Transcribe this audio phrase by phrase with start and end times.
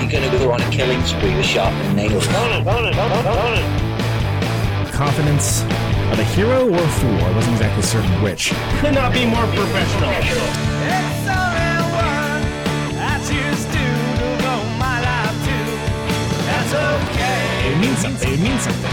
[0.00, 2.26] you're going to go on a killing spree with sharpened nails.
[4.94, 5.62] Confidence
[6.12, 7.18] of a hero or a fool.
[7.18, 8.52] I wasn't exactly certain which.
[8.80, 10.10] Could not be more professional.
[17.68, 18.32] It means something.
[18.32, 18.92] It means something.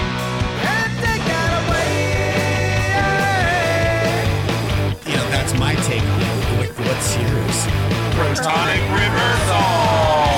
[5.08, 6.72] You know, that's my take on it.
[6.78, 7.68] What's yours?
[8.16, 10.35] Protonic reversal.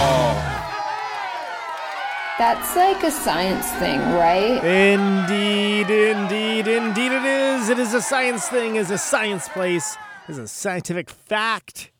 [2.37, 4.63] That's like a science thing, right?
[4.63, 7.69] Indeed, indeed, indeed it is.
[7.69, 11.91] It is a science thing, is a science place, is a scientific fact.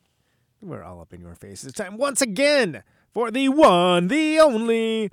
[0.61, 1.63] We're all up in your face.
[1.63, 2.83] It's time once again
[3.15, 5.09] for the one, the only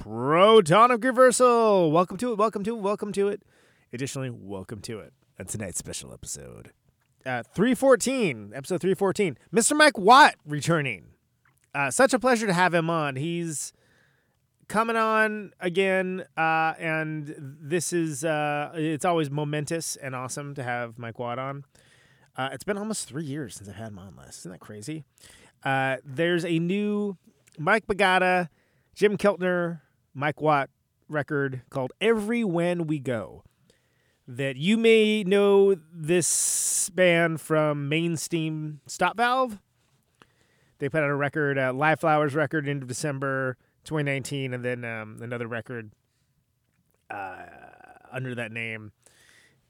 [0.00, 1.92] protonic reversal.
[1.92, 3.42] Welcome to it, welcome to it, welcome to it.
[3.92, 5.12] Additionally, welcome to it.
[5.38, 6.72] And tonight's special episode.
[7.24, 9.38] Uh, 314, episode 314.
[9.54, 9.76] Mr.
[9.76, 11.10] Mike Watt returning.
[11.72, 13.14] Uh, such a pleasure to have him on.
[13.14, 13.72] He's
[14.68, 20.98] coming on again uh, and this is uh, it's always momentous and awesome to have
[20.98, 21.64] mike watt on.
[22.36, 24.40] Uh, it's been almost three years since i've had him on last.
[24.40, 25.04] Isn't that crazy?
[25.62, 27.16] Uh, there's a new
[27.58, 28.48] mike Baggetta
[28.94, 29.80] jim keltner
[30.14, 30.70] mike watt
[31.08, 33.44] record called every when we go
[34.26, 39.60] that you may know this band from main steam stop valve.
[40.78, 45.18] They put out a record uh, live flowers record into december 2019, and then um,
[45.22, 45.90] another record
[47.10, 47.44] uh,
[48.12, 48.92] under that name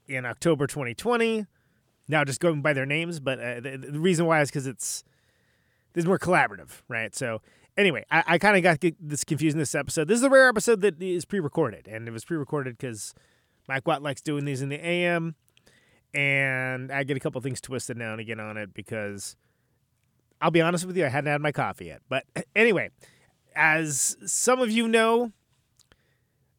[0.07, 1.45] in October 2020.
[2.07, 5.03] Now, just going by their names, but uh, the, the reason why is because it's
[5.93, 7.15] this is more collaborative, right?
[7.15, 7.41] So,
[7.77, 10.07] anyway, I, I kind of got this confused in this episode.
[10.07, 13.13] This is a rare episode that is pre-recorded, and it was pre-recorded because
[13.67, 15.35] Mike Watt likes doing these in the AM,
[16.13, 19.35] and I get a couple things twisted now and again on it because
[20.39, 22.01] I'll be honest with you, I hadn't had my coffee yet.
[22.07, 22.25] But
[22.55, 22.91] anyway
[23.55, 25.31] as some of you know,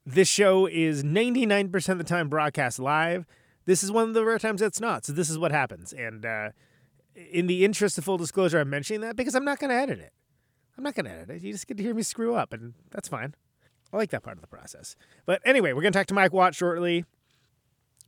[0.05, 3.27] this show is 99% of the time broadcast live.
[3.65, 5.05] This is one of the rare times that's not.
[5.05, 5.93] So this is what happens.
[5.93, 6.51] And uh,
[7.15, 9.99] in the interest of full disclosure, I'm mentioning that because I'm not going to edit
[9.99, 10.13] it.
[10.79, 11.43] I'm not going to edit it.
[11.43, 13.35] You just get to hear me screw up, and that's fine.
[13.93, 14.95] I like that part of the process.
[15.25, 17.05] But anyway, we're going to talk to Mike Watt shortly.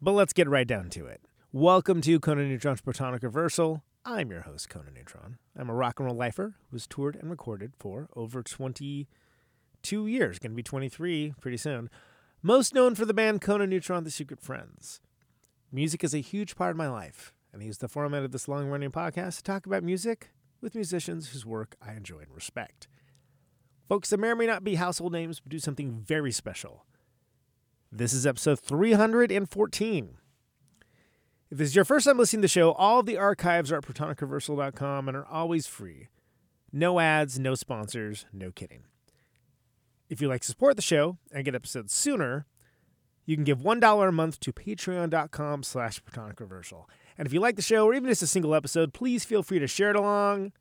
[0.00, 1.21] But let's get right down to it.
[1.50, 3.82] Welcome to Conan Neutron's Protonic Reversal.
[4.11, 5.37] I'm your host, Conan Neutron.
[5.55, 9.07] I'm a rock and roll lifer who's toured and recorded for over 22
[10.07, 11.91] years, going to be 23 pretty soon.
[12.43, 15.03] Most known for the band Conan Neutron, The Secret Friends.
[15.71, 18.49] Music is a huge part of my life, and I use the format of this
[18.49, 20.31] long running podcast to talk about music
[20.63, 22.89] with musicians whose work I enjoy and respect.
[23.91, 26.87] Folks that may or may not be household names, but do something very special.
[27.93, 30.17] This is episode 314.
[31.50, 33.78] If this is your first time listening to the show, all of the archives are
[33.78, 36.09] at protonicreversal.com and are always free.
[36.72, 38.84] No ads, no sponsors, no kidding.
[40.10, 42.47] If you'd like to support the show and get episodes sooner,
[43.25, 46.84] you can give $1 a month to patreon.com slash protonicreversal.
[47.16, 49.59] And if you like the show or even just a single episode, please feel free
[49.59, 50.53] to share it along,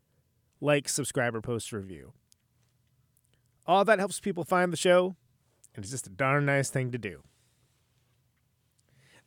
[0.62, 2.14] like, subscribe, or post a review.
[3.66, 5.16] All that helps people find the show,
[5.76, 7.24] and it's just a darn nice thing to do.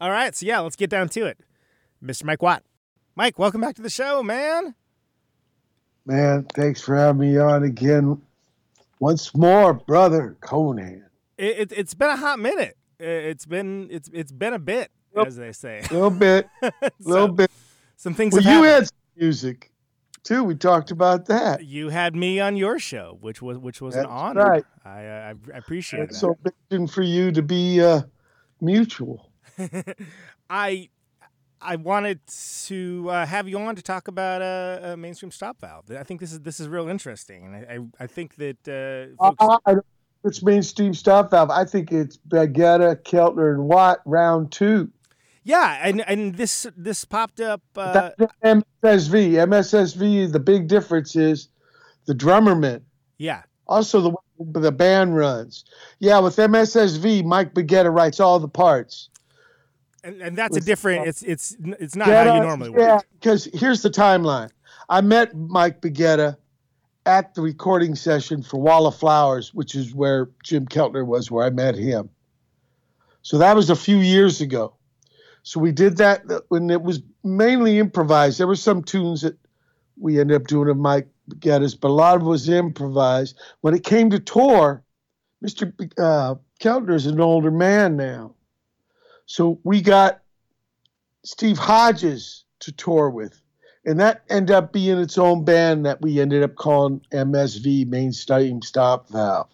[0.00, 1.38] All right, so yeah, let's get down to it.
[2.03, 2.25] Mr.
[2.25, 2.62] Mike Watt.
[3.16, 4.75] Mike, welcome back to the show, man.
[6.06, 8.21] Man, thanks for having me on again.
[9.00, 11.05] Once more, brother Conan.
[11.39, 12.77] It, it, has been a hot minute.
[12.99, 15.27] It's been it's it's been a bit, Yep.
[15.27, 15.81] as they say.
[15.91, 17.50] A little bit, a little So, bit.
[17.97, 19.71] Some things Well, you had some music
[20.22, 20.44] too.
[20.44, 21.65] We talked about that.
[21.65, 24.43] You had me on your show, which was which was an honor.
[24.44, 24.65] right.
[24.84, 26.37] I, I I appreciate It's that.
[26.42, 28.03] so big for you to be uh,
[28.60, 29.30] mutual.
[30.51, 30.89] I
[31.62, 32.21] I wanted
[32.66, 35.91] to uh, have you on to talk about a, uh, main steam stop valve.
[35.91, 39.22] I think this is this is real interesting, and I I, I think that uh,
[39.24, 39.86] folks, Uh, I don't-
[40.22, 41.51] it's main steam stop valve.
[41.51, 44.91] I think it's Baggetta, Keltner, and Watt round two.
[45.45, 47.63] yeah, and and this this popped up.
[47.77, 48.10] Uh,
[48.45, 49.33] MSSV.
[49.47, 50.30] MSSV.
[50.33, 51.48] The big difference is
[52.06, 52.83] the drummer man.
[53.18, 54.13] yeah, Also, the
[54.60, 55.65] the band runs.
[55.98, 59.09] Yeah, with MSSV, Mike Baggetta writes all the parts.
[60.03, 61.07] And, and that's a different.
[61.07, 63.07] It's it's it's not how you Baggetta- normally Yeah, work.
[63.13, 64.51] because here's the timeline.
[64.89, 66.37] I met Mike Baggetta
[67.07, 71.47] at the recording session for Wall of Flowers, which is where Jim Keltner was, where
[71.47, 72.11] I met him.
[73.23, 74.75] So that was a few years ago.
[75.43, 78.39] So we did that when it was mainly improvised.
[78.39, 79.39] There were some tunes that
[79.99, 81.09] we ended up doing of Mike
[81.39, 83.39] Geddes, but a lot of it was improvised.
[83.61, 84.83] When it came to tour,
[85.45, 85.73] Mr.
[85.99, 88.35] Uh, Keltner is an older man now.
[89.30, 90.22] So we got
[91.22, 93.41] Steve Hodges to tour with.
[93.86, 98.12] And that ended up being its own band that we ended up calling MSV, Main
[98.12, 99.47] Steam Stop Valve.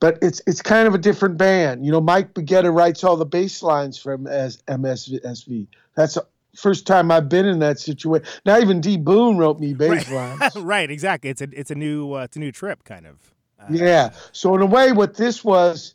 [0.00, 1.84] But it's it's kind of a different band.
[1.84, 5.66] You know, Mike Baggetta writes all the bass lines from as MSV.
[5.94, 6.26] That's the
[6.56, 8.26] first time I've been in that situation.
[8.46, 10.38] Not even D Boon wrote me bass right.
[10.40, 10.56] lines.
[10.56, 11.28] right, exactly.
[11.28, 13.34] It's a it's a new uh, it's a new trip kind of.
[13.60, 14.12] Uh, yeah.
[14.32, 15.94] So in a way, what this was,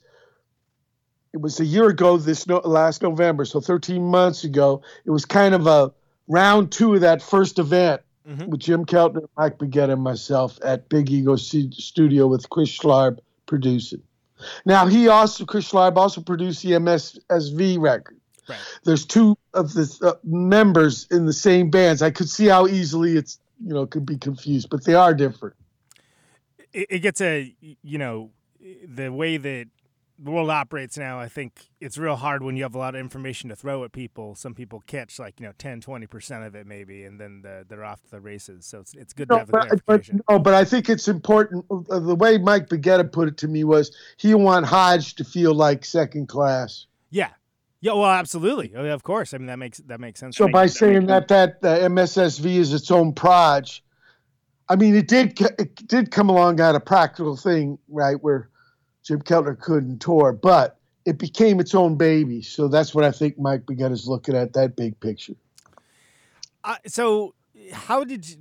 [1.33, 2.18] it was a year ago.
[2.18, 4.81] This no, last November, so 13 months ago.
[5.06, 5.91] It was kind of a
[6.27, 8.50] round two of that first event mm-hmm.
[8.50, 13.19] with Jim Keltner, Mike Baggetta, and myself at Big Ego C- Studio with Chris Schlarb
[13.45, 14.01] producing.
[14.65, 18.19] Now he also Chris Schlarb also produced the MSSV record.
[18.47, 18.59] Right.
[18.83, 22.01] There's two of the uh, members in the same bands.
[22.01, 25.56] I could see how easily it's you know could be confused, but they are different.
[26.74, 28.31] It, it gets a you know
[28.86, 29.68] the way that
[30.23, 33.01] the world operates now, I think it's real hard when you have a lot of
[33.01, 34.35] information to throw at people.
[34.35, 37.83] Some people catch like, you know, 10, 20% of it maybe, and then the, they're
[37.83, 38.65] off to the races.
[38.65, 40.21] So it's, it's good no, to have the clarification.
[40.25, 41.65] But, no, but I think it's important.
[41.69, 45.53] Uh, the way Mike Baggetta put it to me was he want Hodge to feel
[45.53, 46.85] like second class.
[47.09, 47.29] Yeah.
[47.81, 48.71] Yeah, well, absolutely.
[48.77, 49.33] Oh, of course.
[49.33, 50.37] I mean, that makes that makes sense.
[50.37, 53.83] So by saying that that uh, MSSV is its own proj,
[54.69, 58.15] I mean, it did it did come along at a practical thing, right?
[58.21, 58.47] Where
[59.03, 62.41] Jim Keltner couldn't tour, but it became its own baby.
[62.41, 65.35] So that's what I think Mike Baggetta is looking at that big picture.
[66.63, 67.33] Uh, so
[67.71, 68.38] how did you,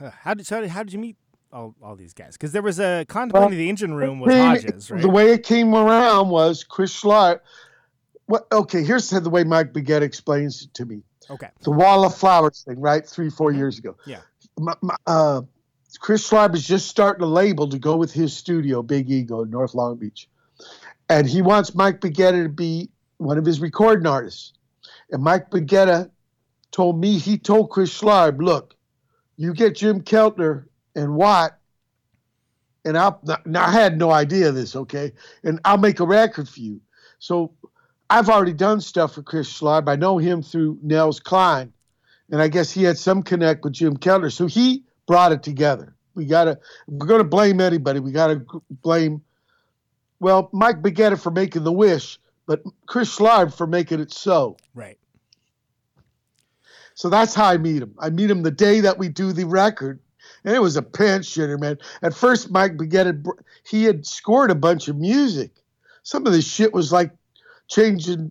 [0.20, 1.16] how did so how did you meet
[1.52, 2.32] all, all these guys?
[2.32, 5.00] Because there was a contemplating well, the engine room with Hodges, right?
[5.00, 7.40] The way it came around was Chris Schlarb.
[8.26, 8.46] What?
[8.52, 11.02] Okay, here's the way Mike Baggetta explains it to me.
[11.30, 11.48] Okay.
[11.60, 13.06] The Wall of Flowers thing, right?
[13.06, 13.96] Three, four years ago.
[14.06, 14.20] Yeah.
[14.58, 15.42] My, my, uh,
[15.96, 19.50] Chris Schlarb is just starting a label to go with his studio, Big Ego, in
[19.50, 20.28] North Long Beach.
[21.08, 24.52] And he wants Mike Baggetta to be one of his recording artists.
[25.10, 26.10] And Mike Baggetta
[26.70, 28.74] told me, he told Chris Schlarb, look,
[29.36, 31.56] you get Jim Keltner and Watt,
[32.84, 35.12] and I'll, now I had no idea this, okay?
[35.44, 36.80] And I'll make a record for you.
[37.18, 37.52] So
[38.10, 39.88] I've already done stuff for Chris Schlarb.
[39.88, 41.72] I know him through Nels Cline,
[42.30, 44.32] And I guess he had some connect with Jim Keltner.
[44.32, 45.96] So he brought it together.
[46.14, 47.98] We got to, we're going to blame anybody.
[47.98, 49.22] We got to blame,
[50.20, 54.56] well, Mike Baggetta for making the wish, but Chris Schlarb for making it so.
[54.74, 54.98] Right.
[56.94, 57.94] So that's how I meet him.
[57.98, 60.00] I meet him the day that we do the record.
[60.44, 61.78] And it was a pinch shitter, man.
[62.02, 63.24] At first, Mike Baggetta,
[63.66, 65.50] he had scored a bunch of music.
[66.02, 67.12] Some of this shit was like
[67.68, 68.30] changing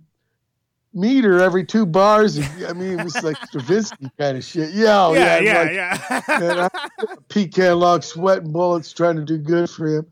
[0.94, 2.40] meter every two bars.
[2.40, 4.72] I mean, it was like Stravinsky kind of shit.
[4.72, 6.70] Yeah, oh, yeah, yeah, like, yeah.
[7.30, 10.08] pecan log sweating bullets trying to do good for him.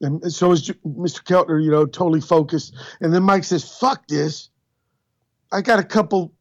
[0.00, 1.22] And so was Mr.
[1.22, 2.74] Keltner, you know, totally focused.
[3.00, 4.50] And then Mike says, fuck this.
[5.52, 6.32] I got a couple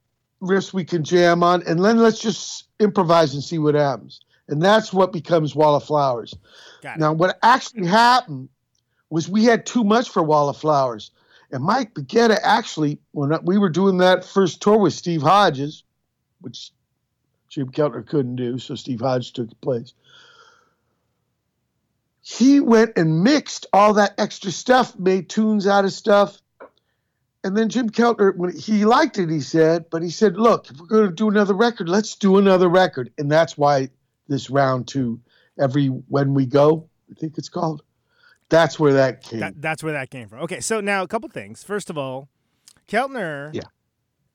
[0.42, 4.20] riffs we can jam on, and then let's just improvise and see what happens.
[4.48, 6.34] And that's what becomes Wall of Flowers.
[6.98, 8.50] Now, what actually happened
[9.10, 11.12] was we had too much for Wall of Flowers.
[11.56, 15.86] And Mike Baggetta actually, when we were doing that first tour with Steve Hodges,
[16.42, 16.72] which
[17.48, 19.94] Jim Keltner couldn't do, so Steve Hodges took the place.
[22.20, 26.42] He went and mixed all that extra stuff, made tunes out of stuff.
[27.42, 30.78] And then Jim Keltner, when he liked it, he said, but he said, look, if
[30.78, 33.14] we're going to do another record, let's do another record.
[33.18, 33.92] And that's why
[34.28, 35.22] this round two,
[35.58, 37.82] every when we go, I think it's called,
[38.50, 39.40] that's where that came.
[39.40, 40.40] That, that's where that came from.
[40.42, 41.64] Okay, so now a couple things.
[41.64, 42.30] First of all,
[42.88, 43.54] Keltner.
[43.54, 43.62] Yeah.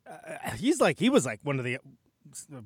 [0.08, 1.78] Uh, he's like he was like one of the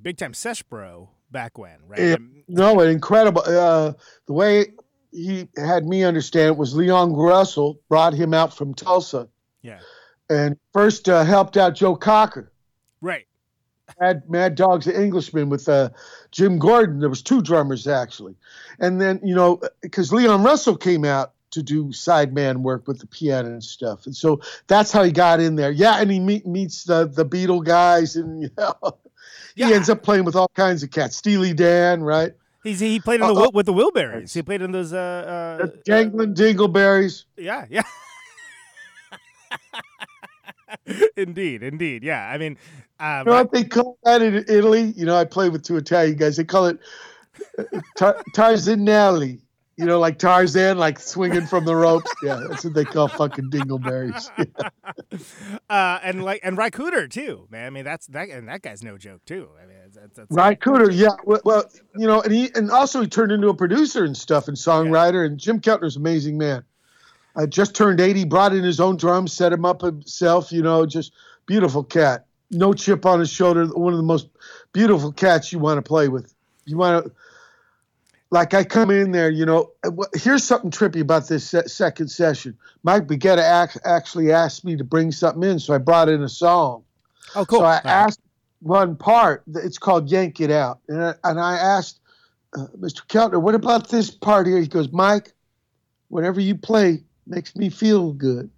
[0.00, 2.00] big time sesh bro back when, right?
[2.00, 2.16] Yeah,
[2.48, 3.42] no, incredible.
[3.46, 3.92] Uh,
[4.26, 4.66] the way
[5.12, 9.28] he had me understand it was Leon Russell brought him out from Tulsa.
[9.62, 9.80] Yeah.
[10.30, 12.50] And first uh, helped out Joe Cocker.
[13.00, 13.26] Right.
[14.00, 15.90] Mad, Mad Dog's the Englishman with uh,
[16.30, 17.00] Jim Gordon.
[17.00, 18.34] There was two drummers actually,
[18.78, 23.06] and then you know because Leon Russell came out to do sideman work with the
[23.06, 25.70] piano and stuff, and so that's how he got in there.
[25.70, 28.74] Yeah, and he meet, meets the the Beatle guys, and you know,
[29.54, 29.68] yeah.
[29.68, 31.16] he ends up playing with all kinds of cats.
[31.16, 32.32] Steely Dan, right?
[32.64, 34.32] He's he played in the uh, with the Wilburys.
[34.32, 37.24] He played in those uh, uh Jangling Dingleberries.
[37.36, 37.82] Yeah, yeah.
[41.16, 42.02] indeed, indeed.
[42.02, 42.28] Yeah.
[42.28, 42.56] I mean,
[43.00, 44.92] um, you know what they call that in Italy?
[44.96, 46.36] You know, I play with two Italian guys.
[46.36, 46.78] They call it
[47.96, 49.40] Tar- Tarzan Alley.
[49.76, 52.12] You know, like Tarzan, like swinging from the ropes.
[52.22, 54.30] Yeah, that's what they call fucking dingleberries.
[55.68, 57.66] uh, and like and Ry Cooder too, man.
[57.66, 59.48] I mean, that's that and that guy's no joke too.
[59.60, 60.90] I mean, that's, that's Right, Cooder.
[60.92, 61.16] Yeah.
[61.24, 61.64] Well, well,
[61.96, 65.26] you know, and he and also he turned into a producer and stuff and songwriter.
[65.26, 66.64] And Jim Keltner's an amazing man.
[67.36, 70.52] I just turned eighty, brought in his own drums, set him up himself.
[70.52, 71.12] You know, just
[71.46, 72.26] beautiful cat.
[72.50, 73.66] No chip on his shoulder.
[73.66, 74.28] One of the most
[74.72, 76.32] beautiful cats you want to play with.
[76.64, 77.12] You want to.
[78.30, 79.70] Like I come in there, you know.
[80.14, 82.56] Here's something trippy about this se- second session.
[82.82, 86.28] Mike Baggetta ac- actually asked me to bring something in, so I brought in a
[86.28, 86.82] song.
[87.36, 87.60] Oh, cool.
[87.60, 87.92] So I All right.
[87.92, 88.20] asked
[88.60, 89.42] one part.
[89.54, 92.00] It's called "Yank It Out," and I, and I asked
[92.56, 93.06] uh, Mr.
[93.06, 95.32] Keltner, "What about this part here?" He goes, "Mike,
[96.08, 98.50] whatever you play makes me feel good."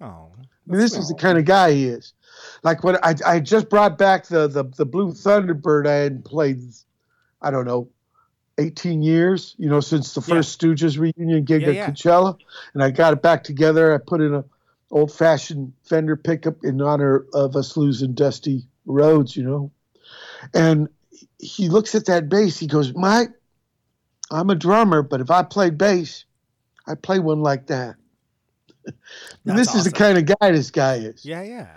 [0.00, 2.12] Oh, I mean, this is the kind of guy he is.
[2.62, 6.62] Like when I I just brought back the the the Blue Thunderbird I hadn't played,
[7.42, 7.88] I don't know,
[8.58, 9.54] eighteen years.
[9.58, 11.90] You know, since the first Stooges reunion gig Yeah, at yeah.
[11.90, 12.38] Coachella,
[12.74, 13.94] and I got it back together.
[13.94, 14.44] I put in a
[14.90, 19.36] old fashioned Fender pickup in honor of us losing Dusty Rhodes.
[19.36, 19.72] You know,
[20.54, 20.88] and
[21.38, 22.58] he looks at that bass.
[22.58, 23.30] He goes, Mike,
[24.30, 26.24] I'm a drummer, but if I played bass,
[26.86, 27.96] I play one like that.
[29.44, 31.24] This is the kind of guy this guy is.
[31.24, 31.68] yeah, yeah.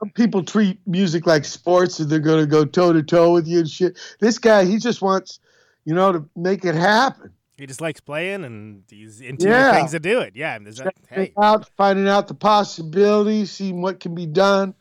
[0.00, 3.46] Some people treat music like sports and they're going to go toe to toe with
[3.46, 3.98] you and shit.
[4.20, 5.38] This guy, he just wants,
[5.84, 7.30] you know, to make it happen.
[7.56, 9.72] He just likes playing, and he's into Yeah.
[9.72, 10.34] things to do it.
[10.34, 14.74] Yeah, and there's that, hey, Out, finding out the possibilities, seeing what can be done.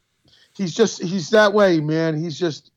[0.58, 2.18] He's just, he's that way, man.
[2.20, 2.72] He's just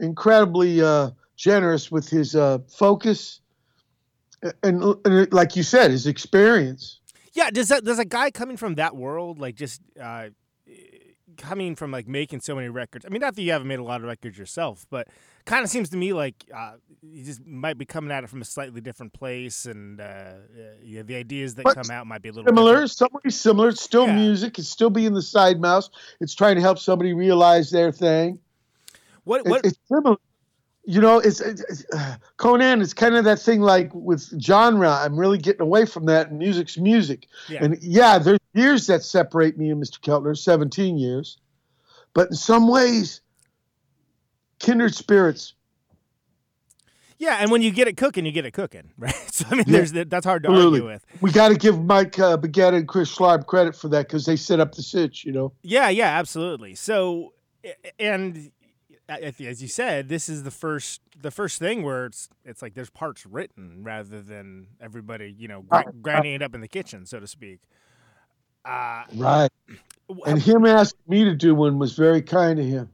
[0.00, 3.40] incredibly uh, generous with his uh, focus.
[4.62, 7.00] And, and like you said, his experience.
[7.32, 7.50] Yeah.
[7.50, 10.28] Does that does a guy coming from that world like just uh,
[11.36, 13.04] coming from like making so many records?
[13.06, 15.08] I mean, not that you haven't made a lot of records yourself, but
[15.44, 18.42] kind of seems to me like uh, you just might be coming at it from
[18.42, 20.38] a slightly different place, and uh, uh,
[20.82, 23.68] the ideas that But come out might be a little similar, somebody similar.
[23.70, 24.16] It's still Yeah.
[24.16, 24.58] music.
[24.58, 25.90] It's still being the side mouse.
[26.20, 28.38] It's trying to help somebody realize their thing.
[29.24, 29.64] What It- what?
[29.66, 30.16] it's similar.
[30.84, 32.82] You know, it's, it's, uh, Conan.
[32.82, 34.90] It's kind of that thing like with genre.
[34.90, 36.30] I'm really getting away from that.
[36.30, 37.26] And music's music.
[37.48, 37.64] Yeah.
[37.64, 40.00] And yeah, there's years that separate me and Mr.
[40.00, 41.38] Keltner, 17 years.
[42.14, 43.20] But in some ways,
[44.58, 45.54] kindred spirits.
[47.18, 49.14] yeah, and when you get it cooking, you get it cooking, right?
[49.32, 49.72] So I mean, Yeah.
[49.78, 50.80] there's that, that's hard to Absolutely.
[50.80, 51.06] argue with.
[51.22, 54.36] We got to give Mike uh, Baggetta and Chris Schlarb credit for that because they
[54.36, 55.24] set up the sitch.
[55.24, 55.52] You know.
[55.62, 56.74] Yeah, yeah, absolutely.
[56.74, 57.32] So,
[57.98, 58.50] and
[59.20, 62.90] as you said, this is the first the first thing where it's it's like there's
[62.90, 67.20] parts written rather than everybody you know gr- grinding it up in the kitchen, so
[67.20, 67.60] to speak.
[68.64, 69.50] Uh, Right.
[70.26, 72.90] And him asking me to do one was very kind of him.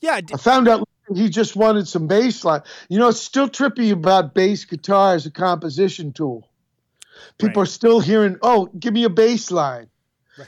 [0.00, 2.62] yeah, d- I found out he just wanted some bass line.
[2.88, 6.48] You know, it's still trippy about bass guitar as a composition tool.
[7.38, 7.68] People Right.
[7.68, 9.88] are still hearing, oh, give me a bass line.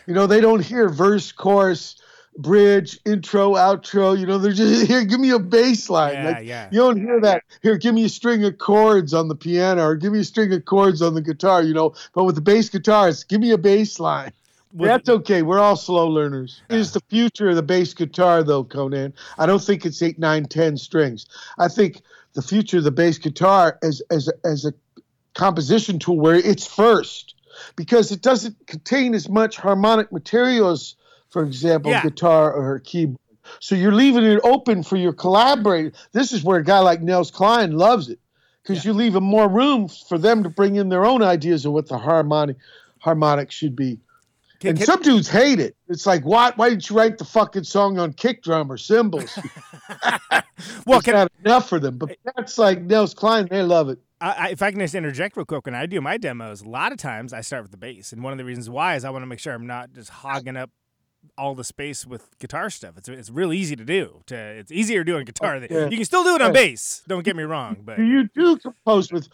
[0.06, 1.96] You know, they don't hear verse, chorus,
[2.38, 4.18] bridge, intro, outro.
[4.18, 6.14] You know, they're just here, give me a bass line.
[6.14, 6.68] Yeah, like, yeah.
[6.70, 7.44] You don't hear that.
[7.62, 10.52] Here, give me a string of chords on the piano or give me a string
[10.52, 11.94] of chords on the guitar, you know.
[12.14, 14.32] But with the bass guitar, it's give me a bass line.
[14.74, 15.42] That's okay.
[15.42, 16.60] We're all slow learners.
[16.68, 19.14] It is the future of the bass guitar, though, Conan.
[19.38, 21.26] I don't think it's eight, nine, ten strings.
[21.58, 22.02] I think
[22.34, 24.74] the future of the bass guitar as as a, as a
[25.34, 27.34] composition tool where it's first,
[27.76, 30.94] because it doesn't contain as much harmonic material as,
[31.30, 32.02] for example, Yeah.
[32.02, 33.18] guitar or keyboard.
[33.60, 35.92] So you're leaving it open for your collaborator.
[36.12, 38.18] This is where a guy like Nels Cline loves it,
[38.62, 41.72] because you leave 'em more room for them to bring in their own ideas of
[41.72, 42.56] what the harmonic
[42.98, 44.00] harmonic should be.
[44.58, 45.76] Can- And can- some dudes hate it.
[45.88, 46.56] It's like, what?
[46.58, 49.38] Why didn't you write the fucking song on kick drum or cymbals?
[50.86, 51.98] well, it's can, not enough for them.
[51.98, 53.46] But that's like Nels Cline.
[53.50, 53.98] They love it.
[54.20, 56.68] I, I, if I can just interject real quick, when I do my demos, a
[56.68, 59.04] lot of times I start with the bass, and one of the reasons why is
[59.04, 60.70] I want to make sure I'm not just hogging up
[61.36, 62.96] all the space with guitar stuff.
[62.96, 64.22] It's it's real easy to do.
[64.26, 65.56] To it's easier to do on guitar.
[65.56, 65.88] Oh, than Yeah.
[65.88, 67.02] You can still do it on bass.
[67.06, 69.28] Don't get me wrong, but you do compose with?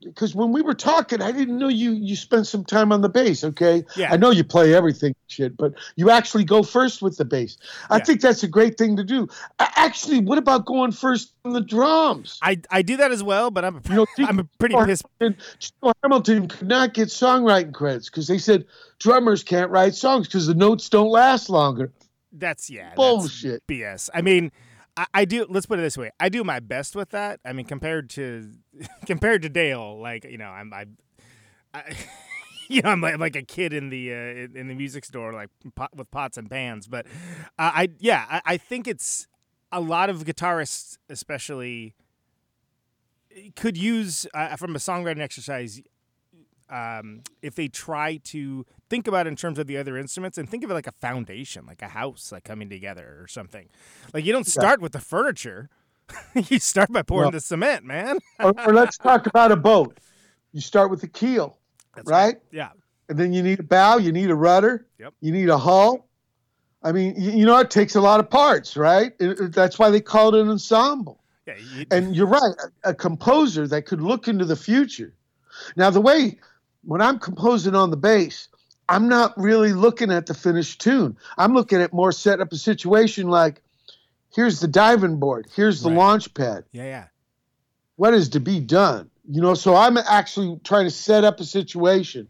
[0.00, 3.08] Because when we were talking, I didn't know you you spent some time on the
[3.08, 3.42] bass.
[3.42, 4.12] Okay, Yeah.
[4.12, 7.56] I know you play everything, shit, but you actually go first with the bass.
[7.90, 8.04] I Yeah.
[8.04, 9.26] think that's a great thing to do.
[9.58, 12.38] Actually, what about going first on the drums?
[12.42, 13.50] I I do that as well.
[13.50, 15.02] But I'm You know, I'm a pretty pissed.
[15.20, 18.66] Hamilton, Joe Hamilton could not get songwriting credits because they said
[19.00, 21.92] drummers can't write songs because the notes don't last longer.
[22.30, 23.66] That's yeah, that's Bullshit.
[23.66, 24.10] BS.
[24.14, 24.52] I mean,
[24.98, 25.46] I, I do.
[25.48, 27.38] Let's put it this way: I do my best with that.
[27.44, 28.50] I mean, compared to
[29.06, 30.86] compared to Dale, like you know, I'm I,
[31.72, 31.96] I
[32.68, 35.50] you know, I'm like, like a kid in the uh, in, the music store, like
[35.76, 36.88] pot, with pots and pans.
[36.88, 37.06] But
[37.58, 39.28] uh, I yeah, I, I think it's
[39.70, 41.94] a lot of guitarists, especially.
[43.54, 45.80] could use uh, from a songwriting exercise.
[46.70, 50.48] Um, if they try to think about it in terms of the other instruments and
[50.48, 53.68] think of it like a foundation, like a house, like coming together or something.
[54.12, 55.70] Like you don't start with the furniture;
[56.34, 58.18] you start by pouring Well- the cement, man.
[58.40, 59.98] or, or let's talk about a boat.
[60.52, 61.58] You start with the keel,
[61.94, 62.36] That's right?
[62.50, 62.70] Yeah.
[63.08, 65.14] And then you need a bow, you need a rudder, Yep.
[65.20, 66.06] you need a hull.
[66.82, 69.12] I mean, you, you know, it takes a lot of parts, right?
[69.18, 71.22] It- it- that's why they call it an ensemble.
[71.46, 71.54] Yeah.
[71.74, 72.52] You, And you're right,
[72.84, 75.14] a, a composer that could look into the future.
[75.76, 76.38] Now, the way
[76.84, 78.48] when I'm composing on the bass,
[78.88, 81.16] I'm not really looking at the finished tune.
[81.36, 83.60] I'm looking at more set up a situation like
[84.34, 85.96] here's the diving board, here's the Right.
[85.98, 86.84] launch pad yeah.
[86.84, 87.04] Yeah.
[87.96, 91.44] what is to be done you know so i'm actually trying to set up a
[91.44, 92.28] situation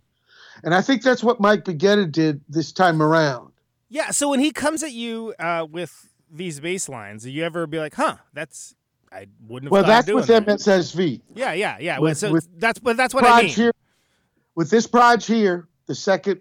[0.65, 3.53] and i think that's what mike Baggetta did this time around
[3.91, 4.11] Yeah.
[4.11, 7.79] So when he comes at you uh, with these bass lines, do you ever be
[7.79, 8.75] like, "Huh, that's
[9.11, 11.53] I wouldn't have." well that's doing with that." mssv Yeah.
[11.55, 11.79] Yeah.
[11.81, 11.99] Yeah.
[11.99, 13.51] With- so with that's but that's what I mean.
[13.51, 13.73] Here
[14.59, 16.41] with this project here the second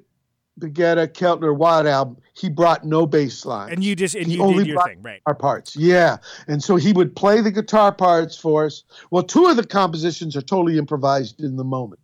[0.59, 4.43] Baggetta keltner watt album he brought no bass line And you just and He you
[4.43, 5.21] only did your thing, right?
[5.24, 6.17] guitar parts yeah.
[6.47, 8.83] And so he would play the guitar parts for us.
[9.12, 12.01] Well two of the compositions are totally improvised in the moment.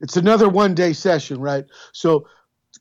[0.00, 1.66] It's another one day session right?
[1.92, 2.26] So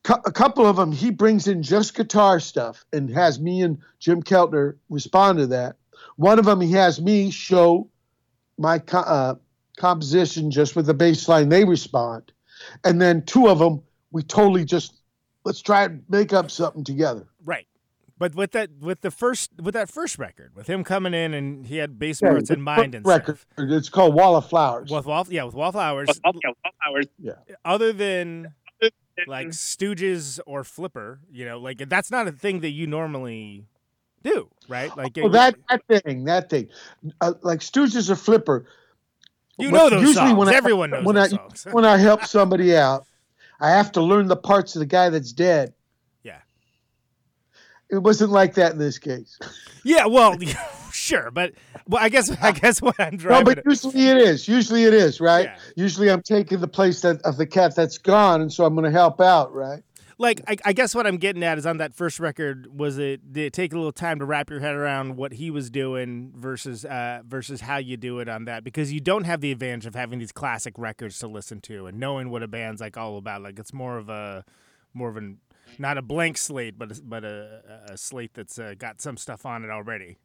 [0.06, 4.24] a couple of them he brings in just guitar stuff and has me and jim
[4.24, 5.76] keltner respond to that.
[6.16, 7.90] One of them he has me show
[8.58, 9.36] my uh,
[9.80, 12.32] composition just with the bass line they respond
[12.84, 13.82] and then two of them
[14.12, 15.02] we totally just
[15.46, 17.66] let's try and make up something together Right.
[18.18, 21.66] But with that, with the first, with that first record, with him coming in and
[21.66, 23.38] he had bass Yeah, parts in mind and record.
[23.54, 23.70] stuff.
[23.72, 24.92] It's called Wall of Flowers.
[24.92, 26.10] With Wall, yeah, with Wallflowers.
[26.86, 27.06] hours.
[27.64, 28.54] Other than
[29.26, 33.66] like Stooges or Flipper, you know, like that's not a thing that you normally
[34.22, 34.96] do, right?
[34.98, 36.68] Like Oh, that that thing, that thing,
[37.22, 38.66] uh, like Stooges or Flipper.
[39.60, 40.38] You know those usually songs.
[40.38, 41.68] when I- Everyone knows when those I songs.
[41.72, 43.06] when I help somebody out,
[43.60, 45.74] I have to learn the parts of the guy that's dead.
[46.24, 46.38] Yeah.
[47.90, 49.38] It wasn't like that in this case.
[49.84, 50.36] yeah, well,
[50.92, 51.54] sure, but
[51.88, 53.46] well, I guess I guess what I'm driving.
[53.46, 54.48] No, but usually it is.
[54.48, 55.46] Usually it is, right?
[55.46, 55.58] Yeah.
[55.76, 58.86] Usually I'm taking the place that of the cat that's gone, and so I'm going
[58.86, 59.84] to help out, right?
[60.20, 63.34] Like I, I guess what I'm getting at is on that first record was it
[63.34, 66.34] did it take a little time to wrap your head around what he was doing
[66.36, 69.88] versus uh, versus how you do it on that because you don't have the advantage
[69.88, 73.18] of having these classic records to listen to and knowing what a band's like all
[73.18, 74.46] about like it's more of a
[74.94, 75.40] more of an
[75.80, 79.46] not a blank slate but a, but a, a slate that's uh, got some stuff
[79.46, 80.18] on it already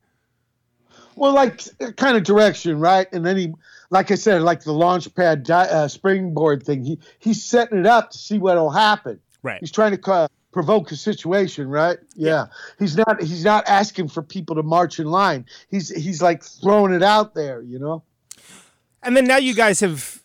[1.16, 1.62] Well, like
[1.96, 3.06] kind of direction, right?
[3.12, 3.52] And then he,
[3.90, 6.84] like I said, like the launch pad di- uh, springboard thing.
[6.84, 9.20] He he's setting it up to see what'll happen.
[9.44, 11.98] Right He's trying to uh, provoke a situation, right?
[12.16, 12.46] Yeah.
[12.78, 15.46] He's not he's not asking for people to march in line.
[15.68, 18.02] He's he's like throwing it out there, you know.
[19.02, 20.22] And then now you guys have,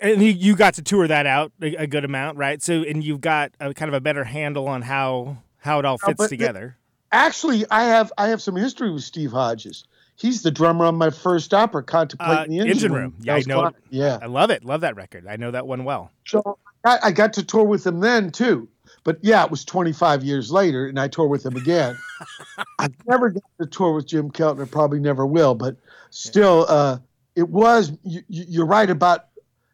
[0.00, 2.62] and you, got to tour that out a, good amount, right?
[2.62, 5.98] So, and you've got a kind of a better handle on how how it all
[6.02, 6.78] No, fits the- together.
[7.14, 9.84] Actually, I have I have some history with Steve Hodges.
[10.16, 13.14] He's the drummer on my first opera, Contemplating Uh, the Engine Engine, Room.
[13.20, 13.72] Yeah, I know-.
[13.90, 14.18] Yeah.
[14.22, 14.64] I love it.
[14.64, 15.26] Love that record.
[15.28, 16.10] I know that one well.
[16.26, 18.68] So I, I got to tour with him then too.
[19.04, 21.96] But yeah, it was 25 years later, and I toured with him again.
[22.78, 25.76] I never got to tour with Jim Keltner, probably never will, but
[26.10, 26.98] still, uh,
[27.34, 27.92] it was.
[28.04, 29.26] You- you're right about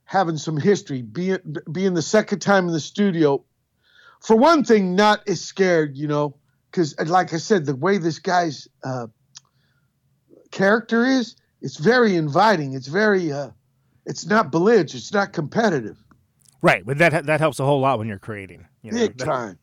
[0.04, 1.38] having some history, being
[1.70, 3.44] being the second time in the studio.
[4.20, 6.36] For one thing, not as scared, you know,
[6.70, 9.08] because like I said, the way this guy's uh,
[10.50, 12.72] character is, it's very inviting.
[12.74, 13.50] It's very, uh,
[14.06, 14.94] it's not belligerent.
[14.94, 16.02] It's not competitive.
[16.60, 18.66] Right, but that that helps a whole lot when you're creating.
[18.82, 18.98] You know?
[18.98, 19.58] Big That- time.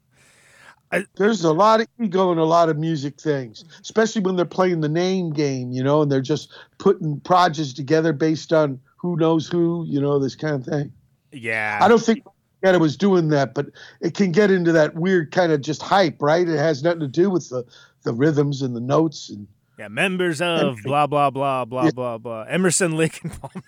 [0.91, 4.45] I- There's a lot of ego in a lot of music things, especially when they're
[4.45, 9.17] playing the name game, you know, and they're just putting projects together based on who
[9.17, 10.91] knows who, you know, this kind of thing.
[11.31, 12.23] Yeah, I don't think
[12.63, 13.65] Guetta was doing that, but
[13.99, 16.47] it can get into that weird kind of just hype, right?
[16.47, 17.65] It has nothing to do with the,
[18.03, 19.89] the rhythms and the notes and yeah.
[19.89, 21.91] Members of blah blah blah blah Yeah.
[21.91, 22.43] blah blah.
[22.43, 23.65] Emerson, Lake, and Palmer.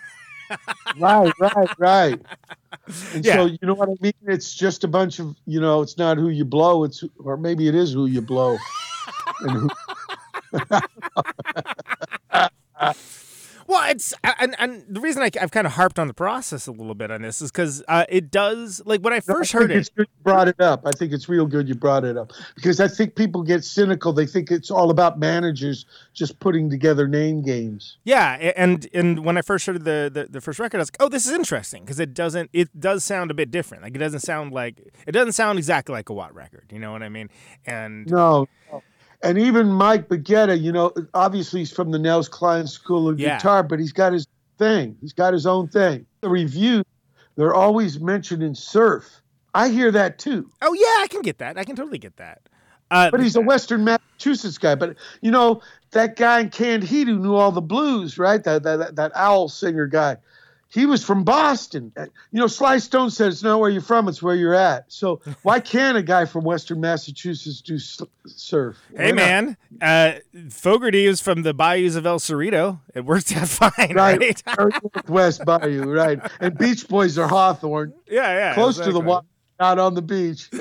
[1.00, 2.22] Right, right, right.
[3.14, 3.34] And Yeah.
[3.34, 4.14] so you know what I mean?
[4.28, 7.68] It's just a bunch of you know, it's not who you blow, it's or maybe
[7.68, 8.58] it is who you blow.
[9.40, 9.70] who,
[13.68, 16.72] Well, it's and and the reason I, I've kind of harped on the process a
[16.72, 19.72] little bit on this is because uh, it does like when I first I heard
[19.72, 19.90] it.
[19.98, 20.84] You brought it up.
[20.86, 24.14] I think it's real good you brought it up because I think people get cynical.
[24.14, 27.98] They think it's all about managers just putting together name games.
[28.06, 30.98] Yeah, and and when I first heard the the, the first record, I was like,
[31.02, 33.84] oh, this is interesting because it doesn't it does sound a bit different.
[33.84, 36.72] Like it doesn't sound like it doesn't sound exactly like a Watt record.
[36.72, 37.30] You know what I mean?
[37.66, 38.48] And No.
[38.72, 38.82] no.
[39.24, 43.38] And even Mike Baggetta, you know, obviously he's from the Nels Cline School of Yeah.
[43.38, 44.28] Guitar, but he's got his
[44.58, 44.96] thing.
[45.02, 46.06] He's got his own thing.
[46.22, 46.84] The review,
[47.36, 49.22] they're always mentioned in surf.
[49.54, 50.50] I hear that too.
[50.62, 51.58] Oh yeah, I can get that.
[51.58, 52.42] I can totally get that.
[52.92, 54.76] Uh, But he's a Western Massachusetts guy.
[54.76, 58.44] But you know that guy in Canned Heat who knew all the blues, right?
[58.44, 60.18] That that, that owl singer guy.
[60.70, 61.94] He was from Boston.
[61.98, 64.92] You know, Sly Stone said it's not where you're from, it's where you're at.
[64.92, 68.78] So why can't a guy from Western Massachusetts do surf?
[68.96, 70.14] Hey Why man, uh,
[70.50, 72.80] Fogerty is from the bayous of El Cerrito.
[72.94, 74.44] It works out fine, Right, right?
[74.84, 76.20] Northwest Bayou, right?
[76.40, 78.54] And Beach Boys are Hawthorne, yeah, yeah.
[78.54, 79.08] close to the exactly.
[79.08, 79.28] water,
[79.60, 80.50] not on the beach.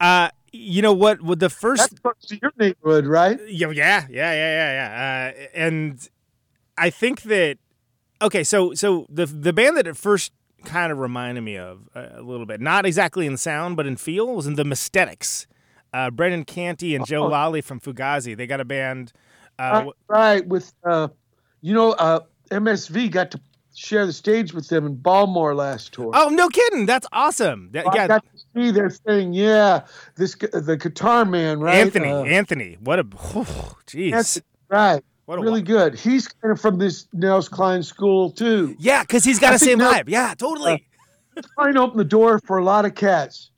[0.00, 1.22] Uh, you know what?
[1.22, 3.40] With the first, That's close to your neighborhood, right?
[3.48, 5.32] yeah, yeah, yeah, yeah, yeah, yeah.
[5.34, 6.08] Uh, and
[6.76, 7.58] I think that
[8.22, 10.32] okay, so so the the band that it first
[10.64, 13.96] kind of reminded me of uh, a little bit, not exactly in sound but in
[13.96, 15.46] feel, was in the Messthetics.
[15.92, 17.28] Uh, Brendan Canty and Joe Oh.
[17.28, 18.36] Lally from Fugazi.
[18.36, 19.12] They got a band.
[19.58, 21.08] Uh, right with uh,
[21.60, 23.40] you know, uh, MSV got to
[23.76, 26.10] share the stage with them in Baltimore last tour.
[26.14, 26.86] oh no, kidding!
[26.86, 27.70] That's awesome.
[27.72, 29.32] That, I yeah, got to see their thing.
[29.32, 31.76] Yeah, this the guitar man, right?
[31.76, 32.10] Anthony.
[32.10, 32.76] Uh, Anthony.
[32.80, 34.12] What a jeez.
[34.12, 35.04] Anthony, right.
[35.26, 35.98] A really wa- good.
[35.98, 38.76] He's kind of from this Nels Cline school too.
[38.78, 40.08] Yeah, because he's got I the same Nels- vibe.
[40.08, 40.86] Yeah, totally.
[41.56, 43.50] Cline opened the door for a lot of cats.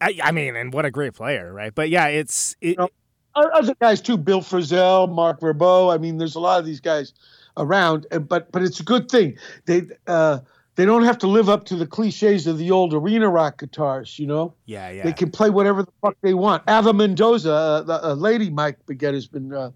[0.00, 1.74] I, I mean, and what a great player, right?
[1.74, 2.88] But yeah, it's it, know,
[3.34, 5.92] Other guys too, Bill Frisell, Marc Ribot.
[5.92, 7.12] I mean, there's a lot of these guys
[7.56, 9.36] around, but but it's a good thing.
[9.66, 10.38] They uh,
[10.76, 14.18] they don't have to live up to the cliches of the old arena rock guitars.
[14.18, 15.02] You know, yeah, yeah.
[15.02, 16.62] they can play whatever the fuck they want.
[16.68, 19.52] Ava Mendoza, uh, the uh, lady Mike Baggetta has been.
[19.52, 19.70] Uh,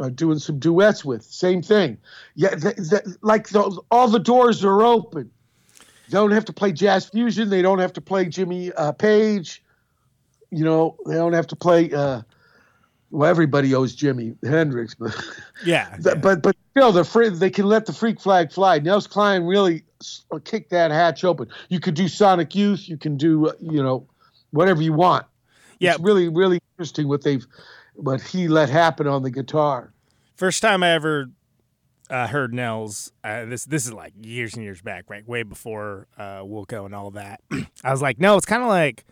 [0.00, 1.98] uh, doing some duets with same thing.
[2.34, 5.30] Yeah th- th- like those, all the doors are open.
[6.08, 7.50] They don't have to play jazz fusion.
[7.50, 9.62] They don't have to play jimmy uh, page.
[10.50, 12.22] You know they don't have to play uh,
[13.10, 15.14] well everybody owes Jimi Hendrix but
[15.64, 18.78] yeah, but but, but still the free, they can let the freak flag fly.
[18.78, 19.84] Nels Cline really
[20.30, 21.48] uh, kicked that hatch open.
[21.68, 22.88] You could do sonic youth.
[22.88, 24.06] You can do uh, you know
[24.50, 25.26] whatever you want.
[25.78, 25.94] Yeah.
[25.94, 27.46] it's really really interesting what they've
[28.00, 29.92] what he let happen on the guitar
[30.40, 31.26] First time I ever
[32.08, 33.12] uh, heard Nels.
[33.22, 35.28] Uh, this this is like years and years back, right?
[35.28, 37.42] Way before uh, Wilco and all that.
[37.84, 39.04] I was like, no, it's kind of like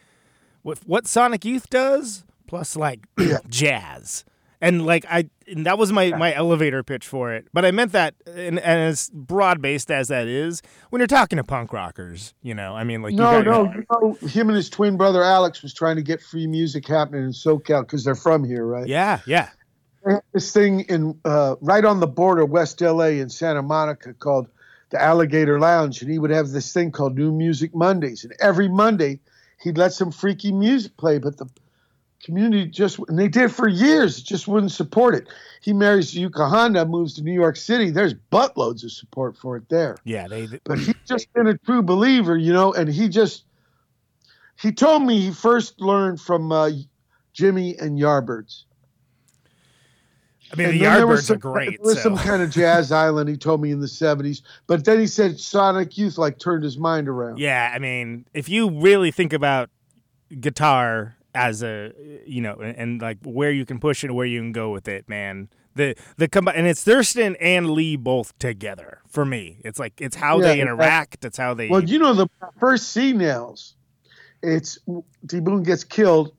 [0.63, 3.01] what what Sonic Youth does, plus like
[3.51, 4.25] jazz.
[4.63, 7.47] And like I, and that was my my elevator pitch for it.
[7.53, 11.37] But I meant that, and, and as broad based as that is, when you're talking
[11.37, 13.85] to punk rockers, you know, I mean, like you no, got no, your- you
[14.23, 17.31] know, him and his twin brother Alex was trying to get free music happening in
[17.31, 18.87] SoCal because they're from here, right?
[18.87, 19.49] yeah, yeah,
[20.33, 24.49] This thing in uh, right on the border, West LA in Santa Monica, called
[24.91, 28.69] the Alligator Lounge, and he would have this thing called New Music Mondays, and every
[28.69, 29.21] Monday
[29.63, 31.47] he'd let some freaky music play, but the
[32.29, 35.27] community just and they did for years just wouldn't support it.
[35.63, 37.91] He marries Yuka Honda, moves to New York City.
[37.91, 40.29] There's buttloads of support for it there yeah.
[40.29, 43.45] They, but he's just been a true believer, you know, and he just
[44.61, 46.71] he told me he first learned from uh,
[47.33, 48.65] Jimmy and Yardbirds.
[50.51, 51.79] I mean, And the Yardbirds was are great.
[51.83, 52.15] There was so.
[52.15, 55.39] some kind of jazz island he told me in the '70s, but then he said
[55.39, 57.39] Sonic Youth like turned his mind around.
[57.39, 59.71] Yeah, I mean, if you really think about
[60.41, 61.93] guitar as a,
[62.27, 64.89] you know, and, and like where you can push it, where you can go with
[64.89, 65.49] it, man.
[65.75, 69.61] The the combi- and it's Thurston and Lee both together for me.
[69.65, 71.25] It's like it's how Yeah, they interact.
[71.25, 71.69] It's how they.
[71.69, 73.75] Well, you know the first C nails,
[74.43, 74.79] it's
[75.27, 76.33] D Boon gets killed,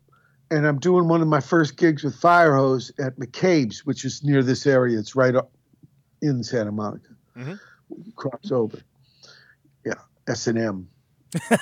[0.52, 4.44] and I'm doing one of my first gigs with Firehose at McCabe's, which is near
[4.44, 5.00] this area.
[5.00, 5.52] It's right up
[6.22, 7.14] in Santa Monica.
[7.38, 7.60] Mhm.
[8.18, 8.80] Cross over.
[9.86, 9.94] Yeah,
[10.28, 10.90] S and M,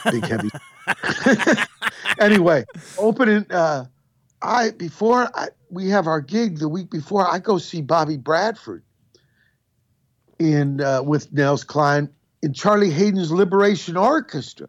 [0.10, 0.50] big heavy.
[2.20, 2.66] anyway,
[2.98, 3.46] opening.
[3.50, 3.86] Uh,
[4.42, 8.84] I before I, we have our gig the week before, I go see Bobby Bradford
[10.40, 12.10] in uh, with Nels Cline
[12.42, 14.68] in Charlie Haden's Liberation Orchestra.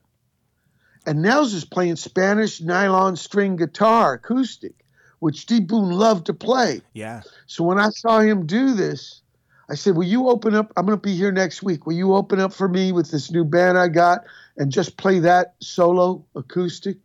[1.06, 4.74] And Nels is playing Spanish nylon string guitar acoustic,
[5.20, 6.82] which Steve Boone loved to play.
[6.92, 9.22] yeah, So when I saw him do this,
[9.70, 10.72] I said, Will you open up?
[10.76, 11.86] I'm going to be here next week.
[11.86, 14.24] Will you open up for me with this new band I got
[14.56, 16.98] and just play that solo acoustic?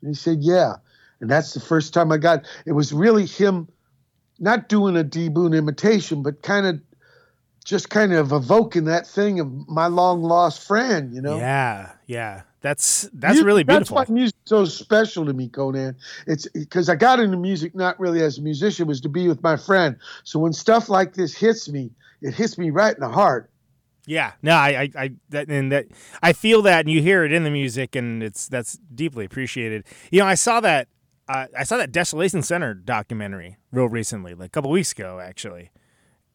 [0.00, 0.74] And he said, Yeah.
[1.20, 3.68] And that's the first time I got it was really him
[4.38, 6.80] not doing a D Boon imitation, but kind of
[7.64, 11.36] just kind of evoking that thing of my long lost friend, you know?
[11.36, 12.42] yeah, yeah.
[12.60, 13.96] That's that's really beautiful.
[13.96, 15.96] That's why music's so special to me, Conan.
[16.26, 19.40] It's because I got into music not really as a musician, was to be with
[19.42, 19.96] my friend.
[20.24, 21.90] So when stuff like this hits me,
[22.22, 23.50] it hits me right in the heart.
[24.06, 25.86] Yeah, no, I, I, I, that, and that,
[26.22, 29.84] I feel that, and you hear it in the music, and it's that's deeply appreciated.
[30.12, 30.86] You know, I saw that,
[31.28, 35.70] uh, I saw that Desolation Center documentary real recently, like a couple weeks ago, actually,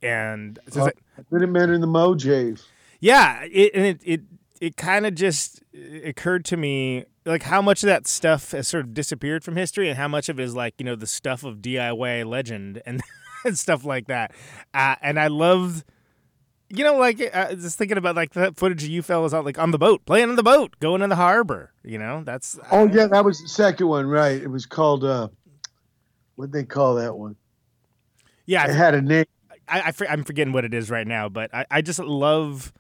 [0.02, 0.90] and Oh,
[1.32, 2.58] Minutemen and the Mojave.
[3.00, 4.22] yeah, it, and it it
[4.60, 5.64] it kind of just
[6.04, 9.88] occurred to me like how much of that stuff has sort of disappeared from history,
[9.88, 13.02] and how much of it is like you know the stuff of DIY legend and
[13.46, 14.32] and stuff like that.
[14.74, 15.86] Uh, and I loved,
[16.74, 19.60] you know, like uh, just thinking about like the footage of you fellas on like
[19.60, 21.72] on the boat, playing on the boat, going in the harbor.
[21.84, 24.42] You know, that's Oh yeah, that was the second one, right?
[24.42, 25.28] It was called uh,
[26.36, 27.36] what they call that one?
[28.46, 28.66] yeah.
[28.70, 29.26] It had a name.
[29.68, 32.74] I, I, I'm forgetting what it is right now, but I, I just love.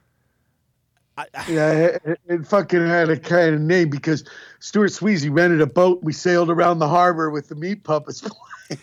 [1.17, 4.23] I, I- Yeah, it, it fucking had a kind of name because
[4.59, 6.01] Stuart Swezey rented a boat.
[6.03, 8.21] We sailed around the harbor with the meat puppets.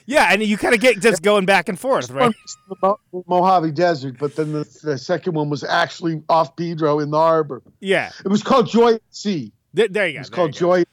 [0.07, 2.35] yeah, and you kind of get just going back and forth, right?
[2.69, 7.11] the Mo- Mojave Desert, but then the, the second one was actually off Pedro in
[7.11, 7.63] the harbor.
[7.81, 9.53] Yeah, It was called Joy at Sea.
[9.75, 10.17] there, there you go.
[10.17, 10.53] It was called.
[10.53, 10.85] Joy.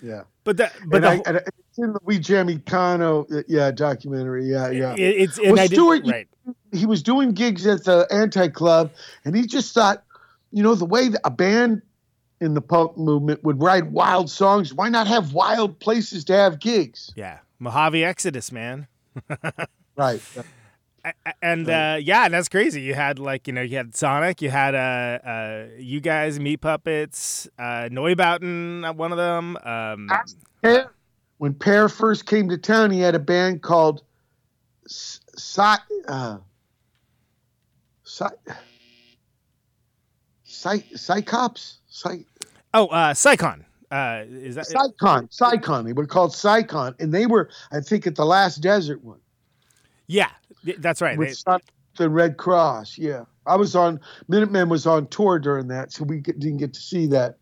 [0.00, 4.46] Yeah, But that, but the, I, whole- it's in the Wee Jamie Kano, yeah, documentary.
[4.48, 4.92] Yeah, yeah.
[4.94, 6.28] it- it's Well, you- right.
[6.72, 8.92] he was doing gigs at the Anti Club,
[9.24, 10.04] and he just thought,
[10.52, 11.82] you know, the way that a band
[12.40, 16.60] in the punk movement would write wild songs, why not have wild places to have
[16.60, 17.12] gigs?
[17.16, 18.86] Yeah, Mojave Exodus, man.
[19.96, 20.20] Right.
[21.04, 22.80] A- a- And uh, yeah, that's crazy.
[22.82, 24.78] You had like you know you had Sonic, you had uh,
[25.26, 29.56] uh you guys, Meat Puppets, uh, Neubauten, uh, one of them.
[29.62, 30.10] Um,
[30.60, 30.90] Pear,
[31.38, 34.02] when Pear first came to town, he had a band called
[34.86, 35.76] S- Psy,
[36.08, 36.38] uh,
[38.02, 38.28] Psy,
[40.42, 41.76] Psy, Psychops?
[41.88, 42.18] Psy,
[42.74, 43.64] oh, uh, Psi Com.
[43.90, 45.28] Uh, is that Psi Com.
[45.28, 45.84] Psychon.
[45.86, 46.94] They were called Psi Com.
[47.00, 49.20] And they were, I think, at the last desert one.
[50.06, 50.30] yeah,
[50.78, 51.16] that's right.
[51.18, 51.56] with They-
[51.96, 52.96] the Redd Kross.
[52.98, 53.98] Yeah, I was on
[54.28, 57.38] Minutemen was on tour during that, so we didn't get to see that.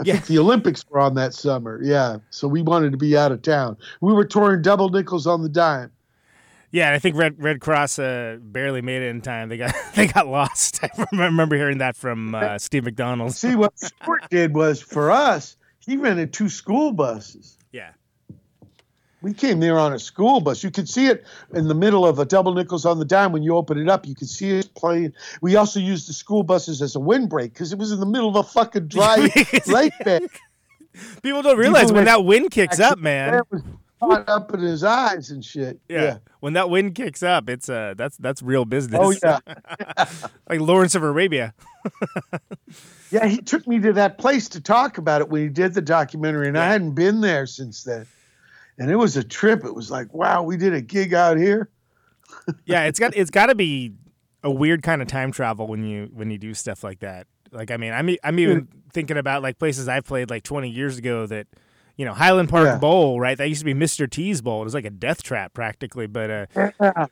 [0.00, 0.14] I Yeah.
[0.14, 1.78] think the Olympics were on that summer.
[1.82, 3.76] Yeah, so we wanted to be out of town.
[4.00, 5.90] We were touring double nickels on the dime.
[6.74, 9.48] Yeah, and I think Red Redd Kross uh, barely made it in time.
[9.48, 10.80] They got they got lost.
[10.82, 13.32] I remember hearing that from uh, Steve McDonald.
[13.32, 15.56] See what Stuart did was for us.
[15.78, 17.58] He rented two school buses.
[17.70, 17.92] Yeah,
[19.22, 20.64] We came there on a school bus.
[20.64, 23.30] You could see it in the middle of a double nickels on the dime.
[23.30, 25.12] When you open it up, you could see it playing.
[25.42, 28.28] We also used the school buses as a windbreak because it was in the middle
[28.28, 29.30] of a fucking dry
[29.68, 30.24] lake bed.
[31.22, 33.42] people don't realize People when that wind kicks up, man.
[34.00, 35.80] Caught up in his eyes and shit.
[35.88, 36.18] Yeah.
[36.40, 39.00] when that wind kicks up, it's uh that's that's real business.
[39.02, 39.38] Oh yeah.
[40.48, 41.54] like Lawrence of Arabia.
[43.14, 45.80] Yeah, he took me to that place to talk about it when he did the
[45.80, 48.08] documentary, and I hadn't been there since then.
[48.76, 49.64] And it was a trip.
[49.64, 51.70] It was like, wow, we did a gig out here.
[52.64, 53.92] yeah, it's got it's got to be
[54.42, 57.28] a weird kind of time travel when you when you do stuff like that.
[57.52, 60.98] Like I mean, I'm I'm even thinking about like places I played like 20 years
[60.98, 61.46] ago that
[61.96, 62.78] you know Highland Park Yeah.
[62.78, 63.36] Bowl, right?
[63.36, 64.10] That used to be Mr.
[64.10, 64.60] T's Bowl.
[64.62, 66.48] It was like a death trap practically, but
[66.80, 67.06] uh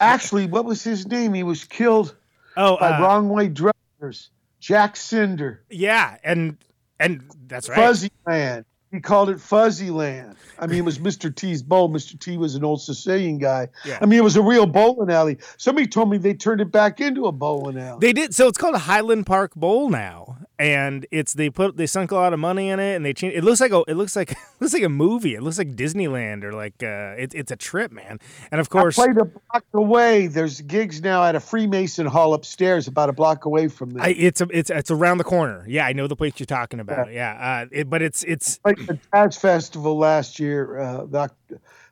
[0.00, 1.32] Actually, what was his name?
[1.32, 2.16] He was killed
[2.56, 4.30] oh by uh, wrong way drivers.
[4.58, 6.56] Jack Cinder, yeah, and
[7.00, 7.76] and that's right.
[7.76, 8.64] Fuzzy Land.
[8.92, 10.36] He called it Fuzzy Land.
[10.58, 11.34] I mean, it was Mr.
[11.34, 11.88] T's bowl.
[11.88, 12.18] Mr.
[12.18, 13.68] T was an old Sicilian guy.
[13.86, 13.98] Yeah.
[14.00, 15.38] I mean, it was a real bowling alley.
[15.56, 17.98] Somebody told me they turned it back into a bowling alley.
[18.00, 18.48] They did so.
[18.48, 22.32] It's called a Highland Park Bowl now, and it's they put they sunk a lot
[22.34, 23.36] of money in it, and they changed.
[23.36, 25.34] It looks like a it looks like it looks like a movie.
[25.34, 28.20] It looks like Disneyland or like uh, it, it's a trip, man.
[28.50, 30.26] And of course, I played a block away.
[30.26, 34.04] There's gigs now at a Freemason Hall upstairs, about a block away from there.
[34.04, 35.64] I, it's a, it's it's around the corner.
[35.66, 37.10] Yeah, I know the place you're talking about.
[37.12, 40.78] Yeah, uh, it, but it's it's played the jazz festival last year.
[40.78, 41.30] Uh, the,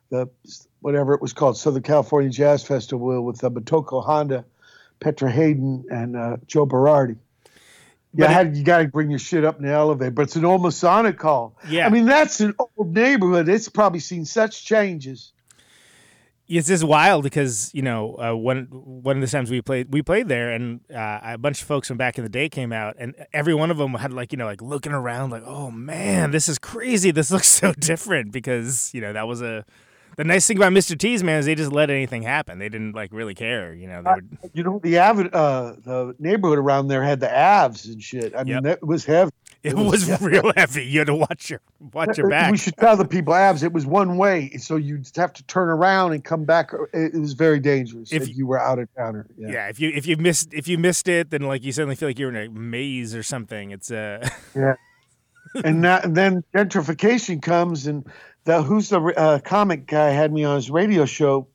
[0.09, 0.29] the
[0.81, 4.45] whatever it was called, Southern California Jazz Festival with uh, Motoko Honda,
[4.99, 7.17] Petra Haden, and uh, Joe Berardi.
[8.13, 10.35] Yeah, it- had, you got to bring your shit up in the elevator, but it's
[10.35, 11.55] an old Masonic hall.
[11.69, 11.85] Yeah.
[11.85, 13.47] I mean that's an old neighborhood.
[13.47, 15.31] It's probably seen such changes.
[16.57, 20.01] It's just wild because you know uh, one one of the times we played we
[20.01, 22.95] played there and uh, a bunch of folks from back in the day came out
[22.99, 26.31] and every one of them had like you know like looking around like oh man
[26.31, 29.65] this is crazy this looks so different because you know that was a
[30.17, 30.97] the nice thing about Mr.
[30.97, 34.03] T's man is they just let anything happen they didn't like really care you know
[34.03, 38.03] they would, You know the avid, uh, the neighborhood around there had the Avs and
[38.03, 38.33] shit.
[38.35, 38.63] I mean Yep.
[38.63, 39.31] that was heavy.
[39.63, 41.61] It was- was real heavy you had to watch your
[41.93, 45.07] watch your back We should tell the people abs it was one way, so you'd
[45.15, 46.71] have to turn around and come back.
[46.93, 49.27] It, it was very dangerous If if you- were out of towner.
[49.37, 52.09] yeah if you if you missed if you missed it then like you suddenly feel
[52.09, 54.73] like you're in a maze or something it's uh Yeah.
[55.65, 58.05] and, that, and then gentrification comes, and
[58.45, 61.47] the who's the uh, comic guy had me on his radio show,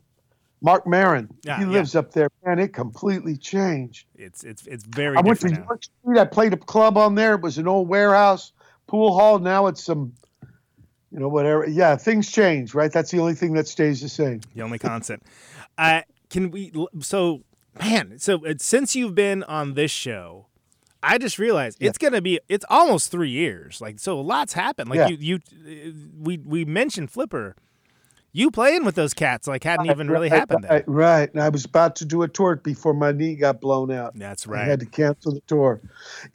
[0.63, 1.29] Marc Maron.
[1.45, 1.71] Yeah, he yeah.
[1.71, 2.59] lives up there, man.
[2.59, 4.07] It completely changed.
[4.15, 5.65] it's it's it's very I went to now.
[5.65, 6.19] York Street.
[6.19, 7.35] I played a club on there.
[7.35, 8.53] It was an old warehouse
[8.87, 9.39] pool hall.
[9.39, 10.13] Now it's some,
[11.11, 11.67] you know, whatever.
[11.69, 12.91] Yeah, things change, right?
[12.93, 14.41] That's the only thing that stays the same.
[14.55, 15.23] the only constant.
[15.77, 16.73] Uh, can we?
[17.01, 17.43] So,
[17.79, 20.47] man, so uh, since you've been on this show,
[21.03, 23.81] I just realized it's gonna be it's almost three years.
[23.81, 24.89] Like, so a lot's happened.
[24.89, 25.09] Like Yeah.
[25.09, 27.57] you, you, uh, we we mentioned Flipper.
[28.37, 30.65] You playing with those cats like hadn't even really happened.
[30.65, 30.71] Then.
[30.71, 31.33] Right, right.
[31.33, 34.13] And I was about to do a tour before my knee got blown out.
[34.15, 34.63] That's right.
[34.63, 35.81] I had to cancel the tour.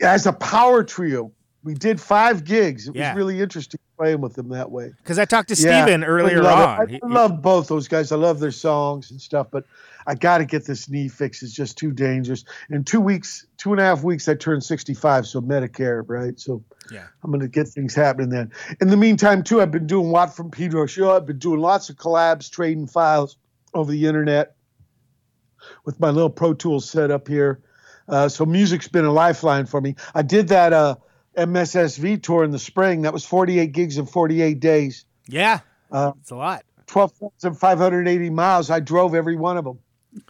[0.01, 1.31] As a power trio,
[1.63, 2.87] we did five gigs.
[2.87, 3.11] It Yeah.
[3.13, 4.91] was really interesting playing with them that way.
[4.97, 6.45] Because I talked to Yeah, Steven I earlier it.
[6.47, 6.81] on.
[6.81, 8.11] I, He- I love both those guys.
[8.11, 9.63] I love their songs and stuff, but
[10.07, 11.43] I got to get this knee fixed.
[11.43, 12.43] It's just too dangerous.
[12.69, 16.39] In two weeks, two and a half weeks, I turned 65, so Medicare, right?
[16.39, 17.05] So Yeah.
[17.23, 18.51] I'm going to get things happening then.
[18.79, 21.15] In the meantime, too, I've been doing Watt from Pedro Show.
[21.15, 23.37] I've been doing lots of collabs, trading files
[23.73, 24.55] over the internet
[25.85, 27.61] with my little Pro Tools set up here.
[28.07, 29.95] Uh, so music's been a lifeline for me.
[30.13, 30.95] I did that uh,
[31.37, 33.03] MSSV tour in the spring.
[33.03, 35.05] That was 48 gigs in 48 days.
[35.27, 35.59] yeah,
[35.91, 36.63] Uh, it's a lot.
[36.87, 38.69] 12,580 miles.
[38.69, 39.79] I drove every one of them.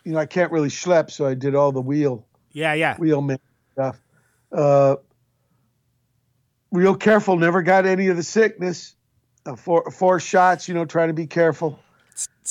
[0.04, 2.98] You know, I can't really schlep, so I did all the wheel Yeah, yeah.
[2.98, 3.40] wheel man
[3.74, 4.00] stuff.
[4.52, 4.98] Uh,
[6.72, 7.38] real careful.
[7.38, 8.96] Never got any of the sickness.
[9.46, 10.68] Uh, four four shots.
[10.68, 11.80] You know, trying to be careful.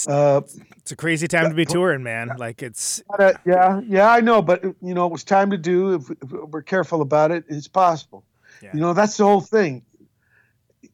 [0.09, 0.41] Uh,
[0.79, 2.33] It's a crazy time to be touring, man.
[2.39, 3.03] Like it's
[3.45, 5.95] yeah, yeah, I know, but you know, it was time to do.
[5.95, 8.25] If, if we're careful about it, it's possible.
[8.63, 8.71] Yeah.
[8.75, 9.83] You know, that's the whole thing.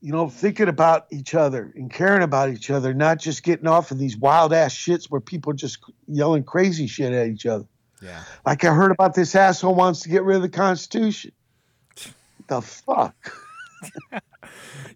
[0.07, 3.90] You know, thinking about each other and caring about each other, not just getting off
[3.90, 7.64] of these wild ass shits where people just yelling crazy shit at each other.
[8.01, 8.23] yeah.
[8.45, 11.33] Like I heard about this asshole wants to get rid of the Constitution.
[12.47, 13.16] The fuck?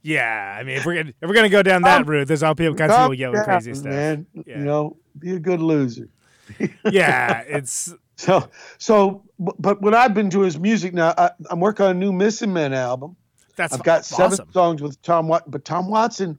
[0.02, 2.44] Yeah, I mean, if we're gonna if we're gonna go down that um, route, there's
[2.44, 3.90] all people kinds of people yelling down, crazy stuff.
[3.92, 4.58] Man, Yeah.
[4.58, 6.08] you know, be a good loser.
[6.90, 11.14] Yeah, it's So, so, but what I've been doing is music now.
[11.18, 13.16] I, I'm working on a new Missing Men album.
[13.60, 16.38] That's I've got seven songs with Tom Watson, but Tom Watson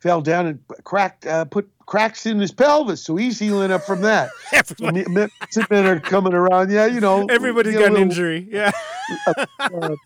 [0.00, 4.00] fell down and cracked, uh, put cracks in his pelvis, so he's healing up from
[4.02, 4.30] that.
[4.52, 5.26] Everybody, Me-
[5.70, 6.70] Men are coming around.
[6.70, 8.46] Yeah, you know, Everybody's got an injury.
[8.50, 8.72] Yeah,
[9.60, 9.96] uh,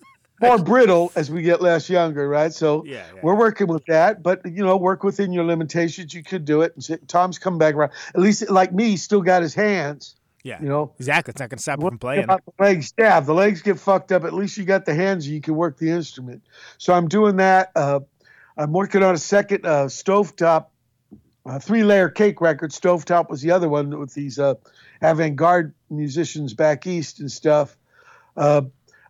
[0.41, 2.53] more brittle as we get less younger, right?
[2.53, 3.21] So Yeah, yeah.
[3.23, 6.15] we're working with that, but you know, work within your limitations.
[6.15, 6.75] You could do it.
[6.77, 7.93] And Tom's come back around.
[8.15, 10.15] At least, like me, still got his hands.
[10.43, 10.61] Yeah.
[10.61, 11.33] You know, exactly.
[11.33, 12.25] It's not gonna stop you from playing.
[12.25, 12.93] about the legs?
[12.99, 15.27] Yeah, if the legs get fucked up, at least you got the hands.
[15.27, 16.43] and You can work the instrument.
[16.79, 17.73] So I'm doing that.
[17.75, 18.01] Uh,
[18.57, 20.67] I'm working on a second uh, stovetop,
[21.47, 22.73] uh, three-layer cake record.
[22.73, 24.55] Stovetop was the other one with these uh,
[25.01, 27.77] avant-garde musicians back east and stuff.
[28.37, 28.63] Uh,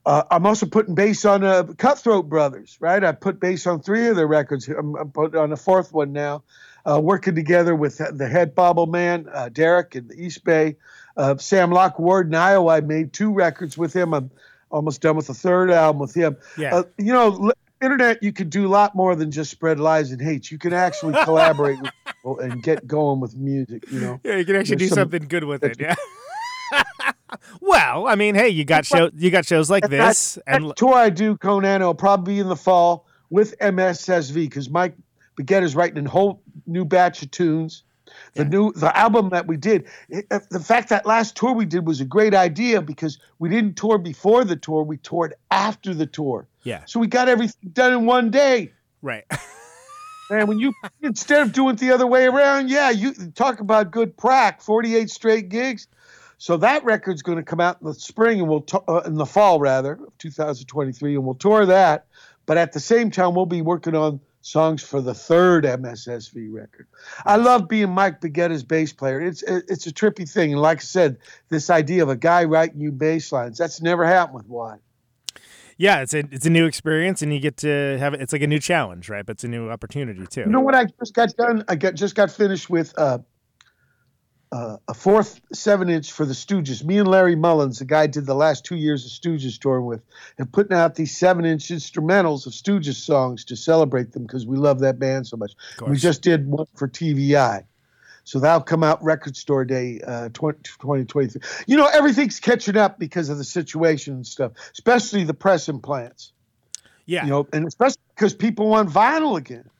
[0.04, 3.02] uh, I'm also putting bass on uh, Cutthroat Brothers, right?
[3.02, 4.68] I put bass on three of their records.
[4.68, 6.44] I'm, I'm putting on a fourth one now.
[6.86, 10.76] Uh, working together with the head bobble man, uh, Derek in the East Bay,
[11.18, 12.76] uh, Sam Lockward in Iowa.
[12.76, 14.14] I made two records with him.
[14.14, 14.30] I'm
[14.70, 16.36] almost done with the third album with him.
[16.56, 16.76] Yeah.
[16.76, 17.52] Uh, you know, l-
[17.82, 20.50] internet, you can do a lot more than just spread lies and hate.
[20.50, 23.90] You can actually collaborate with people and get going with music.
[23.90, 24.20] You know.
[24.24, 25.76] Yeah, you can actually do some- something good with it.
[25.78, 25.94] Yeah.
[27.60, 30.70] well, I mean, hey, you got show you got shows like And that- this, and
[30.70, 34.94] that tour I do, Conan, will probably be in the fall with MSSV because Mike
[35.38, 37.82] Baggetta is writing a whole new batch of tunes.
[38.34, 41.64] The new the album that we did, it, uh, the fact that last tour we
[41.66, 45.94] did was a great idea because we didn't tour before the tour, we toured after
[45.94, 46.46] the tour.
[46.62, 48.72] yeah, So we got everything done in one day.
[49.02, 49.24] right.
[50.30, 53.90] and when you instead of doing it the other way around, yeah, you talk about
[53.90, 55.86] good prac, 48 straight gigs.
[56.40, 59.14] So that record's going to come out in the spring and we'll to- uh, in
[59.14, 62.06] the fall rather of 2023 and we'll tour that.
[62.46, 66.86] But at the same time, we'll be working on songs for the third MSSV record.
[67.24, 69.20] I love being Mike Baggetta's bass player.
[69.20, 72.80] It's it's a trippy thing, and like I said, this idea of a guy writing
[72.80, 74.80] you bass lines that's never happened with Watt.
[75.76, 78.20] Yeah, it's a it's a new experience, and you get to have it.
[78.20, 79.24] It's like a new challenge, right?
[79.24, 80.40] But it's a new opportunity too.
[80.40, 81.64] You know what I just got done?
[81.68, 83.18] I got just got finished with uh,
[84.50, 86.84] uh, a fourth seven inch for the Stooges.
[86.84, 89.84] Me and Larry Mullins, the guy I did the last two years of Stooges touring
[89.84, 90.02] with,
[90.38, 94.56] and putting out these seven inch instrumentals of Stooges songs to celebrate them because we
[94.56, 95.52] love that band so much.
[95.86, 97.64] We just did one for TV Eye.
[98.24, 101.40] So that'll come out record store day uh, 20, 2023.
[101.66, 106.32] You know, everything's catching up because of the situation and stuff, especially the press implants.
[107.06, 109.70] yeah, You know, and especially because people want vinyl again.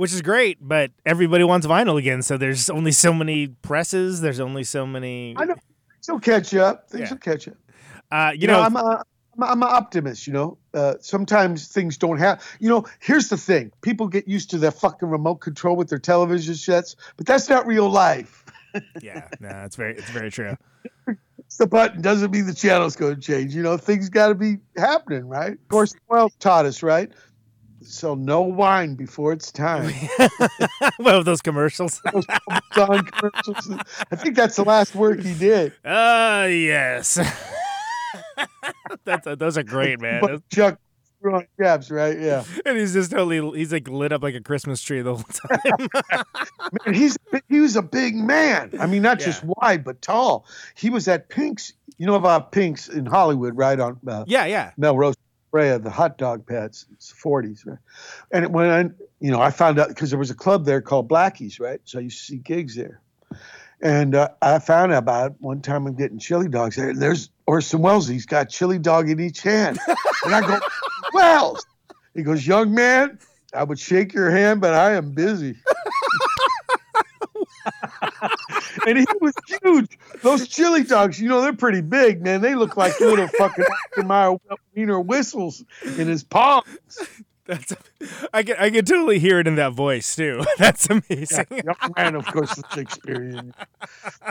[0.00, 0.56] Which is great.
[0.62, 4.22] But everybody wants vinyl again, so there's only so many presses.
[4.22, 5.34] There's only so many.
[5.36, 6.88] I know things will catch up.
[6.88, 7.10] Things Yeah.
[7.10, 7.56] will catch up.
[8.10, 9.04] Uh, you, You, know, know, I'm a,
[9.36, 10.26] I'm, a, I'm an optimist.
[10.26, 12.42] You know, uh, sometimes things don't have.
[12.60, 15.98] You know, here's the thing: people get used to their fucking remote control with their
[15.98, 18.42] television sets, but that's not real life.
[19.02, 20.56] yeah, no, it's very it's very true.
[21.40, 23.54] It's the button doesn't mean the channel's going to change.
[23.54, 25.52] You know, things got to be happening, right?
[25.52, 27.12] Of course, Welles taught us, right?
[27.82, 29.92] Sell no wine before it's time.
[30.98, 32.00] One of those commercials.
[32.74, 33.70] Those commercials.
[34.10, 35.72] I think that's the last work he did.
[35.84, 37.18] Ah, yes.
[39.04, 40.20] That's those are great, man.
[40.20, 40.78] But Chuck
[41.60, 42.18] caps, right?
[42.18, 42.44] Yeah.
[42.64, 45.88] And he's just totally he's like lit up like a Christmas tree the whole time.
[46.86, 47.18] Man, he's
[47.48, 48.72] he was a big man.
[48.80, 50.46] I mean, not just wide but tall.
[50.74, 51.72] He was at Pink's.
[51.98, 54.70] You know about Pink's in Hollywood, right on uh, yeah, yeah.
[54.78, 55.16] Melrose,
[55.50, 56.86] Brea, the hot dog pets.
[56.92, 57.78] It's the forties, right?
[58.30, 58.80] And when I,
[59.20, 61.80] you know, I found out because there was a club there called Blackies, right?
[61.84, 63.00] So I used to see gigs there.
[63.82, 66.90] And uh, I found out about it one time I'm getting chili dogs there.
[66.90, 68.06] And there's Orson Welles.
[68.06, 69.78] He's got chili dog in each hand.
[70.22, 70.60] And I go,
[71.14, 71.64] Welles.
[72.14, 73.18] He goes, young man,
[73.54, 75.56] I would shake your hand, but I am busy.
[78.86, 79.98] and he was huge.
[80.22, 82.40] Those chili dogs, you know, they're pretty big, man.
[82.40, 83.64] They look like little fucking
[84.06, 84.36] Mayer
[84.74, 86.66] wiener whistles in his palms.
[87.46, 87.74] That's
[88.32, 90.44] I can I can totally hear it in that voice too.
[90.58, 91.46] That's amazing.
[91.50, 93.52] Yeah, young man, of course, the Shakespearean.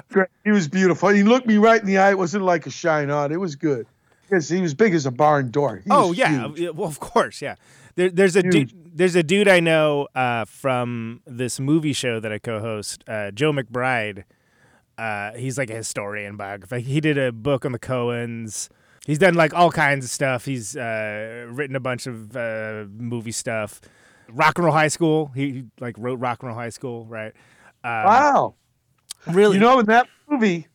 [0.10, 0.30] Great.
[0.46, 1.10] He was beautiful.
[1.10, 2.12] He looked me right in the eye.
[2.12, 3.34] It wasn't like a shine on.
[3.34, 3.88] It was good.
[4.30, 5.78] Because he was big as a barn door.
[5.78, 6.76] He oh yeah, huge.
[6.76, 7.56] Well of course, yeah.
[7.96, 8.52] There, there's a Huge.
[8.52, 13.32] dude, there's a dude I know uh, from this movie show that I co-host, uh,
[13.32, 14.24] Joe McBride.
[14.98, 16.78] Uh, he's like a historian biographer.
[16.78, 18.70] He did a book on the Coens.
[19.06, 20.46] He's done like all kinds of stuff.
[20.46, 23.82] He's uh, written a bunch of uh, movie stuff.
[24.30, 25.32] Rock and Roll High School.
[25.36, 27.34] He, he, like wrote Rock and Roll High School, right?
[27.84, 28.56] Um, Wow.
[29.28, 29.56] Really?
[29.56, 30.68] You know, in that movie,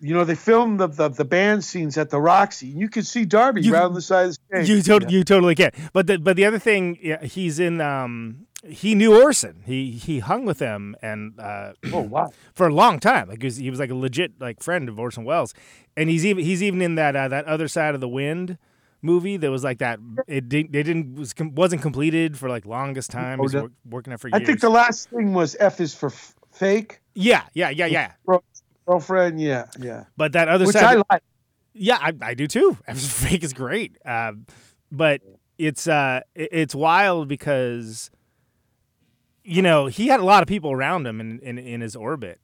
[0.00, 2.66] you know, they filmed the, the, the band scenes at the Roxy.
[2.66, 4.68] You could see Darby You- right on the side of the stage.
[4.68, 5.70] You totally, you totally can.
[5.92, 7.80] But the but the other thing, yeah, he's in.
[7.80, 9.62] Um, he knew Orson.
[9.64, 12.30] He he hung with him and uh, Oh, wow.
[12.54, 13.28] for a long time.
[13.28, 15.54] Like he was, he was like a legit like friend of Orson Welles,
[15.96, 18.58] and he's even he's even in that uh, that other side of the wind
[19.02, 20.00] movie that was like that.
[20.26, 23.38] It did they didn't was wasn't completed for like longest time.
[23.40, 23.60] Oh, He's no.
[23.62, 27.00] wor- working there for I think the last thing was F is for f- fake.
[27.14, 28.12] yeah, yeah, yeah, yeah.
[28.86, 30.04] Girl- Girlfriend, yeah, yeah.
[30.16, 31.22] But that other Which side, I like.
[31.74, 32.76] Yeah, I, I do too.
[32.94, 34.46] Fake is great, um,
[34.90, 35.20] but
[35.58, 38.10] it's uh, it's wild because
[39.44, 42.40] you know he had a lot of people around him in in, in his orbit,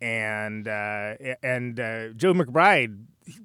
[0.00, 3.04] and uh, and uh, Joe McBride,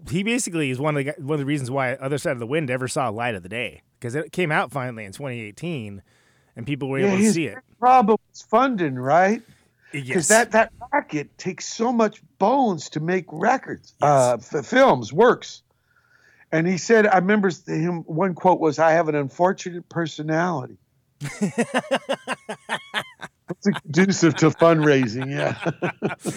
[0.09, 2.47] he basically is one of the one of the reasons why Other Side of the
[2.47, 6.01] Wind ever saw light of the day because it came out finally in 2018,
[6.55, 7.57] and people were Yeah, able to see it.
[7.79, 9.41] problem was funding, right?
[10.03, 10.49] Because Yes.
[10.49, 15.61] that, that racket takes so much bones to make records, uh, f- films, works.
[16.51, 20.77] And he said, I remember him, one quote was, I have an unfortunate personality.
[23.49, 25.55] It's conducive to fundraising, yeah.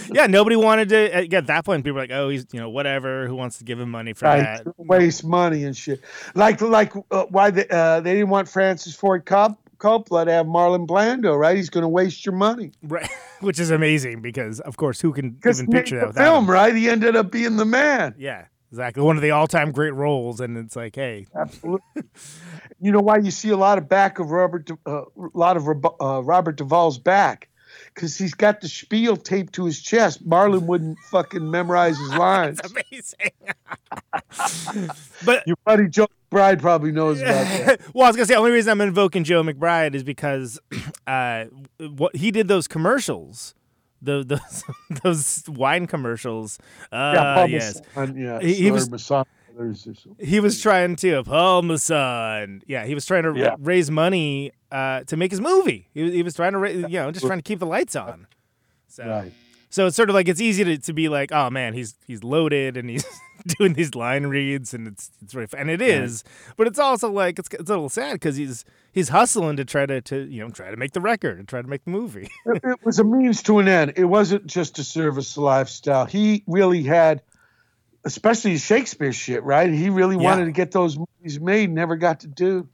[0.14, 1.82] yeah, nobody wanted to uh, get that point.
[1.84, 3.26] People were like, "Oh, he's you know whatever.
[3.26, 6.00] Who wants to give him money for Right, that?" waste money and shit.
[6.36, 10.46] Like, like uh, why they, uh, they didn't want Francis Ford Cop, Coppola to have
[10.46, 11.56] Marlon Brando, right?
[11.56, 12.72] He's going to waste your money.
[12.82, 13.08] Right,
[13.40, 16.50] which is amazing because, of course, who can even picture that without film, him?
[16.50, 16.74] right?
[16.74, 18.14] He ended up being the man.
[18.16, 19.02] Yeah, exactly.
[19.02, 22.04] One of the all-time great roles, and it's like, hey, Absolutely.
[22.80, 25.04] you know why you see a lot of back of Robert, uh, a
[25.34, 27.48] lot of uh, Robert Duvall's back,
[27.94, 30.26] because he's got the spiel taped to his chest.
[30.28, 32.60] Marlon wouldn't fucking memorize his lines.
[32.60, 33.30] amazing.
[35.24, 37.80] but Your buddy Joe McBride probably knows about that.
[37.94, 40.58] well, I was gonna say the only reason I'm invoking Joe McBride is because
[41.06, 41.46] uh,
[41.78, 43.54] what he did those commercials,
[44.00, 44.64] the, those
[45.02, 46.58] those wine commercials.
[46.92, 49.32] Uh, yeah, yes, Masson, yeah, He- he was- Masson Brothers or something.
[50.18, 52.62] He was trying to Paul Masson.
[52.66, 53.56] Yeah, he was trying to Yeah.
[53.58, 55.88] raise money uh, to make his movie.
[55.94, 57.96] He was, he was trying to, ra- you know, just trying to keep the lights
[57.96, 58.26] on.
[58.88, 59.32] So, Right.
[59.68, 62.22] so it's sort of like it's easy to, to be like, oh man, he's he's
[62.24, 63.04] loaded and he's
[63.58, 65.60] doing these line reads and it's it's really fun.
[65.60, 66.24] and it is,
[66.56, 69.86] but it's also like it's, it's a little sad because he's he's hustling to try
[69.86, 72.28] to to you know try to make the record and try to make the movie.
[72.46, 73.92] it, it was a means to an end.
[73.96, 76.04] It wasn't just to service the lifestyle.
[76.06, 77.22] He really had,
[78.04, 79.70] especially Shakespeare shit, right?
[79.72, 80.22] He really Yeah.
[80.22, 82.68] wanted to get those movies made, never got to do.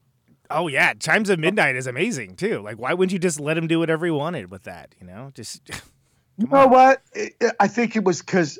[0.51, 2.61] oh yeah, Chimes of Midnight is amazing too.
[2.63, 4.95] Like why wouldn't you just let him do whatever he wanted with that?
[5.01, 5.63] You know, just
[6.39, 7.03] You know what?
[7.17, 8.59] I- I think it was because,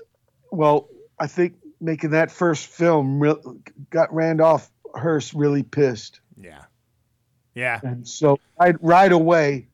[0.51, 0.89] well,
[1.21, 3.35] I think making that first film re-
[3.91, 6.65] got Randolph Hearst really pissed, yeah,
[7.55, 7.79] yeah.
[7.83, 9.69] and so right, right away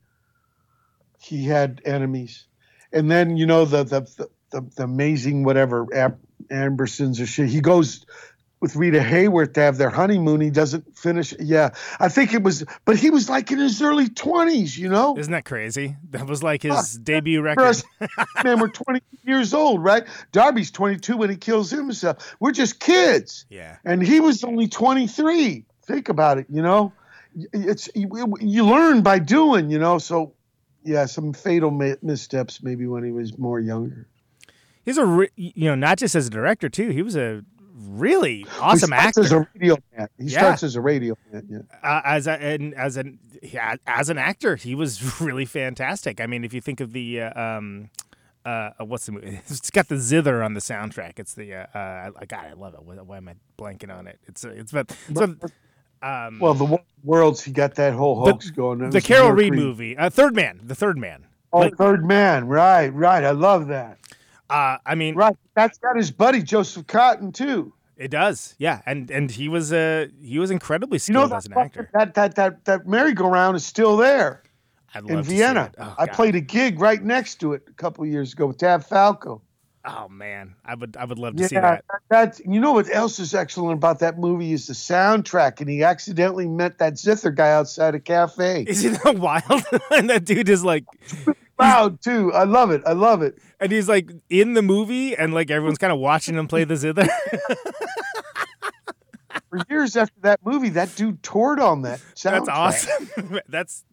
[1.21, 2.45] he had enemies,
[2.91, 7.49] and then you know the the the, the, the amazing whatever Am- Ambersons or shit.
[7.49, 8.05] He goes
[8.61, 10.39] with Rita Hayworth to have their honeymoon.
[10.39, 11.33] He doesn't finish.
[11.37, 14.77] Yeah, I think it was, but he was like in his early twenties.
[14.77, 15.97] You know, Isn't that crazy?
[16.11, 17.63] That was like his Fuck, debut record.
[17.65, 17.83] us,
[18.43, 20.05] man, we're 20 years old, right?
[20.31, 22.35] Darby's 22 when he kills himself.
[22.39, 23.45] We're just kids.
[23.49, 23.77] Yeah.
[23.83, 25.65] And he was only 23.
[25.85, 26.93] Think about it, you know?
[27.51, 29.97] it's you, you learn by doing, you know.
[29.97, 30.35] So
[30.85, 34.07] yeah, some fatal missteps maybe when he was more younger.
[34.85, 36.89] He's a re- you know not just as a director too.
[36.89, 37.43] He was a
[37.75, 39.21] really awesome he starts actor.
[39.21, 40.07] as a radio man.
[40.17, 40.39] He Yeah.
[40.39, 41.47] starts as a radio man.
[41.49, 41.59] Yeah.
[41.89, 46.19] uh, as a, and as an yeah, as an actor, he was really fantastic.
[46.21, 47.89] I mean, if you think of the uh, um,
[48.45, 49.39] uh, uh, what's the movie?
[49.47, 51.17] It's got the zither on the soundtrack.
[51.17, 52.81] It's the uh, uh, I- God, I love it.
[52.83, 54.19] Why, am I blanking on it?
[54.27, 55.35] It's it's but so
[56.01, 58.81] um, Well, the worlds he got that whole hoax going.
[58.81, 61.25] It the Carol Reed movie, uh, Third Man, the Third Man.
[61.53, 62.47] Oh, Like- Third Man.
[62.47, 63.23] Right, right.
[63.23, 63.97] I love that.
[64.53, 65.35] Uh, I mean, Right.
[65.55, 67.73] That's got his buddy Joseph Cotten too.
[67.97, 71.45] it does, yeah, and and he was uh he was incredibly You skilled know as
[71.45, 71.89] an actor.
[71.93, 74.43] that that that that merry-go-round is still there
[74.95, 75.65] in love to see Vienna.
[75.73, 75.75] it.
[75.79, 76.15] Oh, I God.
[76.15, 79.41] played a gig right next to it a couple of years ago with Tav Falco.
[79.85, 81.83] Oh man, I would I would love to Yeah, see that.
[82.09, 85.83] that's you know what else is excellent about that movie is the soundtrack, and he
[85.83, 88.63] accidentally met that Zither guy outside a cafe.
[88.65, 89.63] Isn't that wild?
[89.91, 90.85] and that dude is like,
[91.59, 92.31] Loud too.
[92.33, 92.81] I love it.
[92.85, 93.35] I love it.
[93.59, 96.77] and he's like in the movie, and like everyone's kind of watching him play the
[96.77, 97.05] zither.
[99.53, 102.45] For years after that movie, that dude toured on that soundtrack.
[102.45, 103.39] that's awesome.
[103.47, 103.83] that's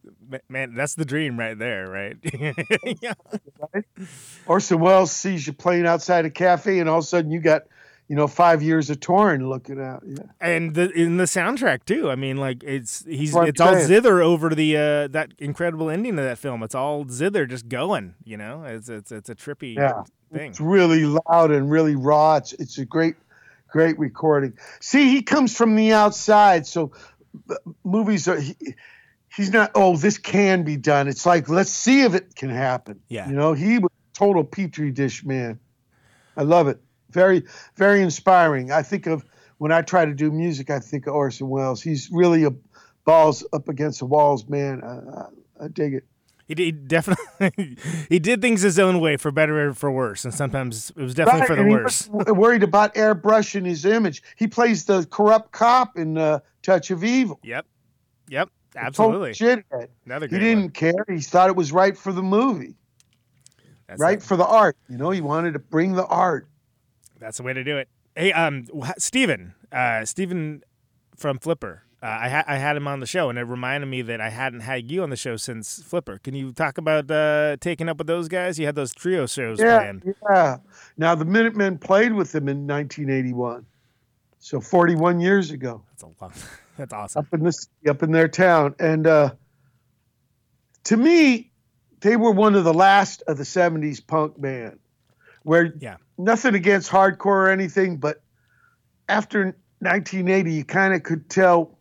[0.49, 2.17] man, that's the dream right there, right?
[3.01, 3.13] yeah.
[4.45, 7.63] Orson Welles sees you playing outside a cafe, and all of a sudden you got,
[8.07, 10.03] you know, five years of touring looking out.
[10.05, 10.23] Yeah.
[10.39, 12.09] And the in the soundtrack too.
[12.09, 16.25] I mean, like it's he's it's all zither over the uh that incredible ending of
[16.25, 16.63] that film.
[16.63, 18.15] It's all zither just going.
[18.23, 20.03] You know, it's it's it's a trippy Yeah.
[20.33, 20.49] thing.
[20.49, 22.37] It's really loud and really raw.
[22.37, 23.15] It's it's a great,
[23.71, 24.53] great recording.
[24.79, 26.91] See, he comes from the outside, so
[27.49, 28.39] uh, movies are.
[28.39, 28.55] He,
[29.35, 29.71] he's not.
[29.73, 31.07] Oh, this can be done.
[31.07, 32.99] It's like let's see if it can happen.
[33.07, 33.27] Yeah.
[33.27, 35.59] You know, he was a total petri dish man.
[36.37, 36.79] I love it.
[37.09, 37.43] Very,
[37.75, 38.71] very inspiring.
[38.71, 39.25] I think of
[39.57, 41.81] when I try to do music, I think of Orson Welles.
[41.81, 42.51] He's really a
[43.03, 44.81] balls up against the walls man.
[44.83, 46.05] I, I, I dig it.
[46.51, 47.77] He did definitely
[48.09, 51.13] he did things his own way for better or for worse, and sometimes it was
[51.15, 52.09] definitely for the worse.
[52.09, 54.21] worried about airbrushing his image.
[54.35, 57.39] He plays the corrupt cop in uh, Touch of Evil.
[57.43, 57.65] Yep,
[58.27, 59.33] yep, absolutely.
[60.05, 60.69] Another He didn't one.
[60.71, 61.05] care.
[61.07, 62.75] He thought it was right for the movie,
[63.87, 64.23] That's right it.
[64.23, 64.75] for the art.
[64.89, 66.49] You know, he wanted to bring the art.
[67.17, 67.87] That's the way to do it.
[68.13, 68.65] Hey, um,
[68.97, 70.63] Steven, uh, Steven
[71.15, 71.83] from Flipper.
[72.03, 74.29] Uh, I, ha- I had him on the show, and it reminded me that I
[74.29, 76.17] hadn't had you on the show since Flipper.
[76.17, 78.57] Can you talk about uh, taking up with those guys?
[78.57, 80.15] You had those trio shows Yeah, planned.
[80.29, 80.57] yeah.
[80.97, 83.65] Now the Minutemen played with them in 1981,
[84.39, 86.33] so 41 years ago, That's a long.
[86.77, 87.19] That's awesome.
[87.19, 88.73] up in this, up in their town.
[88.79, 89.33] And uh,
[90.85, 91.51] to me,
[91.99, 94.79] they were one of the last of the 70s punk band,
[95.43, 95.97] where Yeah.
[96.17, 98.23] nothing against hardcore or anything, but
[99.07, 101.77] after 1980, you kind of could tell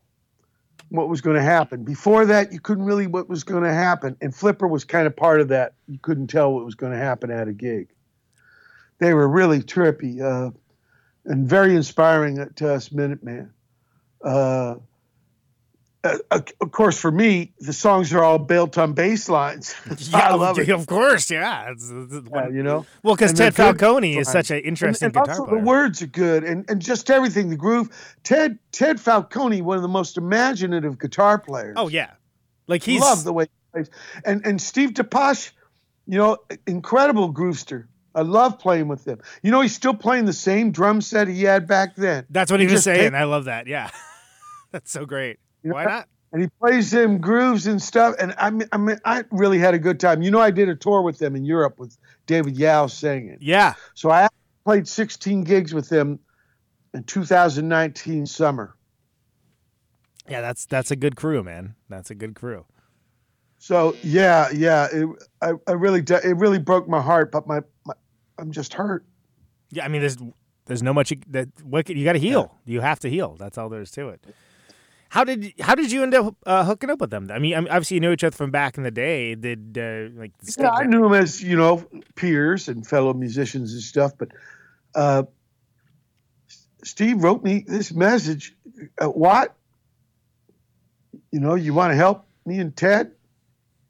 [0.90, 1.84] what was going to happen.
[1.84, 5.16] Before that, you couldn't really what was going to happen, and Flipper was kind of
[5.16, 5.72] part of that.
[5.88, 7.88] You couldn't tell what was going to happen at a gig.
[8.98, 10.50] They were really trippy uh,
[11.24, 13.50] and very inspiring to us Minutemen.
[14.22, 14.76] Uh,
[16.02, 19.74] uh, of course, for me, the songs are all built on bass lines.
[20.14, 20.68] I love it.
[20.70, 21.70] of course, yeah.
[21.70, 22.86] It's, it's- Yeah, you know.
[23.02, 25.60] well, because Ted Falconi is such an interesting and, and guitar also player.
[25.60, 27.88] the words are good and, and just everything the groove
[28.22, 32.12] ted ted falconi one of the most imaginative guitar players oh yeah,
[32.66, 33.90] like he's love the way he plays
[34.24, 35.50] and and steve depace
[36.06, 40.32] you know incredible groovester i love playing with him you know he's still playing the
[40.32, 43.10] same drum set he had back then That's what he, He was saying.
[43.12, 43.66] take- I love that.
[43.66, 43.90] Yeah,
[44.72, 45.38] that's so great.
[45.62, 46.08] You know, Why not?
[46.32, 49.74] and he plays them grooves and stuff and i mean, I mean i really had
[49.74, 52.56] a good time you know i did a tour with them in europe with david
[52.56, 54.28] yow singing Yeah, so i
[54.64, 56.20] played 16 gigs with them
[56.94, 58.76] in 2019 summer
[60.30, 60.40] yeah.
[60.40, 61.74] That's that's a good crew, man.
[61.88, 62.64] That's a good crew.
[63.58, 65.08] So yeah, yeah, it,
[65.42, 67.94] I, I really, de- it really broke my heart, but my, my
[68.38, 69.04] I'm just hurt.
[69.70, 70.16] Yeah, I mean, there's
[70.64, 72.56] there's no much you, that what you got to heal.
[72.64, 73.36] You have to heal.
[73.38, 74.24] That's all there is to it.
[75.10, 77.28] How did how did you end up uh, hooking up with them?
[77.32, 79.34] I mean, I mean, obviously you know each other from back in the day.
[79.34, 81.84] Did uh, like Yeah, I knew them as you know
[82.14, 84.28] peers and fellow musicians and stuff, but
[84.94, 85.24] uh,
[86.84, 88.54] Steve wrote me this message.
[89.00, 89.56] Uh, what?
[91.32, 93.10] You know, you want to help me and Ted?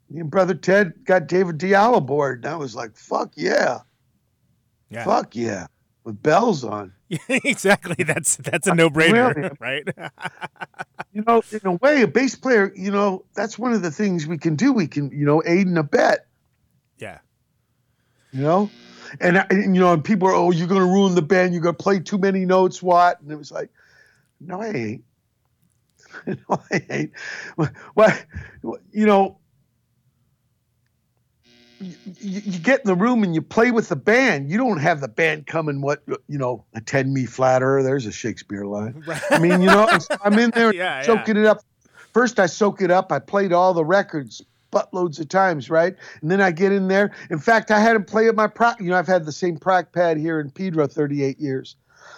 [0.09, 3.81] Me and brother Ted got David Yow aboard, and I was like, "Fuck yeah,
[4.89, 5.67] yeah, fuck yeah,"
[6.03, 6.93] with bells on.
[7.29, 8.03] exactly.
[8.03, 9.83] That's that's a no brainer, right?
[11.13, 14.27] you know, in a way, a bass player, you know, that's one of the things
[14.27, 14.71] we can do.
[14.71, 16.19] We can, you know, aid and abet,
[16.99, 17.19] yeah,
[18.31, 18.69] you know,
[19.19, 21.53] and, and you know, and people are, oh, you're going to ruin the band.
[21.53, 22.81] You're going to play too many notes.
[22.81, 23.19] What?
[23.21, 23.69] And it was like,
[24.39, 25.03] no, I ain't.
[26.25, 27.11] no, I ain't.
[27.93, 28.25] What,
[28.91, 29.37] you know,
[31.81, 34.49] you, you get in the room and you play with the band.
[34.49, 37.81] You don't have the band coming, what, you know, attend me flatter.
[37.81, 39.03] There's a Shakespeare line.
[39.29, 39.87] I mean, you know,
[40.23, 41.61] I'm in there Yeah, soaking it up.
[42.13, 43.11] First, I soak it up.
[43.11, 45.95] I played all the records buttloads of times, right?
[46.21, 47.13] And then I get in there.
[47.29, 48.79] In fact, I had him play at my prac.
[48.79, 51.75] You know, I've had the same prac pad here in Pedro 38 years.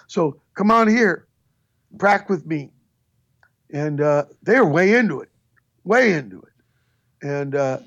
[0.08, 1.28] So come on here,
[1.98, 2.72] prac with me.
[3.72, 5.30] And uh, they're way into it,
[5.84, 7.28] way into it.
[7.28, 7.80] And, uh,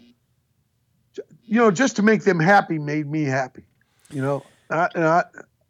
[1.47, 3.65] you know, just to make them happy made me happy.
[4.11, 5.25] You know, I, and I,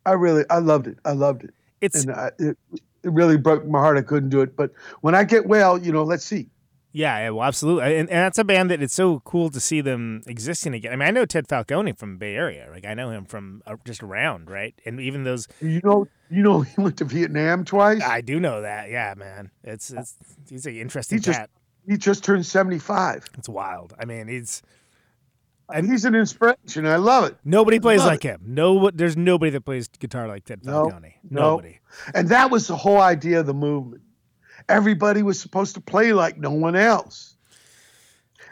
[0.05, 0.99] I really, I loved it.
[1.05, 1.55] I loved it.
[1.81, 3.97] It's And I, it, it really broke my heart.
[3.99, 4.57] I couldn't do it.
[4.57, 6.49] But when I get well, you know, let's see.
[6.93, 10.23] Yeah, well, absolutely, and, and that's a band that it's so cool to see them
[10.27, 10.95] existing again.
[10.95, 13.77] I mean, I know Ted Falconi from Bay Area, like I know him from uh,
[13.85, 14.75] just around, right?
[14.87, 18.03] And even those, You know, you know, he went to Vietnam twice.
[18.03, 18.89] I do know that.
[18.89, 20.15] Yeah, man, it's it's
[20.49, 21.41] he's an interesting He just-
[21.87, 23.27] He just turned 75.
[23.37, 23.93] It's wild.
[24.01, 24.63] I mean, he's
[25.73, 26.87] And he's an inspiration.
[26.87, 27.37] I love it.
[27.45, 28.41] nobody plays like him.
[28.47, 30.91] No, there's nobody that plays guitar like Ted No.
[31.29, 31.81] Nobody.
[32.15, 34.03] And that was the whole idea of the movement.
[34.69, 37.37] Everybody was supposed to play like no one else.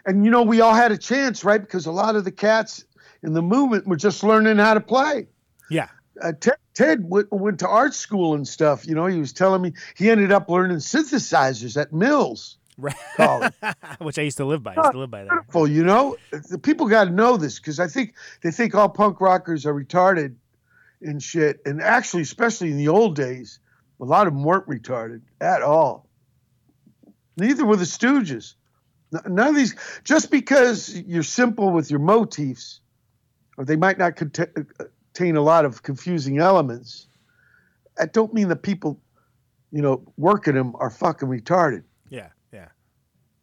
[0.06, 1.60] And you know, we all had a chance, right?
[1.60, 2.84] Because a lot of the cats
[3.22, 5.28] in the movement were just learning how to play.
[5.70, 5.88] Yeah,
[6.20, 8.86] Uh, Ted, Ted went, went to art school and stuff.
[8.86, 12.94] You know, he was telling me he ended up learning synthesizers at Mills right.
[14.00, 14.74] Which I used to live by.
[14.74, 15.32] I used to live by there.
[15.40, 16.16] Beautiful, you know.
[16.50, 19.74] The people got to know this because I think they think all punk rockers are
[19.74, 20.34] retarded
[21.00, 21.60] and shit.
[21.64, 23.60] And actually, especially in the old days,
[24.00, 26.08] a lot of them weren't retarded at all.
[27.36, 28.54] Neither were the Stooges.
[29.26, 32.80] None of these, just because you're simple with your motifs,
[33.56, 34.54] or they might not uh,
[35.14, 37.06] contain a lot of confusing elements,
[37.98, 39.00] I don't mean the people,
[39.70, 41.84] you know, working them are fucking retarded.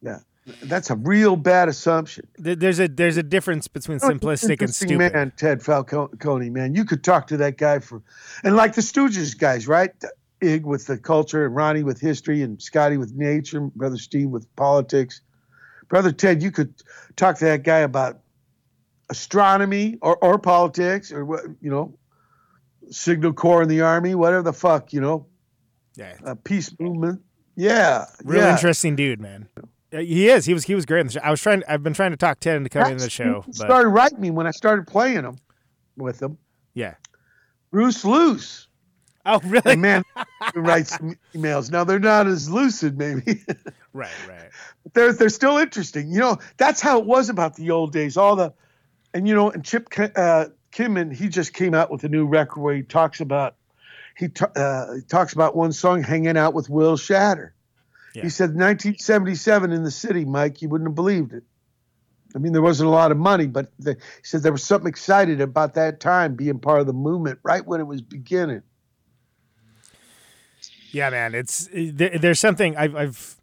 [0.01, 0.19] Yeah,
[0.63, 2.27] that's a real bad assumption.
[2.37, 5.13] There's a there's a difference between simplistic and stupid.
[5.13, 8.01] Man, Ted Falconi, man, you could talk to that guy for,
[8.43, 9.91] and like the Stooges guys, right?
[10.41, 14.53] Ig with the culture, and Ronnie with history, and Scotty with nature, Brother Steve with
[14.55, 15.21] politics.
[15.87, 16.73] Brother Ted, you could
[17.15, 18.21] talk to that guy about
[19.09, 21.93] astronomy or, or politics or what you know,
[22.89, 25.27] Signal Corps in the Army, whatever the fuck, you know,
[25.95, 27.21] Yeah, uh, peace movement.
[27.55, 28.53] Yeah, real yeah.
[28.53, 29.47] interesting dude, man.
[29.93, 30.45] Uh, He is.
[30.45, 30.63] He was.
[30.63, 31.01] He was great.
[31.01, 31.19] In the show.
[31.23, 31.63] I was trying.
[31.67, 34.31] I've been trying to talk Ted into coming in the show, but started writing me
[34.31, 35.37] when I started playing them
[35.97, 36.37] with them.
[36.73, 36.95] yeah.
[37.71, 38.67] Bruce Loose.
[39.25, 39.61] Oh, really?
[39.73, 40.03] And man
[40.53, 40.97] who writes
[41.33, 41.71] emails.
[41.71, 43.43] Now they're not as lucid, maybe,
[43.93, 44.49] Right, right.
[44.83, 46.09] but they're they're still interesting.
[46.11, 48.17] You know, that's how it was about the old days.
[48.17, 48.53] All the,
[49.13, 52.61] and you know, and Chip uh, Kinman, he just came out with a new record
[52.61, 53.55] where he talks about
[54.17, 57.53] he, ta- uh, he talks about one song, "Hanging Out with Will Shatter."
[58.13, 58.23] Yeah.
[58.23, 61.43] He said, "1977 in the city, Mike, you wouldn't have believed it."
[62.35, 64.87] I mean, there wasn't a lot of money, but the, he said there was something
[64.87, 68.63] excited about that time being part of the movement right when it was beginning.
[70.91, 71.35] Yeah, man.
[71.35, 73.35] It's there, there's something I've I've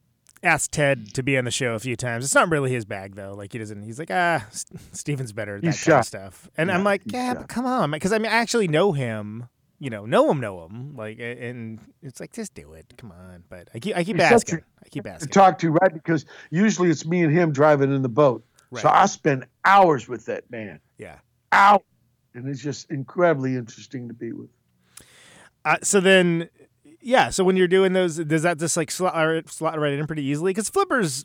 [0.43, 2.25] asked Ted to be on the show a few times.
[2.25, 3.35] It's not really his bag though.
[3.35, 3.83] Like he doesn't.
[3.83, 4.47] He's like ah,
[4.93, 6.49] Steven's better at that He's kind of stuff.
[6.57, 9.49] And I'm like yeah, but come on, because I mean I actually know him.
[9.81, 10.97] You know, know him, know him.
[10.97, 12.93] Like, and it's like just do it.
[12.97, 13.45] Come on.
[13.49, 14.63] But I keep I keep He's asking.
[14.85, 15.29] I keep to asking.
[15.29, 15.93] talk to, right?
[15.93, 18.45] Because usually it's me and him driving in the boat.
[18.71, 18.83] Right.
[18.83, 20.81] So I spend hours with that man.
[20.99, 21.19] Yeah.
[21.53, 21.83] Hours.
[22.35, 24.51] And it's just incredibly interesting to be with.
[25.65, 26.49] Uh, so then,
[27.01, 27.31] yeah.
[27.31, 30.25] So when you're doing those, does that just like slot, or slot right in pretty
[30.25, 30.51] easily?
[30.51, 31.25] Because flippers,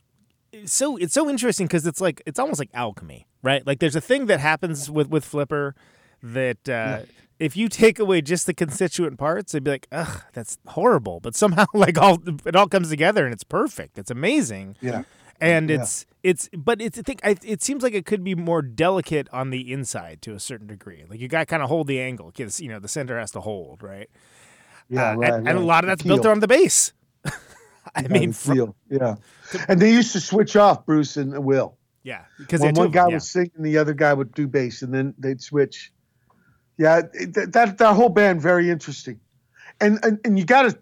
[0.66, 3.66] so it's so interesting because it's like it's almost like alchemy, right?
[3.66, 5.76] Like there's a thing that happens with with flipper
[6.24, 7.02] that uh,
[7.40, 11.20] if you take away just the constituent parts, it'd be like, ugh, that's horrible.
[11.20, 13.98] But somehow, like all it all comes together and it's perfect.
[13.98, 14.78] It's amazing.
[14.82, 15.04] Yeah.
[15.42, 15.82] And Yeah.
[15.82, 19.28] it's it's but it's I think I, it seems like it could be more delicate
[19.34, 21.04] on the inside to a certain degree.
[21.10, 23.32] Like you got to kind of hold the angle because you know the center has
[23.32, 24.10] to hold, right?
[24.90, 25.12] Yeah.
[25.12, 26.94] Uh, right, and, and a lot of that's built on the bass.
[27.26, 28.76] I Yeah, mean, the fr- feel.
[28.90, 29.16] Yeah.
[29.68, 31.78] And they used to switch off Bruce and Will.
[32.04, 33.16] yeah, because When one guy yeah.
[33.16, 35.92] was singing, the other guy would do bass, and then they'd switch.
[36.78, 39.20] Yeah, that that, whole band very interesting,
[39.80, 40.78] and and, and you got to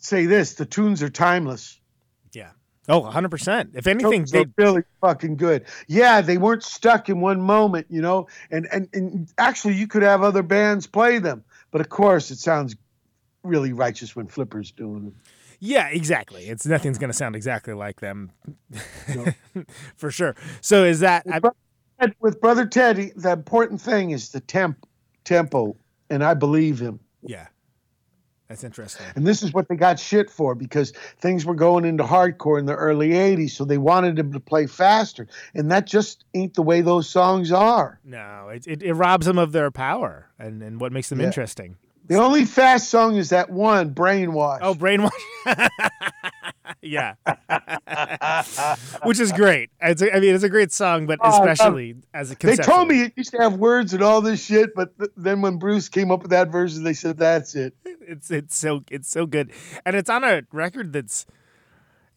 [0.00, 1.78] say this: the tunes are timeless.
[2.32, 2.50] yeah.
[2.88, 3.70] Oh, 100 percent.
[3.74, 5.66] If anything, they're really fucking good.
[5.88, 8.28] Yeah, they weren't stuck in one moment, you know.
[8.50, 12.38] And and and actually, you could have other bands play them, but of course, it
[12.38, 12.76] sounds
[13.42, 15.14] really righteous when Flipper's doing them.
[15.60, 16.44] yeah, exactly.
[16.48, 18.30] It's nothing's gonna sound exactly like them,
[19.96, 20.34] for sure.
[20.60, 21.40] So is that I,
[21.98, 24.86] And with Brother Teddy, the important thing is the temp
[25.26, 25.76] tempo,
[26.08, 27.00] and I believe him.
[27.22, 27.48] yeah,
[28.48, 29.04] That's interesting.
[29.16, 32.64] And this is what they got shit for because things were going into hardcore in
[32.66, 35.26] the early 80s, so they wanted them to play faster.
[35.54, 37.98] And that just ain't the way those songs are.
[38.04, 41.26] No, it, it, it robs them of their power and, and what makes them Yeah.
[41.26, 41.76] interesting.
[42.06, 44.60] The only fast song is that one, Brainwash.
[44.62, 45.10] Oh, brainwash.
[46.82, 47.14] yeah,
[49.02, 49.70] which is great.
[49.80, 52.88] It's a, I mean, it's a great song, but Oh, especially as a they told
[52.88, 55.88] me it used to have words and all this shit, but th- then when Bruce
[55.88, 57.74] came up with that version, they said, that's it.
[57.84, 59.52] it's it's so it's so good,
[59.84, 61.26] and it's on a record that's,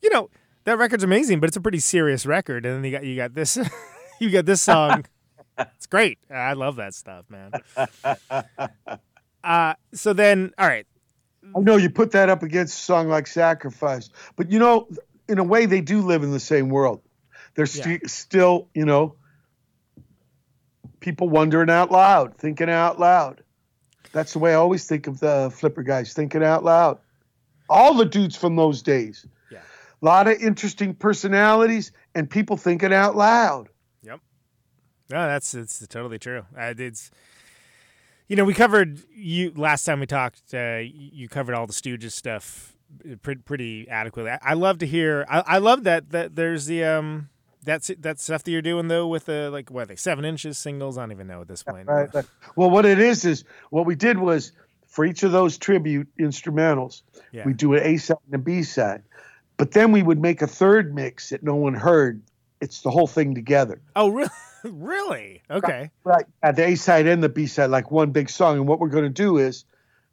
[0.01, 0.29] you know,
[0.65, 2.65] that record's amazing, but it's a pretty serious record.
[2.65, 3.57] And then you got you got this,
[4.19, 5.05] you got this song.
[5.57, 6.19] it's great.
[6.29, 7.51] I love that stuff, man.
[9.43, 10.85] Uh, so then, all right,
[11.55, 14.87] I know you put that up against a song like Sacrifice, but you know,
[15.27, 17.01] in a way, they do live in the same world.
[17.55, 19.15] They're sti- still, you know,
[20.99, 23.43] people wondering out loud, thinking out loud.
[24.11, 26.99] That's the way I always think of the flipper guys, thinking out loud.
[27.69, 29.25] All the dudes from those days.
[29.51, 29.59] Yeah.
[30.01, 33.69] A lot of interesting personalities and people thinking out loud.
[34.01, 34.19] Yep.
[35.11, 36.45] No, that's it's totally true.
[36.57, 37.11] It's
[38.29, 40.53] you know we covered you last time we talked.
[40.53, 42.77] Uh, you covered all the Stooges stuff
[43.21, 44.31] pretty, pretty adequately.
[44.31, 45.25] I, I love to hear.
[45.29, 47.29] I, I love that that there's the um
[47.63, 50.57] that's that stuff that you're doing though with the like what are they seven inches
[50.57, 50.97] singles.
[50.97, 51.87] I don't even know at this point.
[51.87, 52.13] Right.
[52.13, 52.25] right.
[52.55, 54.53] Well, what it is is what we did was
[54.87, 57.01] for each of those tribute instrumentals,
[57.31, 57.45] Yeah.
[57.45, 59.03] we do an A side and a B side,
[59.57, 62.21] but then we would make a third mix that no one heard.
[62.61, 63.81] It's the whole thing together.
[63.95, 64.29] Oh really?
[64.63, 65.41] really?
[65.49, 65.89] Okay.
[66.03, 66.25] Right.
[66.43, 68.57] At the A side and the B side, like one big song.
[68.57, 69.65] And what we're going to do is,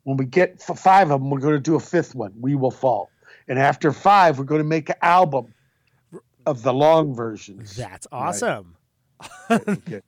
[0.05, 2.33] when we get f- five of them, we're going to do a fifth one.
[2.41, 3.11] We will fall.
[3.49, 5.53] And after five, we're going to make an album
[6.47, 7.75] of the long versions.
[7.77, 8.77] That's awesome.
[9.51, 10.03] Okay.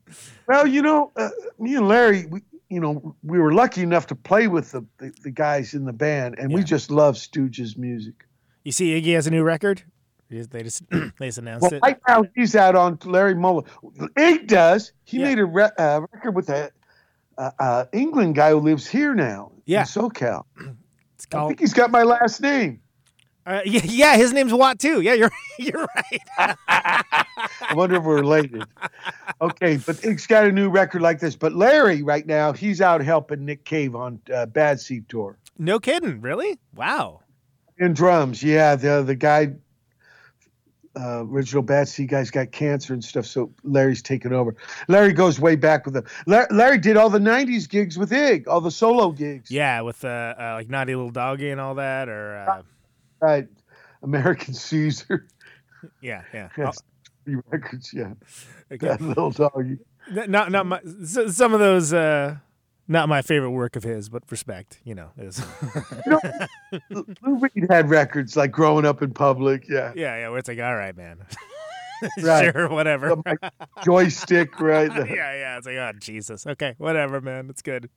[0.47, 4.15] Well, you know, uh, me and Larry, we, you know, we were lucky enough to
[4.15, 8.27] play with the, the, the guys in the band, and we just love Stooges music.
[8.65, 9.83] You see, Iggy has a new record.
[10.31, 11.81] They just they just, they just announced Well, it.
[11.83, 13.65] right now he's out on Larry Mullen.
[14.17, 14.93] Ig does.
[15.05, 15.25] He Yeah.
[15.25, 16.71] made a re- uh, record with a
[17.39, 19.81] uh, uh, England guy who lives here now Yeah.
[19.81, 20.45] in SoCal.
[21.15, 22.81] It's I think he's got my last name.
[23.45, 25.01] Uh, yeah, yeah, his name's Watt too.
[25.01, 26.21] Yeah, you're you're right.
[26.69, 28.63] I wonder if we're related.
[29.41, 31.35] Okay, but Ig's got a new record like this.
[31.35, 35.39] But Larry, right now, he's out helping Nick Cave on uh, Bad Seed Tour.
[35.59, 36.57] No kidding, really?
[36.77, 37.21] Wow.
[37.79, 38.77] In drums, yeah.
[38.77, 39.55] The the guy,
[40.99, 44.57] uh, original Bad Seed guy's got cancer and stuff, so Larry's taken over.
[44.89, 46.05] Larry goes way back with them.
[46.27, 49.51] Larry, Larry did all the '90s gigs with Ig, all the solo gigs.
[49.51, 52.63] Yeah, with uh, uh like Naughty Little Doggy and all that, or uh,
[53.21, 53.47] right.
[54.03, 55.27] American Caesar,
[56.01, 56.49] yeah, yeah.
[56.59, 56.83] Yes.
[57.51, 58.15] records, yeah.
[58.73, 58.89] Okay.
[58.89, 59.79] That little doggy.
[60.11, 61.93] Not not my some of those.
[62.89, 65.45] Not my favorite work of his, but respect, you know, is
[66.91, 69.93] Lou Reed had records like growing up in public, yeah.
[69.95, 70.29] yeah, yeah.
[70.31, 71.19] Where it's like, all right, man,
[72.23, 72.53] Right.
[72.53, 73.17] sure, whatever.
[73.17, 73.53] The
[73.85, 74.91] joystick, right?
[74.95, 75.59] yeah, yeah.
[75.59, 77.51] It's like, oh Jesus, okay, whatever, man.
[77.51, 77.91] It's good.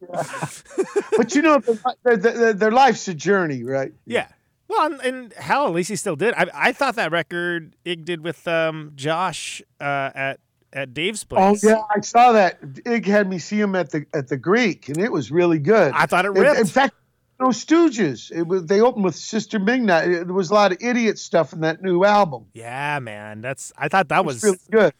[1.17, 1.61] But you know,
[2.03, 3.93] their, their, their life's a journey, right?
[4.05, 4.27] Yeah.
[4.67, 6.33] Well, and, and hell, at least he still did.
[6.33, 10.39] I, I thought that record Ig did with um, Josh uh, at
[10.73, 11.41] at Dave's place.
[11.41, 11.63] Oh place.
[11.63, 12.59] yeah, I saw that.
[12.85, 15.91] Ig had me see him at the at the Greek, and it was really good.
[15.93, 16.59] I thought it In- ripped.
[16.59, 16.93] In, fact,
[17.39, 18.31] no Stooges.
[18.31, 19.57] It was they opened with Sister.
[19.57, 19.85] It-
[20.27, 22.45] There was a lot of idiot stuff in that new album.
[22.53, 23.41] yeah, man.
[23.41, 24.93] That's I thought that was was really good.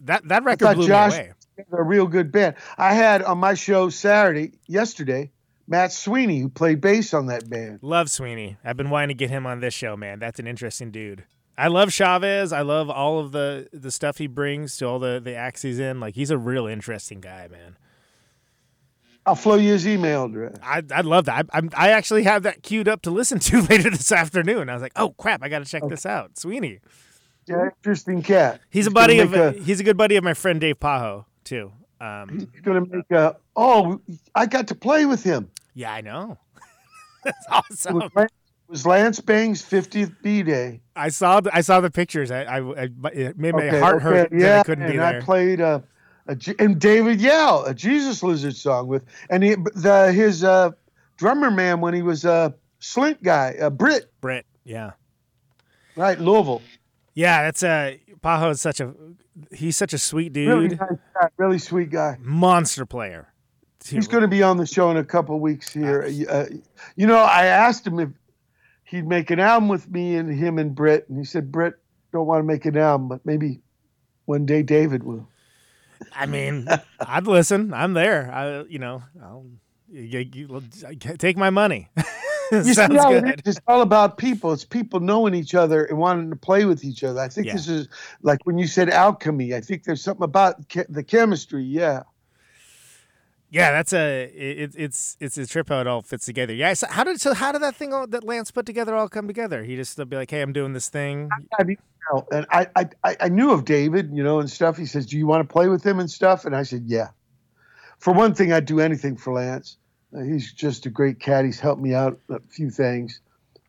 [0.00, 1.32] that that record blew Josh me away.
[1.72, 2.56] a real good band.
[2.78, 5.30] I had on my show Saturday, yesterday,
[5.68, 7.78] Matt Sweeney, who played bass on that band.
[7.82, 8.56] Love Sweeney.
[8.64, 10.18] I've been wanting to get him on this show, man.
[10.18, 11.24] That's an interesting dude.
[11.56, 12.52] I love Chavez.
[12.52, 15.78] I love all of the the stuff he brings to all the the acts he's
[15.78, 16.00] in.
[16.00, 17.76] Like he's a real interesting guy, man.
[19.24, 20.56] I'll flow you his email address.
[20.62, 21.46] I I love that.
[21.52, 24.68] I, I'm I actually have that queued up to listen to later this afternoon.
[24.68, 26.38] I was like, oh crap, I got to check this out.
[26.38, 26.80] Sweeney.
[27.46, 28.60] Yeah, interesting cat.
[28.70, 31.72] He's a buddy of a- he's a good buddy of my friend Dave Pajo too.
[32.00, 33.36] Um, He's going to make a.
[33.54, 34.00] Oh,
[34.34, 35.50] I got to play with him.
[35.74, 36.38] yeah, I know.
[37.24, 38.10] That's awesome.
[38.72, 40.80] Was, Lance, it was Lance Bangs' 50th B day.
[40.96, 42.30] I saw the, I saw the pictures.
[42.30, 45.00] I, I, I it made my heart okay, hurt that Yeah, I couldn't and be
[45.00, 45.82] I played a,
[46.26, 50.70] a and David Yow, a Jesus Lizard song with, and he, the his uh,
[51.16, 54.92] drummer man when he was a Slint guy, a Britt, Brett, yeah,
[55.96, 56.62] right, Louisville.
[57.14, 57.42] yeah.
[57.42, 58.94] That's uh Pajo is such a
[59.52, 62.16] he's such a sweet dude, Really nice guy, really sweet guy.
[62.20, 63.28] monster player.
[63.84, 66.08] He's going to be on the show in a couple weeks here.
[66.30, 66.44] Uh,
[66.94, 68.10] you know, I asked him if
[68.92, 71.74] he'd make an album with me and him and Britt, and he said Britt
[72.12, 73.60] don't want to make an album, but maybe
[74.26, 75.26] one day David will.
[76.14, 76.68] I mean,
[77.00, 77.72] I'd listen.
[77.74, 78.30] I'm there.
[78.30, 79.46] I, you know, I'll
[79.90, 80.62] you, you,
[81.18, 81.88] take my money.
[82.52, 83.42] You Sounds it good.
[83.46, 84.52] It's all about people.
[84.52, 87.18] It's people knowing each other and wanting to play with each other.
[87.18, 87.54] I think Yeah.
[87.54, 87.88] this is
[88.20, 89.54] like when you said alchemy.
[89.54, 90.56] I think there's something about
[90.90, 91.62] the chemistry.
[91.62, 92.02] Yeah.
[93.52, 96.54] Yeah, that's a it, it's it's a trip how it all fits together.
[96.54, 99.10] Yeah, so how did so how did that thing all, that Lance put together all
[99.10, 99.62] come together?
[99.62, 101.28] He just be like, "Hey, I'm doing this thing."
[101.60, 101.76] I you
[102.32, 104.78] and I, I, I- I knew of David, you know, and stuff.
[104.78, 107.08] He says, "Do you want to play with him and stuff?" And I said, "Yeah."
[107.98, 109.76] For one thing, I'd do anything for Lance.
[110.16, 111.44] Uh, he's just a great cat.
[111.44, 113.20] He's helped me out a few things.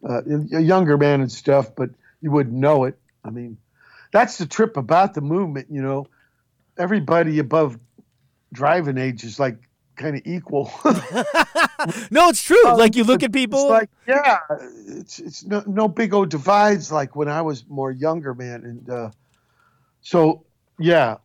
[0.08, 0.22] Uh,
[0.54, 1.90] a younger man and stuff, but
[2.22, 2.98] you wouldn't know it.
[3.26, 3.58] I mean,
[4.14, 5.68] that's the trip about the movement.
[5.70, 6.08] You know,
[6.78, 7.78] everybody above
[8.54, 9.58] driving age is like
[9.96, 10.72] kind of equal.
[12.12, 12.64] No, it's true.
[12.78, 13.60] like you look at people.
[13.64, 14.38] It's like, yeah,
[14.88, 18.64] it's it's no, no big old divides like when I was more younger, man.
[18.64, 19.10] And uh,
[20.02, 20.46] so,
[20.80, 21.18] yeah,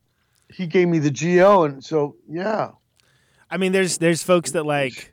[0.53, 2.73] he gave me the GO, and so yeah,
[3.51, 5.13] I mean, there's there's folks that like,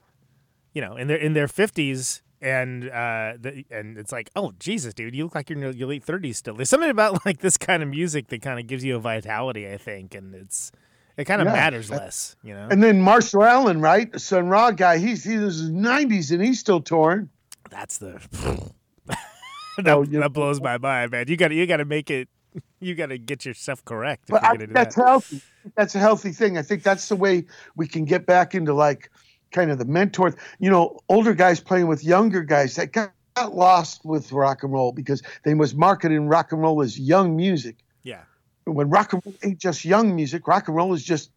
[0.74, 4.93] you know, in their in their fifties, and uh, the, and it's like, oh Jesus,
[4.95, 6.56] dude, you look like you're in your- your late thirties still.
[6.56, 9.70] There's something about like this kind of music that kind of gives you a vitality,
[9.72, 10.72] I think, and it's
[11.18, 11.53] it kind of Yeah.
[11.53, 12.68] matters less, you know.
[12.70, 16.43] and then Marshall Allen, right, the Sun Ra guy, he's he's in his nineties and
[16.43, 17.30] he's still touring.
[17.70, 18.20] That's the
[19.07, 21.26] that, Oh, that blows my mind, man.
[21.28, 22.30] You got to you got to make it.
[22.80, 24.26] You got to get yourself correct.
[24.30, 25.05] But I gonna think do that's that.
[25.05, 25.41] healthy.
[25.76, 26.57] That's a healthy thing.
[26.57, 27.45] I think that's the way
[27.76, 29.11] we can get back into like
[29.51, 30.34] kind of the mentor.
[30.59, 34.72] You know, older guys playing with younger guys that got, got lost with rock and
[34.72, 37.78] roll because they was marketing rock and roll as young music.
[38.66, 41.30] When rock and roll ain't just young music, rock and roll is just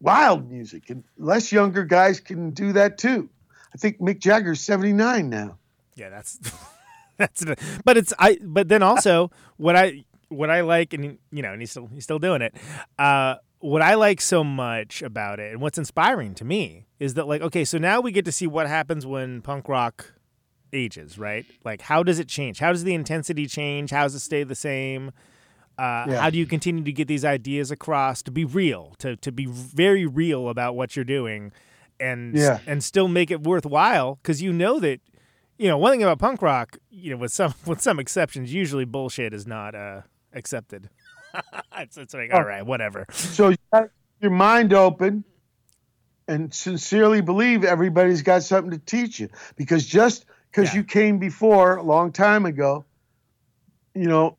[0.00, 3.28] wild music, and less younger guys can do that too.
[3.74, 5.58] I think Mick Jagger's seventy nine now.
[5.96, 6.38] Yeah, that's
[7.16, 7.44] that's.
[7.84, 8.38] But it's I.
[8.42, 12.04] But then also what I what I like, and you know, and he's still he's
[12.04, 12.54] still doing it.
[12.98, 17.26] Uh, what I like so much about it, and what's inspiring to me, is that
[17.26, 20.12] like okay, so now we get to see what happens when punk rock
[20.72, 21.44] ages, right?
[21.64, 22.58] Like, how does it change?
[22.58, 23.90] How does the intensity change?
[23.90, 25.12] How does it stay the same?
[25.82, 26.20] Uh, Yeah.
[26.20, 29.46] How do you continue to get these ideas across to be real, to to be
[29.46, 31.50] very real about what you're doing,
[31.98, 32.60] and Yeah.
[32.66, 34.16] and still make it worthwhile?
[34.22, 35.00] Because you know that
[35.58, 38.84] you know one thing about punk rock, you know, with some with some exceptions, usually
[38.84, 40.02] bullshit is not uh,
[40.32, 40.88] accepted.
[41.78, 43.06] it's, it's like all right, whatever.
[43.10, 43.88] So you got
[44.20, 45.24] your mind open
[46.28, 49.28] and sincerely believe everybody's got something to teach you.
[49.56, 50.80] Because just because Yeah.
[50.80, 52.84] you came before a long time ago,
[53.94, 54.36] you know,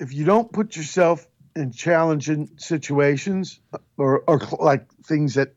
[0.00, 1.26] if you don't put yourself
[1.56, 3.60] in challenging situations
[3.96, 5.54] or, or like things that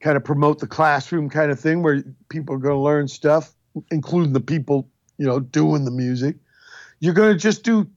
[0.00, 3.52] kind of promote the classroom kind of thing where people are going to learn stuff,
[3.90, 4.88] including the people,
[5.18, 6.36] you know, doing the music,
[7.00, 7.88] you're going to just do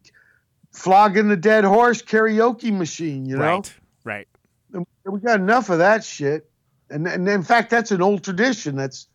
[0.72, 3.58] flogging the dead horse karaoke machine, you know?
[3.58, 4.28] Right, right.
[4.74, 6.50] And we got enough of that shit.
[6.90, 8.76] And, and in fact, that's an old tradition.
[8.76, 9.08] That's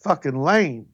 [0.00, 0.86] fucking lame.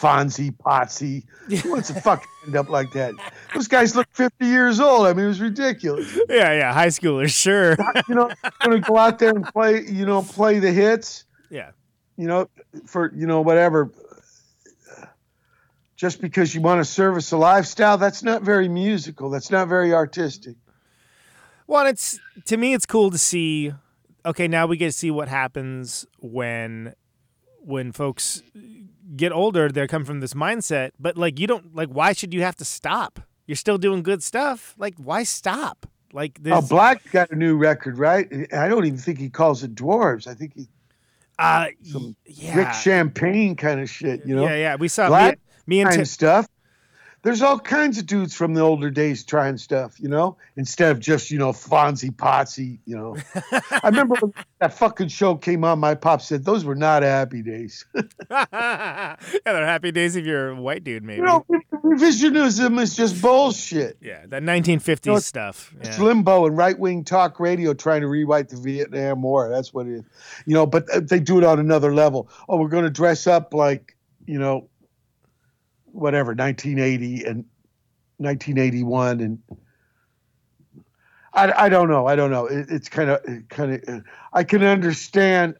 [0.00, 1.24] Fonzie, Potsy.
[1.62, 3.14] Who wants to fucking end up like that?
[3.54, 5.06] Those guys look 50 years old.
[5.06, 6.14] I mean, it was ridiculous.
[6.28, 6.72] Yeah, yeah.
[6.72, 7.76] High schoolers, sure.
[8.08, 8.30] You know,
[8.64, 11.70] going to go out there and play, you know, play the hits, yeah.
[12.16, 12.48] you know,
[12.86, 13.90] for, you know, whatever.
[15.96, 19.30] Just because you want to service a lifestyle, that's not very musical.
[19.30, 20.56] That's not very artistic.
[21.66, 23.72] Well, and it's to me, it's cool to see.
[24.26, 26.94] Okay, now we get to see what happens when
[27.60, 28.42] when folks
[29.14, 29.68] get older.
[29.68, 31.88] They come from this mindset, but like you don't like.
[31.90, 33.20] Why should you have to stop?
[33.50, 34.76] You're still doing good stuff.
[34.78, 35.88] Like, why stop?
[36.12, 38.28] Like, Oh, there's, Blag got a new record, right?
[38.54, 40.28] I don't even think he calls it dwarves.
[40.28, 40.68] I think he
[41.36, 44.44] uh, some yeah, Rick Champagne kind of shit, you know?
[44.44, 44.76] yeah, yeah.
[44.76, 45.32] We saw Blag
[45.66, 46.46] me, me and Tim, stuff.
[47.22, 51.00] There's all kinds of dudes from the older days trying stuff, you know, instead of
[51.00, 53.16] just, you know, Fonzie, Potsy, you know.
[53.50, 57.42] I remember when that fucking show came on, my pop said those were not happy
[57.42, 57.84] days.
[58.30, 61.18] yeah, they're happy days if you're a white dude, maybe.
[61.18, 61.44] you know,
[61.82, 63.96] revisionism is just bullshit.
[64.00, 65.74] yeah, that 1950s know, stuff.
[65.80, 66.04] It's Yeah.
[66.04, 69.48] Limbaugh and right wing talk radio trying to rewrite the Vietnam War.
[69.48, 70.04] That's what it is.
[70.46, 72.28] You know, but uh, they do it on another level.
[72.48, 74.68] Oh, we're going to dress up like, you know,
[75.86, 77.44] whatever, 1980 and
[78.18, 79.20] 1981.
[79.20, 79.38] And
[81.32, 82.06] I, I don't know.
[82.06, 82.46] I don't know.
[82.46, 85.56] It, it's kind of, kind of, I can understand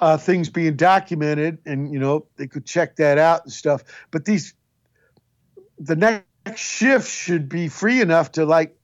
[0.00, 3.84] uh, things being documented and, you know, they could check that out and stuff.
[4.10, 4.54] But these,
[5.78, 6.26] the next
[6.60, 8.76] shift should be free enough to like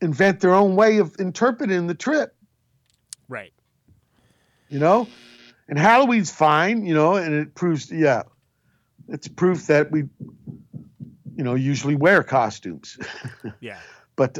[0.00, 2.34] invent their own way of interpreting the trip,
[3.28, 3.52] Right.
[4.68, 5.06] you know?
[5.68, 8.22] And Halloween's fine, you know, and it proves, yeah,
[9.08, 10.04] it's proof that we,
[11.36, 12.98] you know, usually wear costumes.
[13.60, 13.78] Yeah.
[14.16, 14.38] but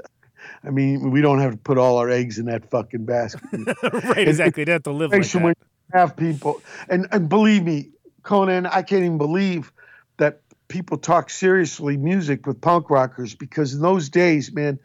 [0.62, 3.42] I mean, we don't have to put all our eggs in that fucking basket.
[3.82, 4.28] right.
[4.28, 4.64] Exactly.
[4.64, 5.42] Don't have to live like that.
[5.42, 5.54] when
[5.94, 7.90] have people, and and believe me,
[8.22, 9.72] Conan, I can't even believe
[10.18, 14.78] that people talk seriously music with punk rockers because in those days, man,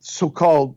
[0.00, 0.76] so-called,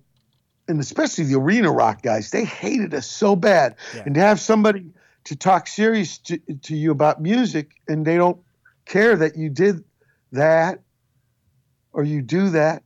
[0.68, 4.03] and especially the arena rock guys, they hated us so bad, Yeah.
[4.05, 4.91] and to have somebody
[5.26, 8.39] to talk serious to, to you about music and they don't
[8.86, 9.84] care that you did
[10.32, 10.80] that
[11.91, 12.84] or you do that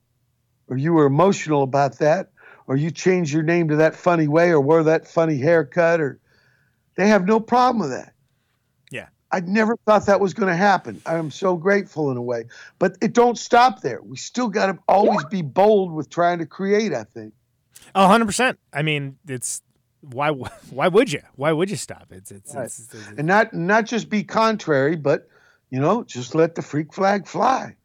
[0.67, 2.31] or you were emotional about that
[2.67, 6.19] or you changed your name to that funny way or wear that funny haircut or
[6.95, 8.13] they have no problem with that
[8.91, 9.07] Yeah.
[9.31, 12.45] i never thought that was going to happen i'm so grateful in a way
[12.79, 16.45] but it don't stop there we still got to always be bold with trying to
[16.45, 17.33] create i think
[17.95, 18.55] Oh, 100%.
[18.71, 19.61] I mean, it's
[20.01, 21.21] why why would you?
[21.35, 22.07] Why would you stop?
[22.11, 22.65] It's it's, Right.
[22.65, 25.27] it's, it's- and not not just be contrary but
[25.69, 27.75] you know just let the freak flag fly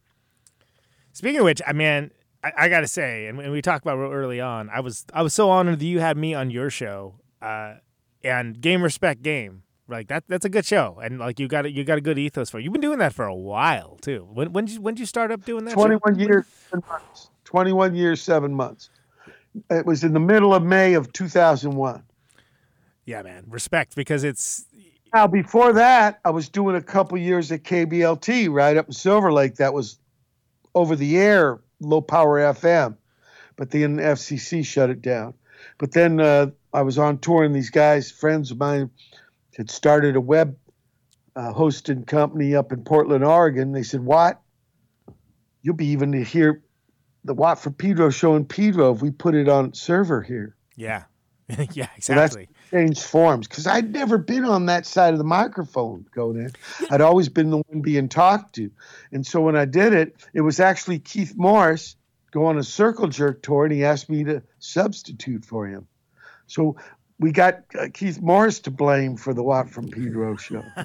[1.11, 2.11] Speaking of which, I mean,
[2.43, 5.05] I, I got to say, and, and we talked about real early on, I was
[5.13, 7.75] I was so honored that you had me on your show, uh,
[8.23, 9.63] and Game Respect Game.
[9.87, 12.19] Like that, that's a good show, and like you got a, you got a good
[12.19, 12.59] ethos for.
[12.59, 12.63] it.
[12.63, 14.27] You've been doing that for a while too.
[14.31, 15.71] When when did you, when did you start up doing that?
[15.71, 15.77] show?
[15.77, 17.29] 21 years, seven months.
[17.45, 18.91] 21 years, seven months.
[19.71, 22.03] It was in the middle of May of 2001.
[23.05, 24.67] Yeah, man, respect because it's
[25.11, 29.33] Now, before that, I was doing a couple years at KBLT right up in Silver
[29.33, 29.55] Lake.
[29.55, 29.97] That was
[30.75, 32.95] over the air, low power FM,
[33.55, 35.33] but then the FCC shut it down.
[35.79, 38.91] But then uh, I was on tour, and these guys, friends of mine,
[39.57, 40.57] had started a web
[41.35, 43.71] uh, hosting company up in Portland, Oregon.
[43.71, 44.41] They said, "What?
[45.61, 46.63] You'll be even to hear
[47.23, 51.03] the Watt from Pedro show in Pedro if we put it on server here." yeah,
[51.73, 52.47] yeah, So exactly.
[52.71, 56.51] changed forms because I'd never been on that side of the microphone going in.
[56.89, 58.71] I'd always been the one being talked to.
[59.11, 61.97] And so when I did it, it was actually Keith Morris
[62.31, 65.87] go on a circle jerk tour and he asked me to substitute for him.
[66.49, 66.75] So
[67.19, 70.63] we got uh, Keith Morris to blame for the Watt from Pedro show.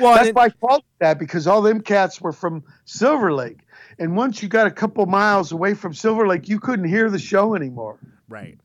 [0.00, 3.60] well, That's it- why I that because all them cats were from Silver Lake.
[3.98, 7.18] And once you got a couple miles away from Silver Lake, you couldn't hear the
[7.18, 7.98] show anymore.
[8.28, 8.58] Right.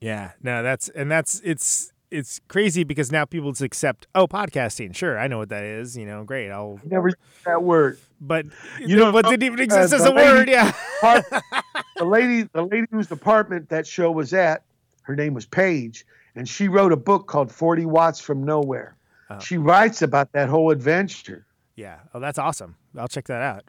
[0.00, 0.32] Yeah.
[0.42, 4.94] No, that's and that's it's it's crazy because now people just accept oh podcasting.
[4.94, 5.96] Sure, I know what that is.
[5.96, 6.50] You know, great.
[6.50, 7.10] I'll Never
[7.44, 7.98] that word.
[8.20, 8.46] but
[8.80, 10.48] You know, what didn't even exist uh, as a word.
[10.48, 10.72] Yeah.
[11.00, 11.24] part,
[11.96, 14.62] the lady the lady whose apartment that show was at
[15.08, 16.06] her name was paige
[16.36, 18.94] and she wrote a book called 40 watts from nowhere
[19.30, 19.38] Oh.
[19.40, 21.44] she writes about that whole adventure
[21.76, 21.98] Yeah.
[22.14, 22.76] Oh, that's awesome.
[22.96, 23.64] I'll check that out.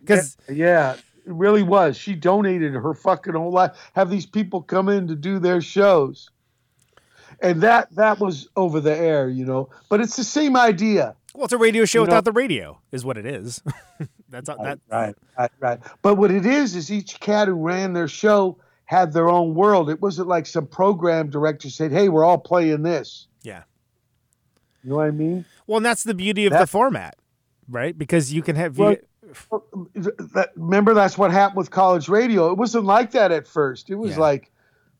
[0.00, 4.88] Because yeah it really was she donated her fucking whole life have these people come
[4.88, 6.30] in to do their shows
[7.40, 11.44] and that that was over the air you know but it's the same idea well,
[11.44, 13.62] it's a radio show You know- without the radio, is what it is.
[14.30, 14.80] that's all that.
[14.90, 18.58] right right right but what it is is each cat who ran their show
[18.90, 22.82] had their own world it wasn't like some program director said hey we're all playing
[22.82, 23.62] this Yeah.
[24.82, 27.14] you know what i mean Well, and that's the beauty of the format,
[27.68, 27.96] right?
[27.96, 28.96] Because you can have Well,
[29.94, 30.02] you,
[30.34, 32.50] that, remember that's what happened with college radio.
[32.50, 33.90] It wasn't like that at first.
[33.90, 34.18] It was Yeah.
[34.28, 34.50] like,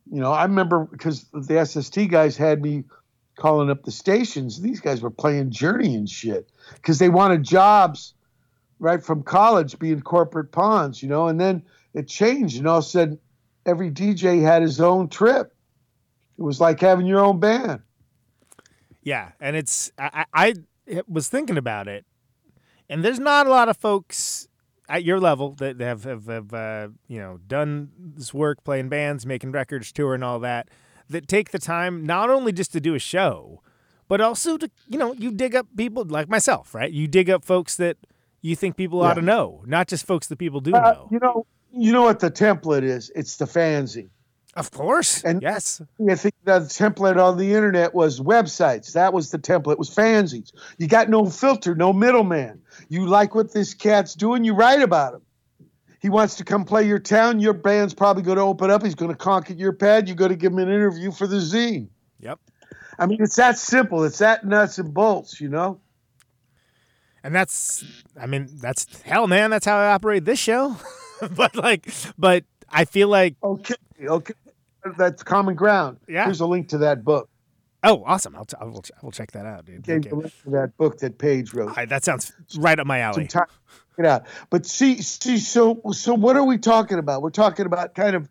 [0.09, 2.85] you know, I remember because the SST guys had me
[3.37, 4.61] calling up the stations.
[4.61, 8.15] These guys were playing Journey and shit because they wanted jobs
[8.79, 11.27] right from college, being corporate pawns, you know.
[11.27, 11.65] And then
[11.95, 13.19] it changed, and all of a sudden,
[13.67, 15.55] every DJ had his own trip.
[16.39, 17.83] It was like having your own band.
[19.03, 20.55] Yeah, and it's I, I
[20.89, 22.05] I was thinking about it,
[22.89, 24.47] and there's not a lot of folks
[24.89, 29.25] at your level that have have, have uh, you know done this work, playing bands,
[29.25, 30.69] making records, tour, and all that,
[31.09, 33.63] that take the time not only just to do a show,
[34.09, 36.93] but also to you know you dig up people like myself, right?
[36.93, 37.97] You dig up folks that
[38.43, 41.09] you think people ought to know, not just folks that people do Uh, know.
[41.11, 43.11] you know, you know what the template is?
[43.15, 44.09] It's the fanzine.
[44.57, 48.95] Of course, And- yes, I think the template on the internet was websites.
[48.95, 49.73] That was the template.
[49.73, 50.53] It was fanzines.
[50.77, 52.61] You got no filter, no middleman.
[52.89, 55.23] You like what this cat's doing, you write about him.
[56.01, 57.39] He wants to come play your town.
[57.41, 58.83] Your band's probably going to open up.
[58.83, 60.09] He's going to conk at your pad.
[60.09, 61.89] You got to give him an interview for the zine.
[62.19, 62.41] yep.
[62.99, 64.03] I mean, it's that simple.
[64.05, 65.81] It's that nuts and bolts, you know?
[67.23, 67.85] And that's,
[68.21, 69.51] I mean, that's hell, man.
[69.51, 70.77] That's how I operate this show.
[71.37, 74.35] but like, but I feel like, Okay, okay.
[74.97, 75.99] That's common ground.
[76.09, 76.25] Yeah.
[76.25, 77.29] Here's a link to that book.
[77.83, 78.35] oh, awesome.
[78.35, 79.83] I'll, t- I will, I will check that out, dude.
[79.83, 80.11] Gave Okay.
[80.11, 81.69] link to that book that Paige wrote.
[81.69, 83.27] All right, that sounds right up my alley.
[83.27, 83.45] time
[83.97, 84.27] get out.
[84.49, 87.21] But see, see, so so what are we talking about?
[87.21, 88.29] We're talking about kind of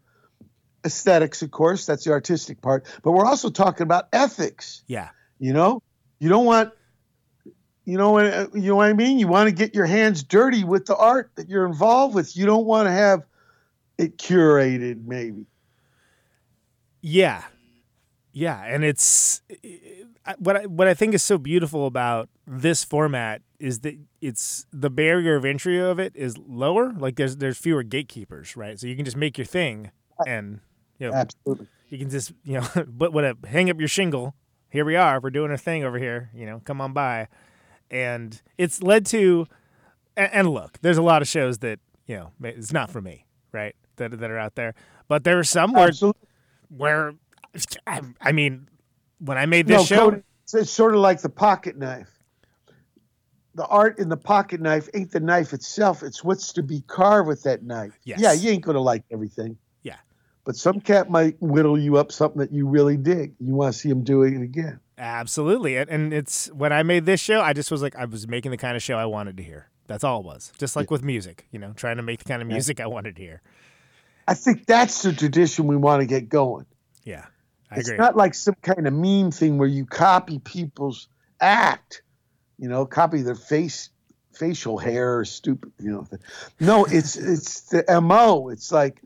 [0.85, 1.85] aesthetics, of course.
[1.85, 2.85] That's the artistic part.
[3.03, 4.83] But we're also talking about ethics.
[4.87, 5.09] Yeah.
[5.39, 5.83] You know,
[6.19, 6.73] you don't want,
[7.89, 9.19] you know, what- uh, you know what I mean.
[9.19, 12.35] You want to get your hands dirty with the art that you're involved with.
[12.37, 13.23] You don't want to have
[13.97, 15.45] it curated, maybe.
[17.01, 17.43] Yeah.
[18.31, 18.61] Yeah.
[18.63, 19.41] And it's,
[20.37, 24.89] what I, what I think is so beautiful about this format is that it's the
[24.89, 26.93] barrier of entry of it is lower.
[26.93, 28.79] Like there's there's fewer gatekeepers, right?
[28.79, 29.91] So you can just make your thing,
[30.27, 30.59] and
[30.99, 31.67] you know Absolutely.
[31.89, 34.35] you can just you know but what uh, hang up your shingle.
[34.69, 35.19] Here we are.
[35.19, 36.29] We're doing a thing over here.
[36.33, 37.27] You know, come on by,
[37.91, 39.47] and it's led to.
[40.17, 43.75] And, look, there's a lot of shows that you know it's not for me, right?
[43.95, 44.75] That that are out there,
[45.07, 46.27] but there are some where Absolutely.
[46.69, 47.13] where
[47.87, 48.67] I, I mean,
[49.19, 52.09] when I made No, this show, Cody, it's, it's sort of like the pocket knife.
[53.55, 57.27] The art in the pocket knife ain't the knife itself; it's what's to be carved
[57.27, 57.97] with that knife.
[58.03, 58.19] Yes.
[58.19, 59.57] Yeah, you ain't gonna like everything.
[59.83, 59.97] Yeah.
[60.45, 63.35] But some cat might whittle you up something that you really dig.
[63.39, 64.79] You want to see him do it again.
[64.99, 65.77] Absolutely.
[65.77, 68.51] And, and it's when I made this show, I just was like, I was making
[68.51, 69.69] the kind of show I wanted to hear.
[69.87, 70.51] That's all it was.
[70.59, 73.15] Just like with music, you know, trying to make the kind of music I wanted
[73.15, 73.41] to hear.
[74.27, 76.65] I think that's the tradition we want to get going.
[77.03, 77.25] Yeah.
[77.71, 77.79] I agree.
[77.79, 77.97] it's agree.
[77.97, 81.07] not like some kind of meme thing where you copy people's
[81.39, 82.03] act,
[82.57, 83.89] you know, copy their face,
[84.33, 86.07] facial hair or stupid, you know.
[86.59, 88.49] No, it's it's the mo.
[88.49, 89.01] It's like,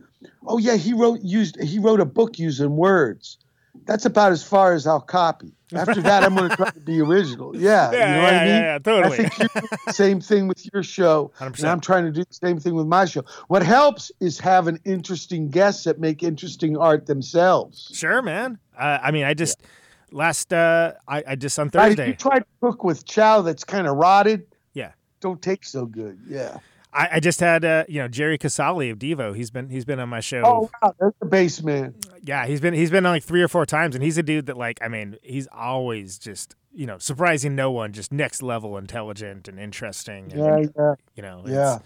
[0.46, 3.38] oh yeah, he wrote used he wrote a book using words.
[3.86, 5.54] That's about as far as I'll copy.
[5.74, 7.56] After that, I'm going to try to be original.
[7.58, 8.48] Yeah, Yeah, you know what I mean.
[8.48, 9.26] yeah, yeah, totally.
[9.26, 11.60] I think doing the same thing with your show, 100%.
[11.60, 13.24] and I'm trying to do the same thing with my show.
[13.48, 17.90] What helps is having interesting guests that make interesting art themselves.
[17.94, 18.60] Sure, man.
[18.78, 19.64] Uh, I mean, I just
[20.12, 22.10] last uh, I, I just on Thursday.
[22.10, 24.46] You try to cook with chow that's kind of rotted.
[24.74, 24.92] Yeah.
[25.22, 26.20] Don't take so good.
[26.28, 26.58] Yeah.
[26.94, 29.36] I, I just had uh, you know Jerry Casale of Devo.
[29.36, 30.44] He's been he's been on my show.
[30.46, 31.96] Oh wow, that's the bass man.
[32.24, 34.46] Yeah, he's been he's been on like three or four times, and he's a dude
[34.46, 38.78] that like I mean he's always just you know surprising no one, just next level
[38.78, 40.32] intelligent and interesting.
[40.32, 41.80] And, Yeah, yeah, you know, yeah,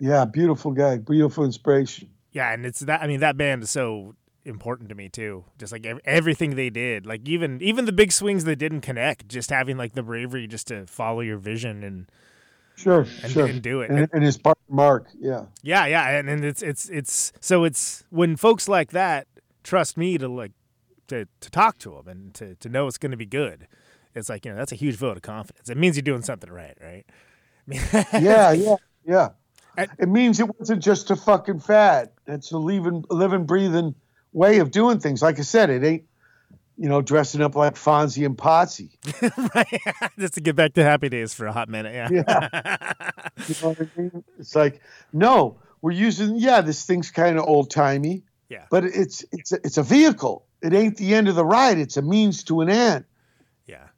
[0.00, 0.24] yeah.
[0.24, 2.08] Beautiful guy, beautiful inspiration.
[2.32, 4.14] yeah, and it's that I mean that band is so
[4.44, 5.44] important to me too.
[5.58, 9.50] Just like everything they did, like even even the big swings that didn't connect, just
[9.50, 12.06] having like the bravery just to follow your vision and
[12.76, 13.46] Sure, and, sure.
[13.46, 13.90] and do it.
[13.90, 15.44] And, and his partner Mark, yeah.
[15.62, 19.26] Yeah, yeah, and, and it's it's it's so it's when folks like that
[19.62, 20.52] trust me to like
[21.08, 23.68] to to talk to them and to to know it's going to be good.
[24.14, 25.68] It's like you know that's a huge vote of confidence.
[25.68, 27.04] It means you're doing something right, right?
[28.12, 29.28] Yeah, yeah, yeah.
[29.76, 32.10] And- It means it wasn't just a fucking fad.
[32.26, 33.94] It's a living, living, breathing
[34.32, 35.22] way of doing things.
[35.22, 36.04] Like I said, it ain't,
[36.76, 38.90] you know, dressing up like Fonzie and Potsy.
[39.54, 40.10] right.
[40.18, 42.12] Just to get back to happy days for a hot minute.
[42.12, 42.92] Yeah.
[43.48, 44.24] You know I mean?
[44.38, 44.80] It's like,
[45.12, 48.66] no, we're using, yeah, this thing's kind of old timey, yeah.
[48.70, 50.46] but it's it's a, it's a vehicle.
[50.60, 51.78] It ain't the end of the ride.
[51.78, 53.04] It's a means to an end.
[53.66, 53.88] Yeah.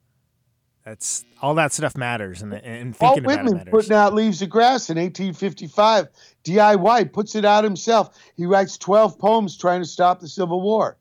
[0.84, 3.70] That's all that stuff matters, and and Walt thinking about it Whitman matters.
[3.70, 6.08] putting out Leaves of Grass in 1855.
[6.44, 8.16] DIY puts it out himself.
[8.36, 10.96] He writes 12 poems trying to stop the Civil War.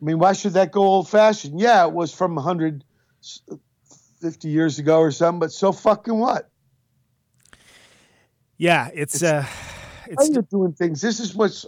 [0.00, 1.60] I mean, why should that go old fashioned?
[1.60, 6.50] Yeah, it was from 150 years ago or something, but so fucking what?
[8.58, 9.46] yeah, it's, uh,
[10.06, 11.00] it's you're doing things.
[11.00, 11.66] This is what's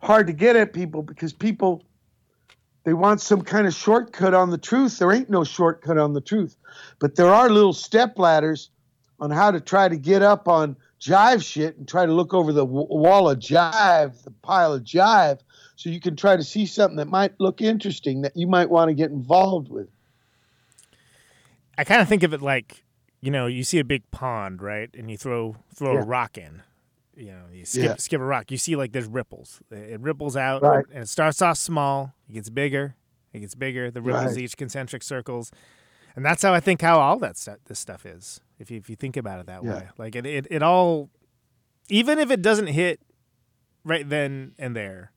[0.00, 1.84] hard to get at people because people
[2.84, 4.98] they want some kind of shortcut on the truth.
[4.98, 6.56] There ain't no shortcut on the truth,
[6.98, 8.70] but there are little step ladders
[9.20, 12.52] on how to try to get up on jive shit and try to look over
[12.52, 15.40] the w- wall of jive, the pile of jive,
[15.78, 18.88] so you can try to see something that might look interesting that you might want
[18.88, 19.88] to get involved with.
[21.78, 22.82] I kind of think of it like,
[23.20, 26.00] you know, you see a big pond, right, and you throw throw Yeah.
[26.00, 26.62] a rock in.
[27.16, 27.94] You know, you skip Yeah.
[27.98, 28.50] skip a rock.
[28.50, 29.60] You see like there's ripples.
[29.70, 30.84] It ripples out, Right.
[30.92, 32.12] and it starts off small.
[32.28, 32.96] It gets bigger.
[33.32, 33.88] It gets bigger.
[33.88, 34.38] The ripples Right.
[34.42, 35.52] each concentric circles,
[36.16, 38.40] and that's how I think how all that stuff this stuff is.
[38.58, 39.74] If you if you think about it that Yeah.
[39.74, 41.08] way, like it, it it all,
[41.88, 43.00] even if it doesn't hit
[43.84, 45.12] right then and there,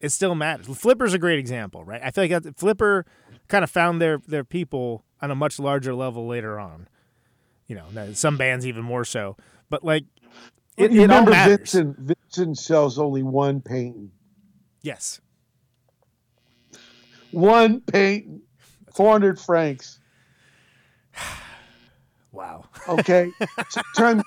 [0.00, 0.66] it still matters.
[0.76, 2.00] Flipper's a great example, right?
[2.02, 3.04] I feel like Flipper
[3.48, 6.88] kind of found their their people on a much larger level later on.
[7.66, 9.36] You know, some bands even more so,
[9.70, 10.04] but like
[10.76, 11.56] it, you it all remember matters.
[11.72, 11.98] Vincent?
[11.98, 14.10] Vincent sells only one painting.
[14.82, 15.20] Yes,
[17.32, 18.42] One painting,
[18.94, 19.98] 400 francs.
[22.32, 22.64] wow.
[22.88, 23.32] Okay.
[23.94, 24.22] Sometimes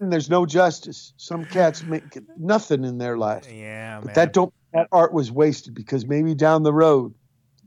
[0.00, 1.12] there's no justice.
[1.16, 2.04] Some cats make
[2.38, 3.46] nothing in their life.
[3.50, 4.14] Yeah, But man.
[4.14, 7.14] that don't that art was wasted because maybe down the road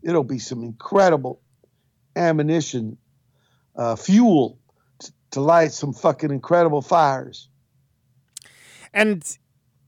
[0.04, 1.42] it'll be some incredible
[2.16, 2.98] ammunition,
[3.76, 4.60] uh, fuel
[5.00, 7.50] t- to light some fucking incredible fires.
[8.94, 9.38] and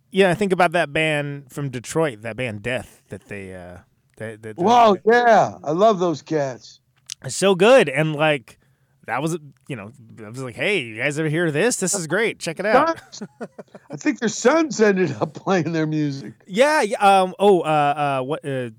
[0.10, 3.78] yeah, I think about that band from Detroit, that band Death, that they uh,
[4.18, 6.80] that, that Wow, yeah, I love those cats.
[7.24, 8.58] It's so good and like
[9.12, 9.92] that was you know
[10.24, 13.00] I was like hey you guys ever hear this this is great check it out
[13.92, 16.34] I think their sons ended up playing their music.
[16.48, 18.70] yeah, yeah um oh uh uh what uh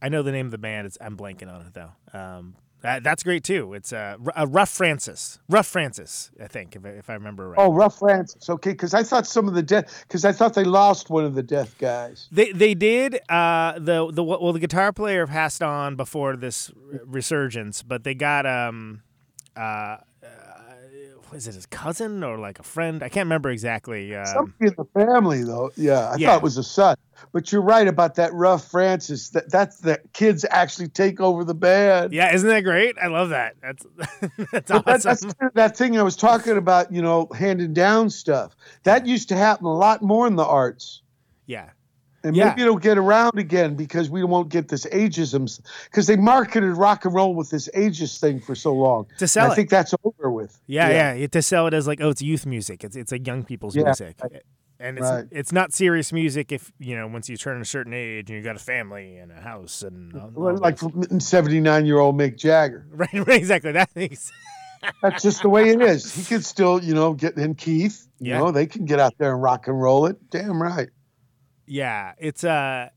[0.00, 2.54] I know the name of the band it's I'm blanking on it though um
[2.84, 3.74] Uh, that's great too.
[3.74, 5.40] It's uh, R- Rough Francis.
[5.48, 7.58] Rough Francis, I think, if I, if I remember right.
[7.58, 8.48] Oh, Rough Francis.
[8.48, 11.34] Okay, because I thought some of the death, because I thought they lost one of
[11.34, 12.28] the death guys.
[12.30, 13.18] They they did.
[13.28, 16.70] Uh, the the well, the guitar player passed on before this
[17.04, 19.02] resurgence, but they got um,
[19.58, 20.00] uh, uh,
[21.32, 23.02] was it his cousin or like a friend?
[23.02, 24.14] I can't remember exactly.
[24.14, 25.70] Um, Somebody in the family, though.
[25.76, 26.28] Yeah, I Yeah.
[26.28, 26.96] thought it was a son.
[27.32, 29.30] But you're right about that Rough Francis.
[29.30, 32.12] That that's the kids actually take over the band.
[32.12, 32.96] yeah, isn't that great?
[33.02, 33.56] I love that.
[33.60, 33.84] That's
[34.52, 35.30] that's But that, awesome.
[35.30, 36.92] that's that thing I was talking about.
[36.92, 38.54] You know, handing down stuff.
[38.84, 41.02] That used to happen a lot more in the arts.
[41.46, 41.70] yeah,
[42.28, 42.50] And Yeah.
[42.50, 45.60] maybe it'll get around again because we won't get this ageism.
[45.86, 49.06] Because they marketed rock and roll with this ageist thing for so long.
[49.18, 49.56] To sell And I it.
[49.56, 50.60] think that's over with.
[50.66, 51.12] yeah, yeah.
[51.14, 52.84] You- To sell it as like, oh, it's youth music.
[52.84, 54.16] It's it's like young people's Yeah, music.
[54.80, 55.24] And it's right.
[55.32, 58.44] it's not serious music if you know once you turn a certain age and you
[58.44, 60.78] got a family and a house and all- all Like
[61.18, 62.86] 79 year old Mick Jagger.
[62.92, 64.30] right, right exactly that makes
[65.02, 66.14] That's just the way it is.
[66.14, 68.06] He could still, you know, get in Keith.
[68.20, 68.38] You Yeah.
[68.38, 70.30] know, they can get out there and rock and roll it.
[70.30, 70.88] Damn right.
[71.68, 72.90] Yeah, it's uh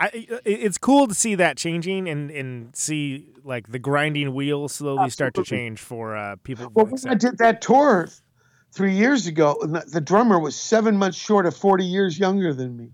[0.00, 0.10] I,
[0.46, 5.34] it's cool to see that changing and, and see like the grinding wheels slowly start
[5.34, 6.70] to change for uh, people.
[6.72, 8.08] Well, when I did that tour
[8.72, 12.78] three years ago, and the, drummer was seven months short of 40 years younger than
[12.78, 12.92] me.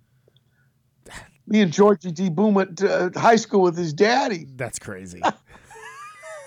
[1.47, 2.29] Me and Georgie D.
[2.29, 4.47] Boon went to uh, high school with his daddy.
[4.57, 5.23] that's crazy.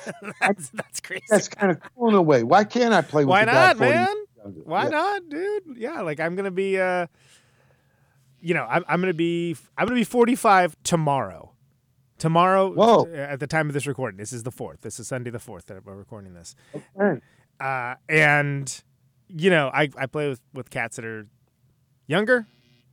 [0.41, 1.23] that's that's crazy.
[1.29, 2.43] That's kind of cool in a way.
[2.43, 4.15] Why can't I play with Why not, 40 man?
[4.63, 4.89] Why Yeah.
[4.89, 5.63] not, dude?
[5.77, 7.07] Yeah, like I'm gonna be uh,
[8.41, 11.51] you know, I'm I'm gonna be I'm gonna be 45 tomorrow.
[12.17, 13.05] Tomorrow, Whoa.
[13.13, 14.81] at the time of this recording, this is the fourth.
[14.81, 16.53] This is Sunday the fourth that we're recording this.
[16.97, 17.21] Hey,
[17.61, 18.83] uh, and
[19.29, 21.27] you know I, I play with, with cats that are
[22.07, 22.47] younger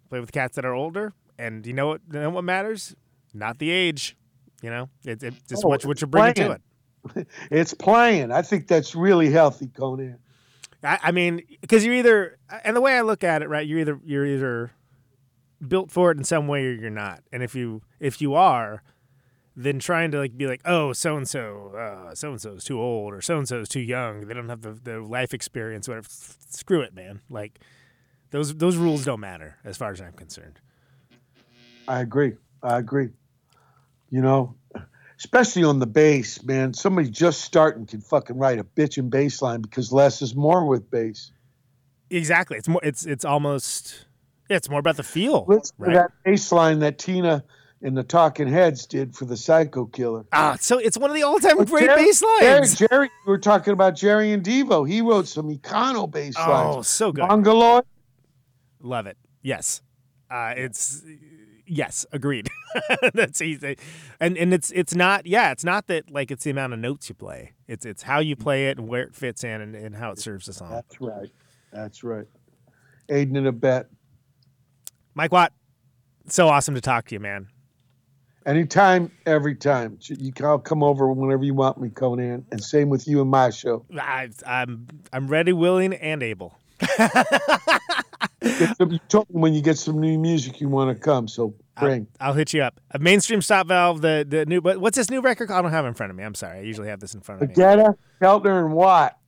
[0.08, 2.94] play with cats that are older and you know what you know what matters
[3.32, 4.16] not the age
[4.62, 8.32] you know it's it, just Oh, what, what you're bringing to it It's playing.
[8.32, 10.18] I think that's really healthy, Conan.
[10.82, 13.78] I, I mean because you're either and the way I look at it right you're
[13.78, 14.72] either you're either
[15.66, 18.82] built for it in some way or you're not and if you if you are
[19.58, 21.72] then trying to like be like oh so uh, and so
[22.14, 24.48] so and so is too old or so and so is too young they don't
[24.48, 27.58] have the, the life experience whatever screw it man like
[28.30, 30.60] those those rules don't matter as far as I'm concerned
[31.88, 32.34] I agree.
[32.62, 33.10] I agree.
[34.10, 34.54] You know,
[35.18, 36.74] especially on the bass, man.
[36.74, 40.90] Somebody just starting can fucking write a bitchin' bass line because less is more with
[40.90, 41.32] bass.
[42.08, 44.06] exactly it's more it's it's almost
[44.48, 47.44] yeah it's more about the feel Listen right to that bass line that Tina
[47.82, 50.24] and the Talking Heads did for the Psycho Killer.
[50.32, 53.38] ah so it's one of the all-time great Jerry- bass lines Jerry, Jerry, we were
[53.38, 54.88] talking about Jerry and Devo.
[54.88, 56.88] He wrote some Econo bass oh lines.
[56.88, 57.84] so good Mongoloid.
[58.80, 59.16] Love it.
[59.42, 59.80] Yes.
[60.30, 61.02] Uh, it's
[61.66, 62.48] yes, agreed.
[63.14, 63.76] That's easy.
[64.20, 67.08] And and it's it's not yeah, it's not that like it's the amount of notes
[67.08, 67.52] you play.
[67.68, 70.18] It's it's how you play it and where it fits in and, and how it
[70.18, 70.70] serves the song.
[70.70, 71.30] That's right.
[71.72, 72.26] That's right.
[73.08, 73.86] Aiden and a bet.
[75.16, 75.54] Mike Watt,
[76.28, 77.48] so awesome to talk to you, man.
[78.44, 79.98] Anytime, every time.
[80.02, 82.44] You can I'll come over whenever you want me, Conan.
[82.52, 83.86] And same with you and my show.
[83.98, 86.58] I, I'm I'm ready, willing, and able.
[88.42, 92.06] You told me when you get some new music you want to come, so bring.
[92.20, 92.78] I'll hit you up.
[92.90, 94.02] A main steam stop valve.
[94.02, 94.60] The the new.
[94.60, 95.48] But what's this new record?
[95.48, 95.58] called?
[95.58, 96.24] I don't have it in front of me.
[96.24, 96.58] I'm sorry.
[96.58, 97.54] I usually have this in front of me.
[97.54, 99.18] Baggetta, Keltner, and Watt.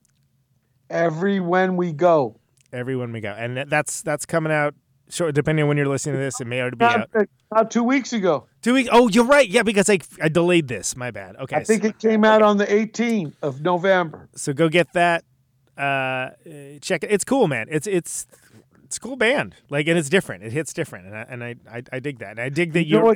[0.89, 2.39] Every when we go.
[2.71, 4.75] Every when we go, and that's that's coming out.
[5.09, 7.09] Short, depending on when you're listening to this, it may already be out.
[7.51, 8.45] About, two weeks ago.
[8.61, 8.89] Two weeks.
[8.91, 9.47] Oh, you're right.
[9.49, 10.95] Yeah, because I I delayed this.
[10.95, 11.35] My bad.
[11.37, 11.55] Okay.
[11.55, 14.29] I think it came out on the 18th of November.
[14.35, 15.23] so go get that.
[15.75, 16.31] Uh,
[16.81, 17.11] check it.
[17.11, 17.67] It's cool, man.
[17.71, 18.27] It's it's
[18.89, 19.55] it's a cool band.
[19.69, 20.43] Like, and it's different.
[20.43, 22.31] It hits different, and I and I I, I dig that.
[22.31, 23.15] And I dig that You know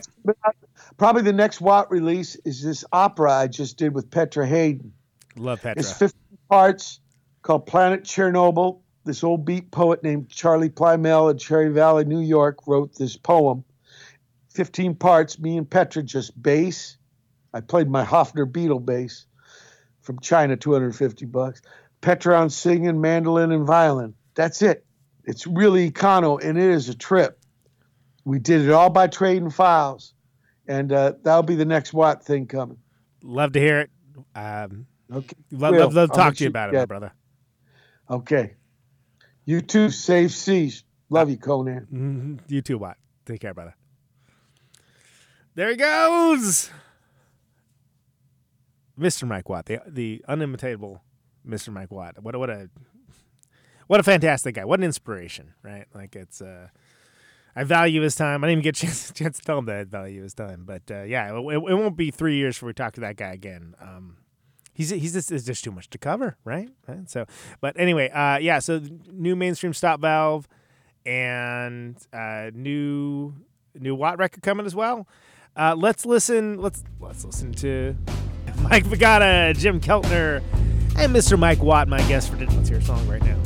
[0.97, 4.93] probably the next Watt release is this opera I just did with Petra Haden.
[5.35, 5.79] love Petra.
[5.79, 6.99] It's 15 parts
[7.41, 8.81] called Planet Chernobyl.
[9.05, 13.63] This old beat poet named Charlie Plymell in Cherry Valley, New York, wrote this poem.
[14.53, 16.97] 15 parts, me and Petra just bass.
[17.53, 19.25] I played my Hofner Beatle bass
[20.01, 21.61] from China, 250 bucks.
[22.01, 24.13] Petra on singing, mandolin, and violin.
[24.35, 24.85] That's it.
[25.25, 27.39] It's really econo, and it is a trip.
[28.25, 30.13] We did it all by trading files,
[30.67, 32.77] and uh, that'll be the next Watt thing coming.
[33.21, 33.89] love to hear it.
[34.35, 35.35] Um, Okay.
[35.51, 37.13] love love, love to talk to you about it, my brother.
[38.09, 38.55] Okay.
[39.45, 39.89] You too.
[39.89, 40.83] Safe seas.
[41.09, 41.87] Love you, Conan.
[41.93, 42.39] Mhm.
[42.51, 42.97] You too, Watt.
[43.25, 43.75] Take care, brother.
[45.55, 46.71] There he goes,
[48.99, 49.27] Mr.
[49.27, 51.03] Mike Watt, the the unimitable
[51.47, 51.71] Mr.
[51.71, 52.21] Mike Watt.
[52.23, 52.69] What a, what a
[53.87, 54.65] what a fantastic guy.
[54.65, 55.85] What an inspiration, right?
[55.93, 56.69] Like it's uh
[57.55, 58.43] I value his time.
[58.43, 60.63] I didn't even get a chance, chance to tell him that I value his time.
[60.65, 63.15] But uh, yeah, it, it, it won't be three years before we talk to that
[63.15, 63.75] guy again.
[63.79, 64.17] Um,
[64.73, 66.69] he's he's just it's just too much to cover, right?
[66.87, 67.09] right?
[67.09, 67.25] So,
[67.61, 68.59] but anyway, uh, yeah.
[68.59, 68.81] So
[69.11, 70.47] new main steam stop valve
[71.05, 73.33] and uh, new
[73.75, 75.07] new Watt record coming as well.
[75.55, 76.59] Uh, let's listen.
[76.59, 77.95] Let's let's listen to
[78.61, 80.41] Mike Baggetta, Jim Keltner,
[80.97, 81.37] and Mr.
[81.37, 82.55] Mike Watt, my guest for today.
[82.55, 83.37] Let's hear a song right now.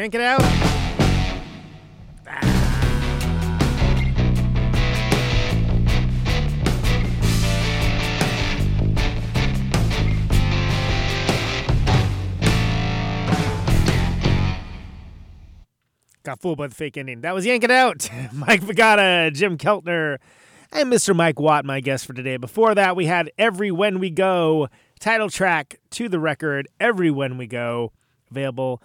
[0.00, 0.40] Yank it out.
[2.26, 2.40] Ah.
[16.22, 17.20] Got fooled by the fake ending.
[17.20, 18.08] That was Yank It Out.
[18.32, 20.16] Mike Baggetta, Jim Keltner,
[20.72, 21.14] and Mr.
[21.14, 22.38] Mike Watt, my guest for today.
[22.38, 27.36] Before that, we had Every When We Go, title track to the record, Every When
[27.36, 27.92] We Go,
[28.30, 28.80] available.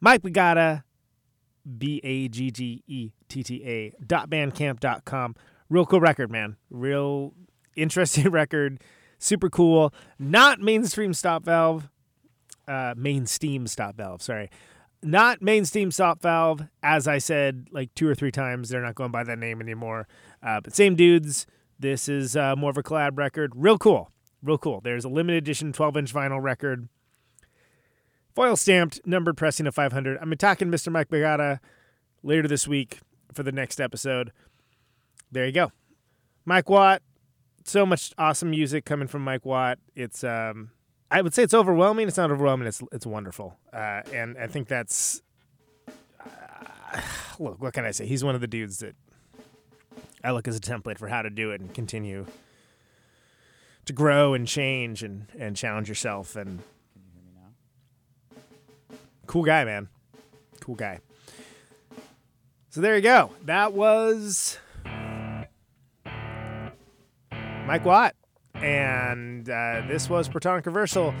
[0.00, 0.84] Mike Baggetta,
[1.78, 5.34] B A G G E T T A, dot bandcamp.com.
[5.68, 6.56] Real cool record, man.
[6.70, 7.34] Real
[7.76, 8.80] interesting record.
[9.18, 9.92] Super cool.
[10.18, 11.88] Not mainstream stop valve.
[12.66, 14.50] Uh, main steam stop valve, sorry
[15.02, 18.94] not main steam stop valve as i said like two or three times they're not
[18.94, 20.08] going by that name anymore
[20.42, 21.46] uh, but same dudes
[21.78, 24.10] this is uh, more of a collab record real cool
[24.42, 26.88] real cool there's a limited edition 12 inch vinyl record
[28.38, 31.58] foil stamped numbered pressing of 500 i'm attacking mr mike Baggetta
[32.22, 33.00] later this week
[33.32, 34.30] for the next episode
[35.32, 35.72] there you go
[36.44, 37.02] mike watt
[37.64, 40.70] so much awesome music coming from mike watt it's um
[41.10, 42.06] I would say it's overwhelming.
[42.06, 42.68] It's not overwhelming.
[42.68, 45.22] It's it's wonderful, uh, and I think that's.
[46.20, 47.00] Uh,
[47.38, 48.04] look, what can I say?
[48.04, 48.94] He's one of the dudes that
[50.22, 52.26] I look as a template for how to do it and continue
[53.86, 56.36] to grow and change and and challenge yourself.
[56.36, 56.60] And
[59.28, 59.88] cool guy, man.
[60.60, 60.98] Cool guy.
[62.70, 63.30] So there you go.
[63.44, 64.58] That was
[67.66, 68.16] Mike Watt
[68.54, 71.14] and uh, this was Protonic Reversal,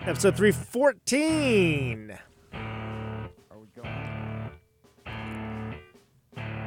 [0.00, 2.18] episode 314.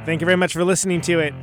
[0.06, 1.34] Thank you very much for listening to it.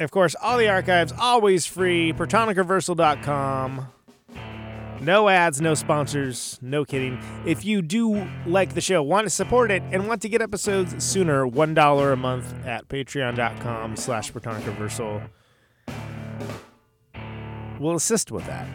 [0.00, 2.12] Of course, all the archives always free.
[2.14, 3.88] ProtonicReversal.com.
[5.04, 7.18] No ads, no sponsors, no kidding.
[7.44, 11.04] If you do like the show, want to support it, and want to get episodes
[11.04, 15.20] sooner, $1 a month at patreon.com slash Protonic Reversal
[17.78, 18.66] will assist with that.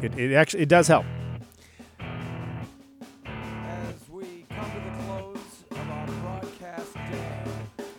[0.00, 1.04] It, it actually it does help.
[3.26, 7.44] As we come to the close of our broadcast day,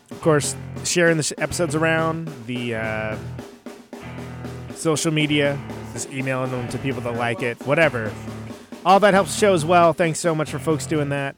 [0.10, 0.56] Of course,
[0.86, 3.18] sharing the episodes around the uh,
[4.74, 5.60] social media,
[5.94, 8.12] just emailing them to people that like it, whatever.
[8.86, 9.94] All that helps the show as well.
[9.94, 11.36] Thanks so much for folks doing that.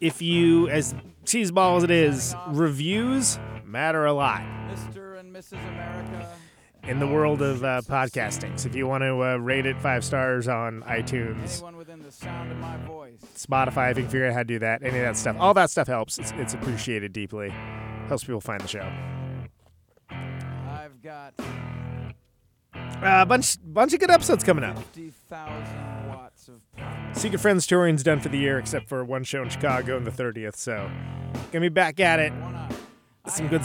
[0.00, 4.42] If you, as cheeseball as it is, reviews matter a lot.
[4.70, 5.18] Mr.
[5.18, 5.66] and Mrs.
[5.68, 6.28] America.
[6.82, 8.60] in the world of uh, podcasting.
[8.60, 11.74] So if you want to uh, rate it five stars on iTunes, Anyone
[12.04, 13.18] the sound of my voice.
[13.34, 15.54] Spotify, if you can figure out how to do that, any of that stuff, all
[15.54, 16.18] that stuff helps.
[16.18, 17.50] It's, it's appreciated deeply.
[18.08, 18.92] Helps people find the show.
[20.10, 21.34] I've got
[23.02, 24.78] A uh, bunch bunch of good episodes coming up.
[24.78, 27.14] 50,000 watts of power.
[27.14, 30.10] Secret Friends touring's done for the year, except for one show in Chicago on the
[30.10, 30.56] 30th.
[30.56, 30.90] So
[31.52, 32.32] gonna be back at it.
[33.26, 33.62] Some good,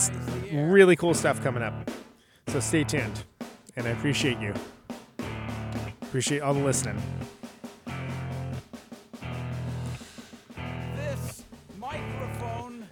[0.51, 1.89] really cool stuff coming up.
[2.47, 3.23] So stay tuned,
[3.75, 4.53] and I appreciate you.
[6.01, 6.99] Appreciate all the listening.
[10.95, 11.43] This
[11.77, 12.87] microphone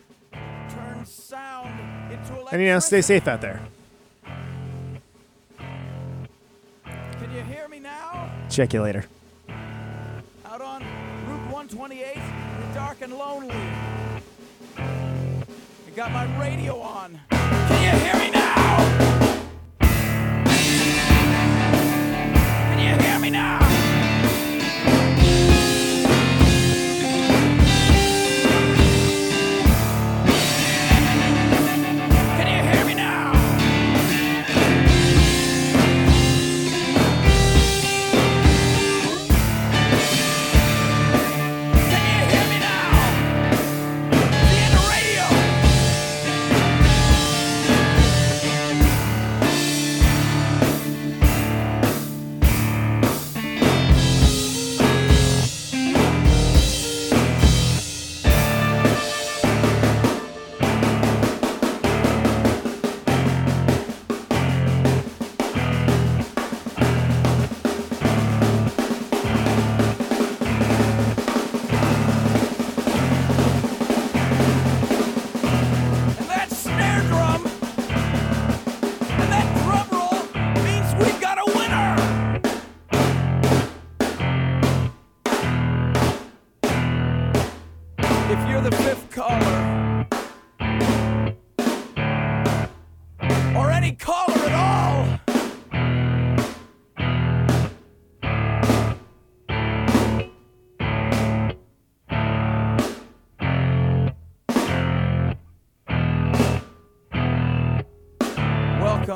[0.70, 1.80] turns sound
[2.12, 2.50] into electricity.
[2.52, 3.62] And you know, stay safe out there.
[8.58, 9.06] Check you later.
[10.44, 10.82] Out on
[11.28, 12.18] Route 128,
[12.74, 13.54] dark and lonely.
[14.76, 17.20] I got my radio on.
[17.30, 18.07] Can you hear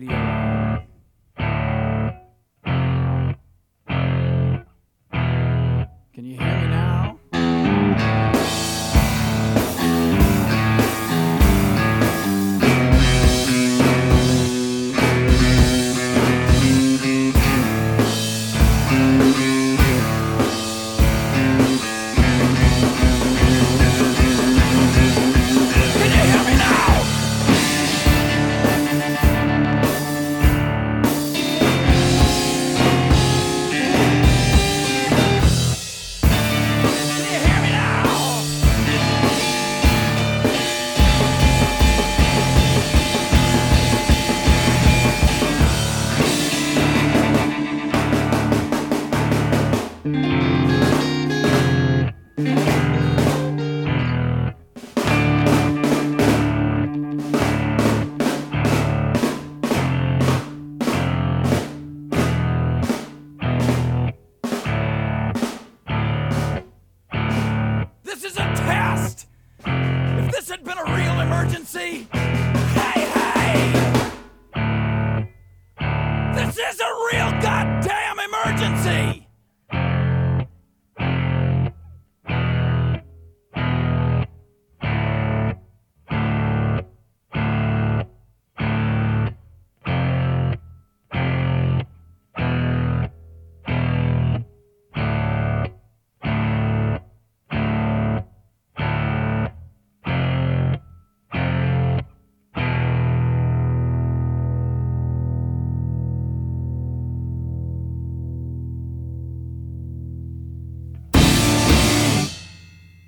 [0.00, 0.27] Radio.